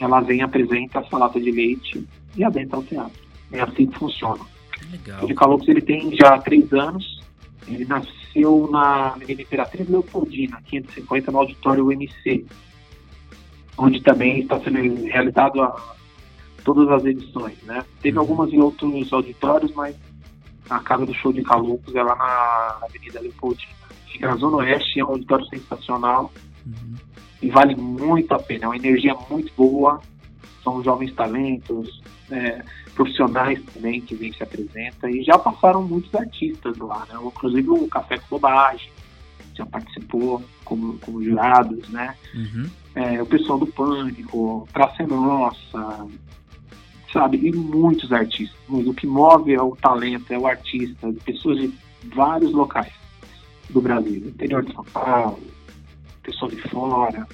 ela 0.00 0.20
vem, 0.20 0.42
apresenta 0.42 0.98
essa 0.98 1.16
lata 1.16 1.40
de 1.40 1.50
leite 1.50 2.06
e 2.36 2.44
adentra 2.44 2.76
ao 2.76 2.82
teatro. 2.82 3.22
É 3.52 3.60
assim 3.60 3.86
que 3.86 3.98
funciona. 3.98 4.44
Legal. 4.90 5.24
O 5.24 5.34
Calopos 5.34 5.68
ele 5.68 5.80
tem 5.80 6.14
já 6.16 6.38
três 6.38 6.72
anos. 6.72 7.20
Ele 7.68 7.84
nasceu 7.84 8.68
na 8.70 9.08
Avenida 9.08 9.42
Imperatriz 9.42 9.88
Leopoldina, 9.88 10.60
550, 10.66 11.32
no 11.32 11.38
auditório 11.38 11.86
UMC, 11.86 12.44
onde 13.78 14.00
também 14.02 14.40
está 14.40 14.60
sendo 14.60 15.04
realizado 15.04 15.62
a 15.62 15.95
todas 16.66 16.90
as 16.90 17.04
edições, 17.04 17.56
né? 17.62 17.84
Teve 18.02 18.18
uhum. 18.18 18.24
algumas 18.24 18.52
em 18.52 18.60
outros 18.60 19.12
auditórios, 19.12 19.72
mas 19.72 19.94
a 20.68 20.80
Casa 20.80 21.06
do 21.06 21.14
Show 21.14 21.32
de 21.32 21.42
Caloucos 21.42 21.94
é 21.94 22.02
lá 22.02 22.16
na 22.16 22.84
Avenida 22.84 23.20
Leopoldina. 23.20 23.72
Fica 24.10 24.26
na 24.26 24.36
Zona 24.36 24.56
Oeste, 24.56 24.98
é 24.98 25.04
um 25.04 25.10
auditório 25.10 25.46
sensacional 25.46 26.32
uhum. 26.66 26.94
e 27.40 27.48
vale 27.50 27.76
muito 27.76 28.32
a 28.32 28.38
pena. 28.40 28.64
É 28.64 28.68
uma 28.68 28.76
energia 28.76 29.14
muito 29.30 29.52
boa, 29.56 30.00
são 30.64 30.82
jovens 30.82 31.14
talentos, 31.14 32.02
é, 32.32 32.64
profissionais 32.96 33.62
também 33.72 34.00
que 34.00 34.16
vêm 34.16 34.32
se 34.32 34.42
apresenta 34.42 35.08
e 35.08 35.22
já 35.22 35.38
passaram 35.38 35.84
muitos 35.84 36.12
artistas 36.16 36.76
lá, 36.78 37.06
né? 37.08 37.16
Inclusive 37.24 37.70
o 37.70 37.86
Café 37.86 38.18
com 38.18 38.26
Bobagem 38.30 38.90
já 39.54 39.64
participou 39.64 40.42
como, 40.64 40.98
como 40.98 41.22
jurados, 41.22 41.88
né? 41.90 42.16
Uhum. 42.34 42.68
É, 42.96 43.22
o 43.22 43.26
pessoal 43.26 43.56
do 43.56 43.66
Pânico, 43.68 44.68
Praça 44.72 45.04
é 45.04 45.06
Nossa, 45.06 46.06
sabe? 47.12 47.38
E 47.38 47.52
muitos 47.52 48.12
artistas. 48.12 48.56
O 48.68 48.94
que 48.94 49.06
move 49.06 49.52
é 49.54 49.60
o 49.60 49.76
talento, 49.76 50.32
é 50.32 50.38
o 50.38 50.46
artista, 50.46 51.12
pessoas 51.24 51.58
de 51.58 51.72
vários 52.14 52.52
locais 52.52 52.92
do 53.70 53.80
Brasil, 53.80 54.28
interior 54.28 54.64
de 54.64 54.72
São 54.72 54.84
Paulo, 54.84 55.40
pessoas 56.22 56.52
de 56.52 56.62
fora. 56.68 57.26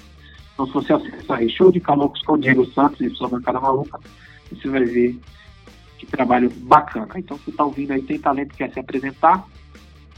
Então, 0.53 0.67
se 0.67 0.73
você 0.73 0.93
acessar 0.93 1.39
aí, 1.39 1.49
show 1.49 1.71
de 1.71 1.79
Calocos 1.79 2.21
com 2.21 2.37
Diego 2.37 2.65
Santos 2.65 3.01
e 3.01 3.09
sua 3.11 3.27
bancada 3.27 3.59
maluca, 3.59 3.99
você 4.51 4.67
vai 4.67 4.83
ver 4.85 5.19
que 5.97 6.05
trabalho 6.05 6.49
bacana. 6.49 7.07
Então, 7.15 7.37
você 7.37 7.49
está 7.49 7.63
ouvindo 7.63 7.91
aí, 7.91 8.01
tem 8.01 8.19
talento, 8.19 8.55
quer 8.55 8.71
se 8.71 8.79
apresentar, 8.79 9.47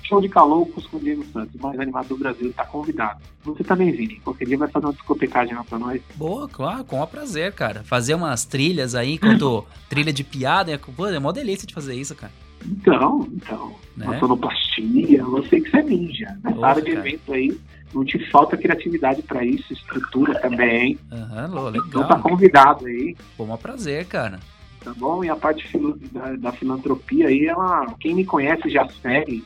Show 0.08 0.22
de 0.22 0.30
Caloucos 0.30 0.86
com 0.88 0.98
o 0.98 1.00
Diego 1.00 1.26
Santos, 1.34 1.60
mais 1.60 1.80
animado 1.80 2.10
do 2.10 2.18
Brasil, 2.18 2.50
está 2.50 2.66
convidado. 2.66 3.22
Você 3.44 3.64
também, 3.64 3.92
Vini, 3.92 4.20
qualquer 4.20 4.46
dia 4.46 4.58
vai 4.58 4.68
fazer 4.68 4.86
uma 4.86 4.94
discotecagem 4.94 5.56
lá 5.56 5.64
pra 5.64 5.80
nós. 5.80 6.02
Boa, 6.16 6.48
claro, 6.48 6.84
com 6.84 7.02
o 7.02 7.08
prazer, 7.08 7.54
cara. 7.54 7.84
Fazer 7.84 8.14
umas 8.14 8.46
trilhas 8.46 8.94
aí, 8.94 9.14
enquanto 9.14 9.66
trilha 9.90 10.14
de 10.14 10.24
piada, 10.24 10.72
é, 10.72 10.78
pô, 10.78 11.08
é 11.08 11.18
uma 11.18 11.34
delícia 11.34 11.68
de 11.68 11.74
fazer 11.74 11.96
isso, 11.96 12.16
cara. 12.16 12.32
Então, 12.66 13.28
então, 13.32 13.76
né? 13.98 14.06
uma 14.06 14.20
sonoplastia, 14.20 15.20
eu 15.20 15.44
sei 15.46 15.62
que 15.62 15.70
você 15.70 15.78
é 15.78 15.84
ninja. 15.84 16.38
Nessa 16.44 16.66
área 16.66 16.82
de 16.82 16.92
cara. 16.92 17.08
evento 17.08 17.34
aí, 17.34 17.60
não 17.94 18.06
te 18.06 18.20
falta 18.32 18.58
criatividade 18.58 19.22
para 19.24 19.44
isso, 19.44 19.74
estrutura 19.74 20.40
também. 20.40 20.98
Aham, 21.12 21.50
uhum, 21.50 21.66
legal. 21.66 21.88
Então 21.88 22.08
tá 22.08 22.20
convidado 22.20 22.86
aí. 22.86 23.16
Pô, 23.36 23.44
um 23.44 23.58
prazer, 23.58 24.06
cara. 24.06 24.40
Tá 24.84 24.94
bom? 24.96 25.24
E 25.24 25.30
a 25.30 25.36
parte 25.36 25.68
da, 26.12 26.36
da 26.36 26.52
filantropia 26.52 27.28
aí, 27.28 27.48
ela, 27.48 27.88
quem 28.00 28.14
me 28.14 28.24
conhece 28.24 28.70
já 28.70 28.88
segue 29.02 29.44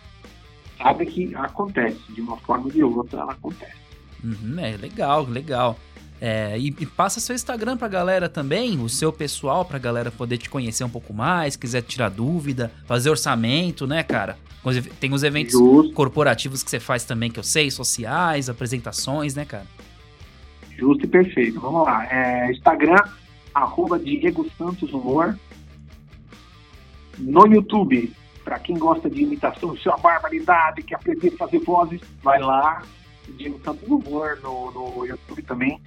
sabe 0.81 1.05
que 1.05 1.35
acontece, 1.35 1.99
de 2.09 2.21
uma 2.21 2.37
forma 2.37 2.65
ou 2.65 2.71
de 2.71 2.83
outra 2.83 3.19
ela 3.19 3.33
acontece. 3.33 3.77
Uhum, 4.23 4.59
é 4.59 4.75
legal, 4.77 5.23
legal. 5.25 5.77
É, 6.21 6.57
e, 6.57 6.67
e, 6.67 6.85
passa 6.85 7.19
seu 7.19 7.33
Instagram 7.33 7.77
pra 7.77 7.87
galera 7.87 8.27
também, 8.27 8.81
o 8.81 8.89
seu 8.89 9.11
pessoal, 9.11 9.63
pra 9.63 9.79
galera 9.79 10.11
poder 10.11 10.37
te 10.37 10.49
conhecer 10.49 10.83
um 10.83 10.89
pouco 10.89 11.13
mais, 11.13 11.55
quiser 11.55 11.81
tirar 11.81 12.09
dúvida, 12.09 12.71
fazer 12.85 13.09
orçamento, 13.09 13.87
né, 13.87 14.03
cara? 14.03 14.37
Tem 14.99 15.13
os 15.13 15.23
eventos 15.23 15.53
Justo. 15.53 15.93
corporativos 15.93 16.61
que 16.61 16.69
você 16.69 16.79
faz 16.79 17.05
também, 17.05 17.31
que 17.31 17.39
eu 17.39 17.43
sei, 17.43 17.71
sociais, 17.71 18.49
apresentações, 18.49 19.33
né, 19.33 19.45
cara? 19.45 19.65
Justo 20.77 21.05
e 21.05 21.07
perfeito. 21.07 21.59
Vamos 21.59 21.85
lá. 21.85 22.05
É, 22.11 22.51
Instagram, 22.51 23.01
arroba 23.53 23.97
Diego 23.97 24.45
Santos 24.57 24.91
Humor. 24.91 25.37
No 27.17 27.47
YouTube, 27.47 28.11
para 28.49 28.57
quem 28.57 28.79
gosta 28.79 29.07
de 29.07 29.21
imitação, 29.21 29.75
isso 29.75 29.87
é 29.87 29.91
uma 29.91 30.01
barbaridade, 30.01 30.81
quer 30.81 30.95
aprender 30.95 31.31
a 31.35 31.37
fazer 31.37 31.59
vozes, 31.59 32.01
vai 32.23 32.39
lá. 32.39 32.81
Diego 33.37 33.61
Santos 33.63 33.87
Humor 33.87 34.39
no, 34.41 34.71
no 34.71 35.05
YouTube 35.05 35.43
também. 35.43 35.79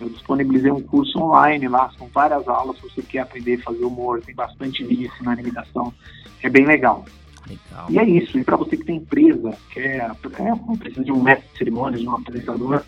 Eu 0.00 0.08
disponibilizei 0.08 0.70
um 0.70 0.80
curso 0.80 1.18
online 1.18 1.66
lá, 1.66 1.90
são 1.98 2.06
várias 2.06 2.46
aulas 2.46 2.76
se 2.76 2.82
você 2.82 3.02
quer 3.02 3.18
aprender 3.18 3.54
a 3.54 3.64
fazer 3.64 3.84
humor, 3.84 4.20
tem 4.20 4.32
bastante 4.32 4.84
vídeo 4.84 5.10
ensinando 5.12 5.40
imitação, 5.40 5.92
é 6.40 6.48
bem 6.48 6.64
legal. 6.64 7.04
legal. 7.48 7.90
E 7.90 7.98
é 7.98 8.04
isso, 8.04 8.38
e 8.38 8.44
para 8.44 8.56
você 8.58 8.76
que 8.76 8.84
tem 8.84 8.98
empresa, 8.98 9.52
quer, 9.70 10.08
é, 10.08 10.76
precisa 10.78 11.04
de 11.04 11.10
um 11.10 11.20
mestre 11.20 11.48
de 11.50 11.58
cerimônias, 11.58 12.00
de 12.00 12.08
um 12.08 12.14
apresentador, 12.14 12.84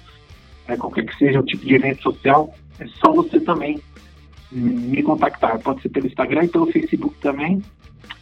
é, 0.68 0.76
qualquer 0.76 1.04
que 1.04 1.18
seja 1.18 1.40
o 1.40 1.44
tipo 1.44 1.66
de 1.66 1.74
evento 1.74 2.00
social, 2.00 2.54
é 2.78 2.86
só 2.86 3.12
você 3.12 3.40
também 3.40 3.82
me 4.52 5.02
contactar. 5.02 5.58
Pode 5.58 5.82
ser 5.82 5.88
pelo 5.88 6.06
Instagram 6.06 6.44
e 6.44 6.48
pelo 6.48 6.70
Facebook 6.70 7.16
também, 7.20 7.60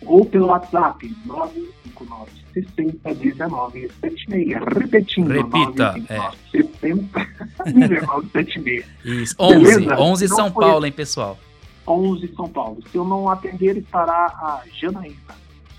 ou 0.06 0.24
pelo 0.24 0.46
WhatsApp, 0.46 1.14
959 1.24 2.44
60 2.54 3.14
19 3.14 3.90
76. 4.00 4.62
Repetindo, 4.76 5.28
Repita, 5.28 5.94
959 5.98 6.06
é. 6.08 6.30
60 6.50 7.72
19 7.72 8.28
76. 8.32 8.86
Isso, 9.04 9.34
11, 9.38 9.58
Beleza? 9.58 10.00
11 10.00 10.28
São 10.28 10.52
Paulo, 10.52 10.86
hein, 10.86 10.92
pessoal? 10.92 11.38
11 11.86 12.34
São 12.34 12.48
Paulo. 12.48 12.82
Se 12.90 12.96
eu 12.96 13.04
não 13.04 13.28
atender, 13.28 13.76
estará 13.76 14.26
a 14.26 14.62
Janaína. 14.72 15.16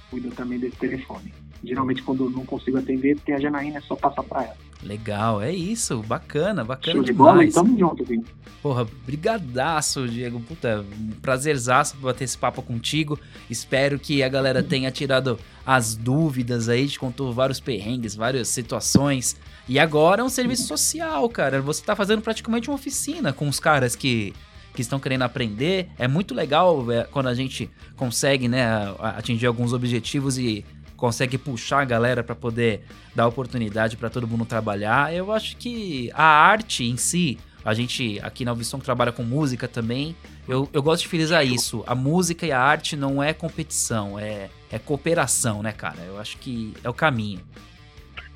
Cuida 0.10 0.30
também 0.32 0.60
desse 0.60 0.78
telefone. 0.78 1.34
Geralmente, 1.64 2.04
quando 2.04 2.30
não 2.30 2.46
consigo 2.46 2.78
atender, 2.78 3.18
tem 3.22 3.36
a 3.36 3.40
Janaína, 3.40 3.80
é 3.80 3.82
só 3.82 3.96
passar 3.96 4.24
para 4.24 4.44
ela. 4.44 4.65
Legal, 4.86 5.42
é 5.42 5.52
isso. 5.52 6.02
Bacana, 6.04 6.64
bacana 6.64 6.94
Show 6.94 7.04
de 7.04 7.12
demais. 7.12 7.54
Bola, 7.54 7.66
tamo 7.66 7.80
junto, 7.80 8.06
Vini. 8.06 8.24
Porra, 8.62 8.88
brigadaço, 9.06 10.08
Diego. 10.08 10.40
Puta, 10.40 10.86
prazerzaço 11.22 11.98
bater 11.98 12.24
esse 12.24 12.38
papo 12.38 12.62
contigo. 12.62 13.20
Espero 13.50 13.98
que 13.98 14.22
a 14.22 14.30
galera 14.30 14.62
tenha 14.62 14.92
tirado 14.92 15.40
as 15.66 15.96
dúvidas 15.96 16.70
aí, 16.70 16.88
te 16.88 17.00
contou 17.00 17.34
vários 17.34 17.60
perrengues, 17.60 18.16
várias 18.16 18.48
situações. 18.48 19.36
E 19.68 19.80
agora 19.80 20.22
é 20.22 20.24
um 20.24 20.30
serviço 20.30 20.68
social, 20.68 21.28
cara. 21.30 21.62
Você 21.62 21.84
tá 21.84 21.96
fazendo 21.96 22.22
praticamente 22.22 22.70
uma 22.70 22.76
oficina 22.76 23.34
com 23.34 23.48
os 23.48 23.60
caras 23.60 23.96
que 23.96 24.34
que 24.76 24.82
estão 24.82 25.00
querendo 25.00 25.24
aprender. 25.24 25.90
É 25.98 26.08
muito 26.08 26.36
legal 26.36 26.92
é, 26.92 27.06
quando 27.06 27.28
a 27.28 27.34
gente 27.34 27.70
consegue 27.96 28.48
né, 28.48 28.66
atingir 29.00 29.48
alguns 29.48 29.74
objetivos 29.74 30.38
e 30.38 30.66
consegue 30.96 31.38
puxar 31.38 31.82
a 31.82 31.86
galera 31.86 32.24
para 32.24 32.36
poder 32.36 32.84
dar 33.16 33.28
oportunidade 33.28 33.98
para 33.98 34.10
todo 34.10 34.28
mundo 34.28 34.46
trabalhar. 34.46 35.14
Eu 35.14 35.32
acho 35.32 35.58
que 35.58 36.12
a 36.14 36.24
arte 36.24 36.84
em 36.84 36.98
si, 36.98 37.38
a 37.64 37.74
gente 37.74 38.20
aqui 38.22 38.46
na 38.46 38.54
Visão 38.54 38.80
trabalha 38.80 39.12
com 39.12 39.24
música 39.24 39.68
também. 39.68 40.16
Eu, 40.48 40.70
eu 40.72 40.82
gosto 40.82 41.04
de 41.04 41.10
frisar 41.10 41.46
isso. 41.46 41.84
A 41.88 41.96
música 41.96 42.46
e 42.46 42.52
a 42.52 42.62
arte 42.62 42.96
não 42.96 43.22
é 43.22 43.34
competição, 43.34 44.20
é, 44.20 44.50
é 44.72 44.78
cooperação, 44.78 45.64
né, 45.64 45.72
cara? 45.72 46.00
Eu 46.06 46.20
acho 46.20 46.38
que 46.38 46.74
é 46.84 46.90
o 46.90 46.94
caminho. 46.94 47.42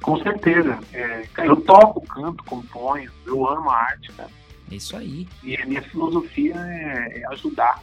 Com 0.02 0.22
certeza. 0.24 0.80
É, 0.94 1.26
eu 1.40 1.58
toco, 1.58 2.02
canto, 2.02 2.44
componho, 2.44 3.12
eu 3.26 3.48
amo 3.48 3.70
a 3.70 3.76
arte, 3.76 4.12
cara. 4.14 4.30
É 4.72 4.76
isso 4.76 4.96
aí. 4.96 5.28
E 5.44 5.58
a 5.58 5.66
minha 5.66 5.82
filosofia 5.82 6.56
é, 6.56 7.22
é 7.22 7.28
ajudar 7.34 7.82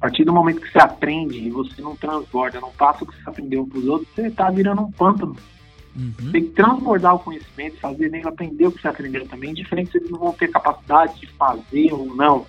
a 0.00 0.08
partir 0.08 0.24
do 0.24 0.32
momento 0.32 0.62
que 0.62 0.72
você 0.72 0.78
aprende 0.78 1.38
e 1.38 1.50
você 1.50 1.82
não 1.82 1.94
transborda, 1.94 2.58
não 2.58 2.72
passa 2.72 3.04
o 3.04 3.06
que 3.06 3.14
você 3.14 3.28
aprendeu 3.28 3.66
para 3.66 3.78
os 3.78 3.86
outros, 3.86 4.08
você 4.14 4.28
está 4.28 4.50
virando 4.50 4.80
um 4.80 4.90
pântano. 4.90 5.36
Uhum. 5.94 6.32
Tem 6.32 6.44
que 6.44 6.50
transbordar 6.52 7.16
o 7.16 7.18
conhecimento, 7.18 7.78
fazer 7.78 8.10
nem 8.10 8.24
aprender 8.24 8.66
o 8.66 8.72
que 8.72 8.80
você 8.80 8.88
aprendeu 8.88 9.28
também, 9.28 9.52
diferente 9.52 9.90
se 9.90 9.98
eles 9.98 10.10
não 10.10 10.18
vão 10.18 10.32
ter 10.32 10.48
capacidade 10.48 11.20
de 11.20 11.26
fazer 11.26 11.92
ou 11.92 12.06
não. 12.14 12.46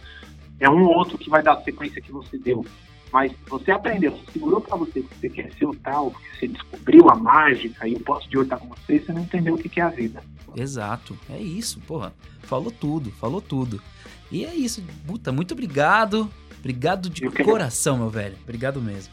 É 0.61 0.69
um 0.69 0.81
ou 0.81 0.95
outro 0.95 1.17
que 1.17 1.29
vai 1.29 1.43
dar 1.43 1.55
a 1.55 1.61
sequência 1.61 2.01
que 2.01 2.09
você 2.09 2.37
deu. 2.37 2.65
Mas 3.11 3.33
você 3.49 3.71
aprendeu, 3.71 4.11
você 4.11 4.31
segurou 4.31 4.61
para 4.61 4.77
você 4.77 5.01
que 5.01 5.13
você 5.13 5.29
quer 5.29 5.51
ser 5.51 5.65
o 5.65 5.75
tal, 5.75 6.11
porque 6.11 6.27
você 6.39 6.47
descobriu 6.47 7.09
a 7.09 7.15
mágica 7.15 7.85
e 7.85 7.95
o 7.95 7.99
posto 7.99 8.29
de 8.29 8.37
ouro 8.37 8.47
tá 8.47 8.55
com 8.55 8.69
você, 8.69 8.97
você 8.97 9.11
não 9.11 9.23
entendeu 9.23 9.55
o 9.55 9.57
que 9.57 9.81
é 9.81 9.83
a 9.83 9.89
vida. 9.89 10.23
Exato, 10.55 11.17
é 11.29 11.37
isso, 11.37 11.81
porra. 11.81 12.13
Falou 12.43 12.71
tudo, 12.71 13.11
falou 13.11 13.41
tudo. 13.41 13.81
E 14.31 14.45
é 14.45 14.55
isso, 14.55 14.81
puta, 15.05 15.33
muito 15.33 15.53
obrigado. 15.53 16.31
Obrigado 16.61 17.09
de 17.09 17.27
coração, 17.43 17.97
meu 17.97 18.09
velho. 18.09 18.35
Obrigado 18.43 18.79
mesmo. 18.79 19.11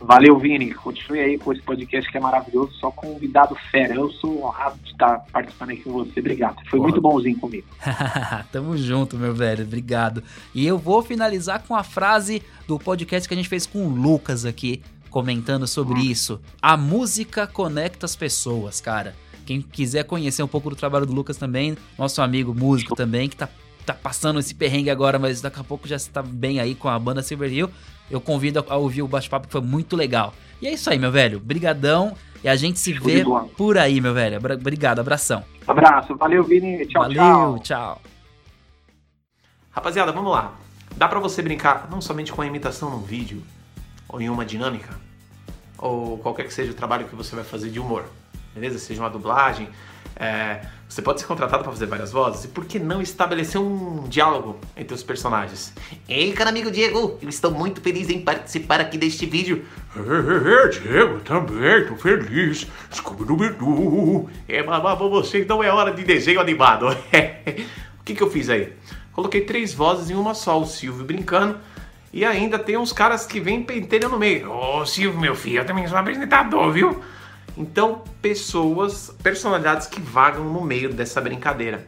Valeu, 0.00 0.38
Vini. 0.38 0.72
Continue 0.72 1.20
aí 1.20 1.38
com 1.38 1.52
esse 1.52 1.62
podcast 1.62 2.10
que 2.10 2.16
é 2.16 2.20
maravilhoso. 2.20 2.72
Só 2.74 2.90
convidado 2.90 3.56
fera. 3.70 3.94
Eu 3.94 4.10
sou 4.10 4.44
honrado 4.44 4.78
de 4.82 4.90
estar 4.90 5.24
participando 5.32 5.70
aqui 5.70 5.82
com 5.82 5.92
você. 5.92 6.20
Obrigado. 6.20 6.56
Foi 6.68 6.78
Porra. 6.78 6.82
muito 6.82 7.00
bonzinho 7.00 7.38
comigo. 7.38 7.66
Tamo 8.50 8.76
junto, 8.76 9.16
meu 9.16 9.34
velho. 9.34 9.64
Obrigado. 9.64 10.22
E 10.54 10.66
eu 10.66 10.78
vou 10.78 11.02
finalizar 11.02 11.62
com 11.66 11.74
a 11.74 11.82
frase 11.82 12.42
do 12.66 12.78
podcast 12.78 13.28
que 13.28 13.34
a 13.34 13.36
gente 13.36 13.48
fez 13.48 13.66
com 13.66 13.86
o 13.86 13.88
Lucas 13.88 14.44
aqui, 14.44 14.82
comentando 15.10 15.66
sobre 15.66 16.00
hum. 16.00 16.04
isso. 16.04 16.40
A 16.60 16.76
música 16.76 17.46
conecta 17.46 18.06
as 18.06 18.16
pessoas, 18.16 18.80
cara. 18.80 19.14
Quem 19.44 19.60
quiser 19.60 20.04
conhecer 20.04 20.42
um 20.42 20.48
pouco 20.48 20.70
do 20.70 20.76
trabalho 20.76 21.06
do 21.06 21.12
Lucas 21.12 21.36
também, 21.36 21.76
nosso 21.98 22.22
amigo 22.22 22.54
músico 22.54 22.94
também, 22.94 23.28
que 23.28 23.36
tá 23.36 23.48
tá 23.84 23.94
passando 23.94 24.38
esse 24.38 24.54
perrengue 24.54 24.90
agora, 24.90 25.18
mas 25.18 25.40
daqui 25.40 25.60
a 25.60 25.64
pouco 25.64 25.88
já 25.88 25.96
está 25.96 26.22
bem 26.22 26.60
aí 26.60 26.74
com 26.74 26.88
a 26.88 26.98
banda 26.98 27.22
Silver 27.22 27.52
Hill. 27.52 27.70
Eu 28.10 28.20
convido 28.20 28.64
a 28.68 28.76
ouvir 28.76 29.02
o 29.02 29.08
bate-papo 29.08 29.46
que 29.46 29.52
foi 29.52 29.60
muito 29.60 29.96
legal. 29.96 30.34
E 30.60 30.66
é 30.66 30.72
isso 30.72 30.90
aí, 30.90 30.98
meu 30.98 31.10
velho. 31.10 31.40
Brigadão. 31.40 32.14
E 32.44 32.48
a 32.48 32.56
gente 32.56 32.78
se 32.78 32.92
vê 32.92 33.24
por 33.56 33.78
aí, 33.78 34.00
meu 34.00 34.12
velho. 34.12 34.38
Obrigado, 34.38 34.98
abração. 34.98 35.44
Abraço, 35.66 36.16
valeu, 36.16 36.42
Vini. 36.42 36.84
Tchau, 36.86 37.02
valeu, 37.02 37.16
tchau. 37.16 37.58
tchau. 37.60 38.02
Rapaziada, 39.70 40.12
vamos 40.12 40.32
lá. 40.32 40.54
Dá 40.96 41.08
para 41.08 41.18
você 41.18 41.40
brincar 41.40 41.88
não 41.90 42.00
somente 42.00 42.32
com 42.32 42.42
a 42.42 42.46
imitação 42.46 42.90
num 42.90 43.00
vídeo, 43.00 43.42
ou 44.08 44.20
em 44.20 44.28
uma 44.28 44.44
dinâmica, 44.44 44.94
ou 45.78 46.18
qualquer 46.18 46.44
que 46.44 46.52
seja 46.52 46.72
o 46.72 46.74
trabalho 46.74 47.06
que 47.06 47.16
você 47.16 47.34
vai 47.34 47.44
fazer 47.44 47.70
de 47.70 47.80
humor, 47.80 48.04
beleza? 48.54 48.78
Seja 48.78 49.00
uma 49.00 49.08
dublagem, 49.08 49.68
é, 50.16 50.66
você 50.92 51.00
pode 51.00 51.20
ser 51.20 51.26
contratado 51.26 51.62
para 51.62 51.72
fazer 51.72 51.86
várias 51.86 52.12
vozes, 52.12 52.44
e 52.44 52.48
por 52.48 52.66
que 52.66 52.78
não 52.78 53.00
estabelecer 53.00 53.58
um 53.58 54.04
diálogo 54.08 54.58
entre 54.76 54.94
os 54.94 55.02
personagens? 55.02 55.72
Ei, 56.06 56.32
cara 56.32 56.50
amigo 56.50 56.70
Diego, 56.70 57.18
eu 57.22 57.28
estou 57.30 57.50
muito 57.50 57.80
feliz 57.80 58.10
em 58.10 58.20
participar 58.20 58.78
aqui 58.78 58.98
deste 58.98 59.24
vídeo. 59.24 59.64
É, 59.96 60.68
Diego, 60.68 61.20
também, 61.20 61.86
tô 61.86 61.96
feliz. 61.96 62.66
Scooby-Doo. 62.92 64.28
É, 64.46 64.62
mas 64.62 64.98
você 64.98 65.40
então 65.40 65.64
é 65.64 65.70
hora 65.70 65.92
de 65.92 66.04
desenho 66.04 66.40
animado. 66.40 66.86
o 67.98 68.04
que, 68.04 68.14
que 68.14 68.22
eu 68.22 68.30
fiz 68.30 68.50
aí? 68.50 68.74
Coloquei 69.14 69.40
três 69.40 69.72
vozes 69.72 70.10
em 70.10 70.14
uma 70.14 70.34
só, 70.34 70.60
o 70.60 70.66
Silvio 70.66 71.06
brincando, 71.06 71.56
e 72.12 72.22
ainda 72.22 72.58
tem 72.58 72.76
uns 72.76 72.92
caras 72.92 73.24
que 73.24 73.40
vêm 73.40 73.62
pentelha 73.62 74.10
no 74.10 74.18
meio. 74.18 74.50
Ô, 74.50 74.80
oh, 74.80 74.86
Silvio, 74.86 75.18
meu 75.18 75.34
filho, 75.34 75.60
eu 75.60 75.64
também 75.64 75.88
sou 75.88 75.96
apresentador, 75.96 76.70
viu? 76.70 77.02
Então, 77.56 78.02
pessoas, 78.20 79.14
personalidades 79.22 79.86
que 79.86 80.00
vagam 80.00 80.44
no 80.44 80.62
meio 80.62 80.92
dessa 80.92 81.20
brincadeira. 81.20 81.86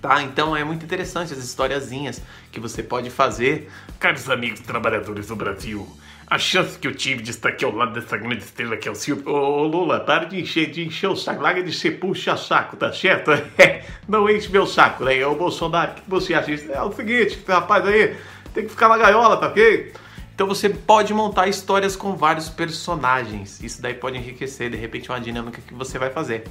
Tá? 0.00 0.22
Então 0.22 0.56
é 0.56 0.62
muito 0.62 0.84
interessante 0.84 1.32
as 1.32 1.40
historiazinhas 1.40 2.22
que 2.52 2.60
você 2.60 2.82
pode 2.84 3.10
fazer. 3.10 3.68
Caros 3.98 4.30
amigos 4.30 4.60
trabalhadores 4.60 5.26
do 5.26 5.34
Brasil, 5.34 5.88
a 6.24 6.38
chance 6.38 6.78
que 6.78 6.86
eu 6.86 6.94
tive 6.94 7.20
de 7.20 7.30
estar 7.30 7.48
aqui 7.48 7.64
ao 7.64 7.74
lado 7.74 7.94
dessa 7.94 8.16
grande 8.16 8.44
estrela 8.44 8.76
que 8.76 8.86
é 8.86 8.92
o 8.92 8.94
Silvio. 8.94 9.28
Ô, 9.28 9.64
Lula, 9.64 9.98
para 9.98 10.26
de 10.26 10.40
encher, 10.40 10.70
de 10.70 10.86
encher 10.86 11.08
o 11.08 11.16
saco, 11.16 11.42
larga 11.42 11.64
de 11.64 11.72
ser 11.72 11.92
puxa-saco, 11.98 12.76
tá 12.76 12.92
certo? 12.92 13.32
Não 14.06 14.30
enche 14.30 14.48
meu 14.52 14.66
saco, 14.66 15.04
né? 15.04 15.18
É 15.18 15.26
o 15.26 15.34
Bolsonaro, 15.34 15.92
o 15.92 15.94
que 15.96 16.02
você 16.06 16.34
acha? 16.34 16.52
É 16.52 16.82
o 16.82 16.92
seguinte, 16.92 17.42
rapaz 17.48 17.84
aí, 17.84 18.14
tem 18.54 18.64
que 18.64 18.70
ficar 18.70 18.88
na 18.88 18.98
gaiola, 18.98 19.36
tá 19.36 19.48
ok? 19.48 19.92
Então 20.38 20.46
você 20.46 20.68
pode 20.68 21.12
montar 21.12 21.48
histórias 21.48 21.96
com 21.96 22.14
vários 22.14 22.48
personagens. 22.48 23.60
Isso 23.60 23.82
daí 23.82 23.92
pode 23.92 24.18
enriquecer, 24.18 24.70
de 24.70 24.76
repente, 24.76 25.10
uma 25.10 25.20
dinâmica 25.20 25.60
que 25.60 25.74
você 25.74 25.98
vai 25.98 26.10
fazer, 26.10 26.46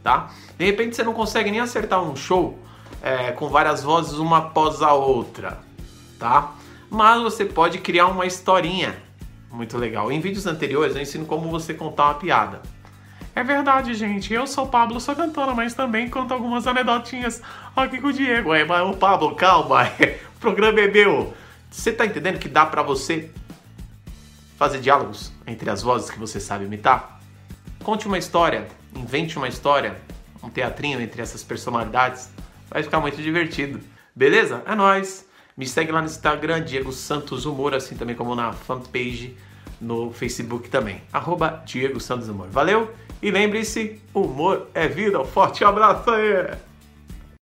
tá? 0.00 0.30
De 0.56 0.64
repente 0.64 0.94
você 0.94 1.02
não 1.02 1.12
consegue 1.12 1.50
nem 1.50 1.58
acertar 1.58 2.00
um 2.00 2.14
show 2.14 2.56
é, 3.02 3.32
com 3.32 3.48
várias 3.48 3.82
vozes 3.82 4.12
uma 4.12 4.38
após 4.38 4.80
a 4.80 4.92
outra, 4.92 5.58
tá? 6.20 6.52
Mas 6.88 7.20
você 7.20 7.44
pode 7.44 7.78
criar 7.78 8.06
uma 8.06 8.26
historinha 8.26 8.94
muito 9.50 9.76
legal. 9.76 10.12
Em 10.12 10.20
vídeos 10.20 10.46
anteriores 10.46 10.94
eu 10.94 11.02
ensino 11.02 11.26
como 11.26 11.50
você 11.50 11.74
contar 11.74 12.04
uma 12.04 12.14
piada. 12.14 12.62
É 13.34 13.42
verdade, 13.42 13.92
gente. 13.94 14.32
Eu 14.32 14.46
sou 14.46 14.66
o 14.66 14.68
Pablo, 14.68 15.00
sou 15.00 15.16
cantora, 15.16 15.52
mas 15.52 15.74
também 15.74 16.08
conto 16.08 16.32
algumas 16.32 16.64
anedotinhas 16.68 17.42
aqui 17.74 18.00
com 18.00 18.06
o 18.06 18.12
Diego. 18.12 18.50
Ué, 18.50 18.64
mas 18.64 18.88
o 18.88 18.96
Pablo, 18.96 19.34
calma. 19.34 19.82
o 20.36 20.38
programa 20.38 20.78
é 20.78 20.86
meu. 20.86 21.41
Você 21.72 21.90
tá 21.90 22.04
entendendo 22.04 22.38
que 22.38 22.48
dá 22.48 22.66
para 22.66 22.82
você 22.82 23.30
fazer 24.58 24.78
diálogos 24.78 25.32
entre 25.46 25.70
as 25.70 25.82
vozes 25.82 26.10
que 26.10 26.18
você 26.18 26.38
sabe 26.38 26.66
imitar? 26.66 27.18
Conte 27.82 28.06
uma 28.06 28.18
história, 28.18 28.68
invente 28.94 29.38
uma 29.38 29.48
história, 29.48 29.96
um 30.42 30.50
teatrinho 30.50 31.00
entre 31.00 31.22
essas 31.22 31.42
personalidades. 31.42 32.28
Vai 32.68 32.82
ficar 32.82 33.00
muito 33.00 33.20
divertido. 33.22 33.80
Beleza? 34.14 34.62
É 34.66 34.74
nóis! 34.74 35.26
Me 35.56 35.66
segue 35.66 35.90
lá 35.90 36.00
no 36.00 36.06
Instagram, 36.06 36.62
Diego 36.62 36.92
Santos 36.92 37.46
Humor, 37.46 37.74
assim 37.74 37.96
também 37.96 38.14
como 38.14 38.34
na 38.34 38.52
fanpage 38.52 39.36
no 39.80 40.12
Facebook 40.12 40.68
também. 40.68 41.02
Arroba 41.10 41.62
Diego 41.64 41.98
Santos 41.98 42.28
Humor. 42.28 42.48
Valeu? 42.48 42.92
E 43.22 43.30
lembre-se, 43.30 44.00
humor 44.12 44.68
é 44.74 44.86
vida. 44.86 45.18
Um 45.20 45.24
forte 45.24 45.64
abraço 45.64 46.10
aí! 46.10 46.71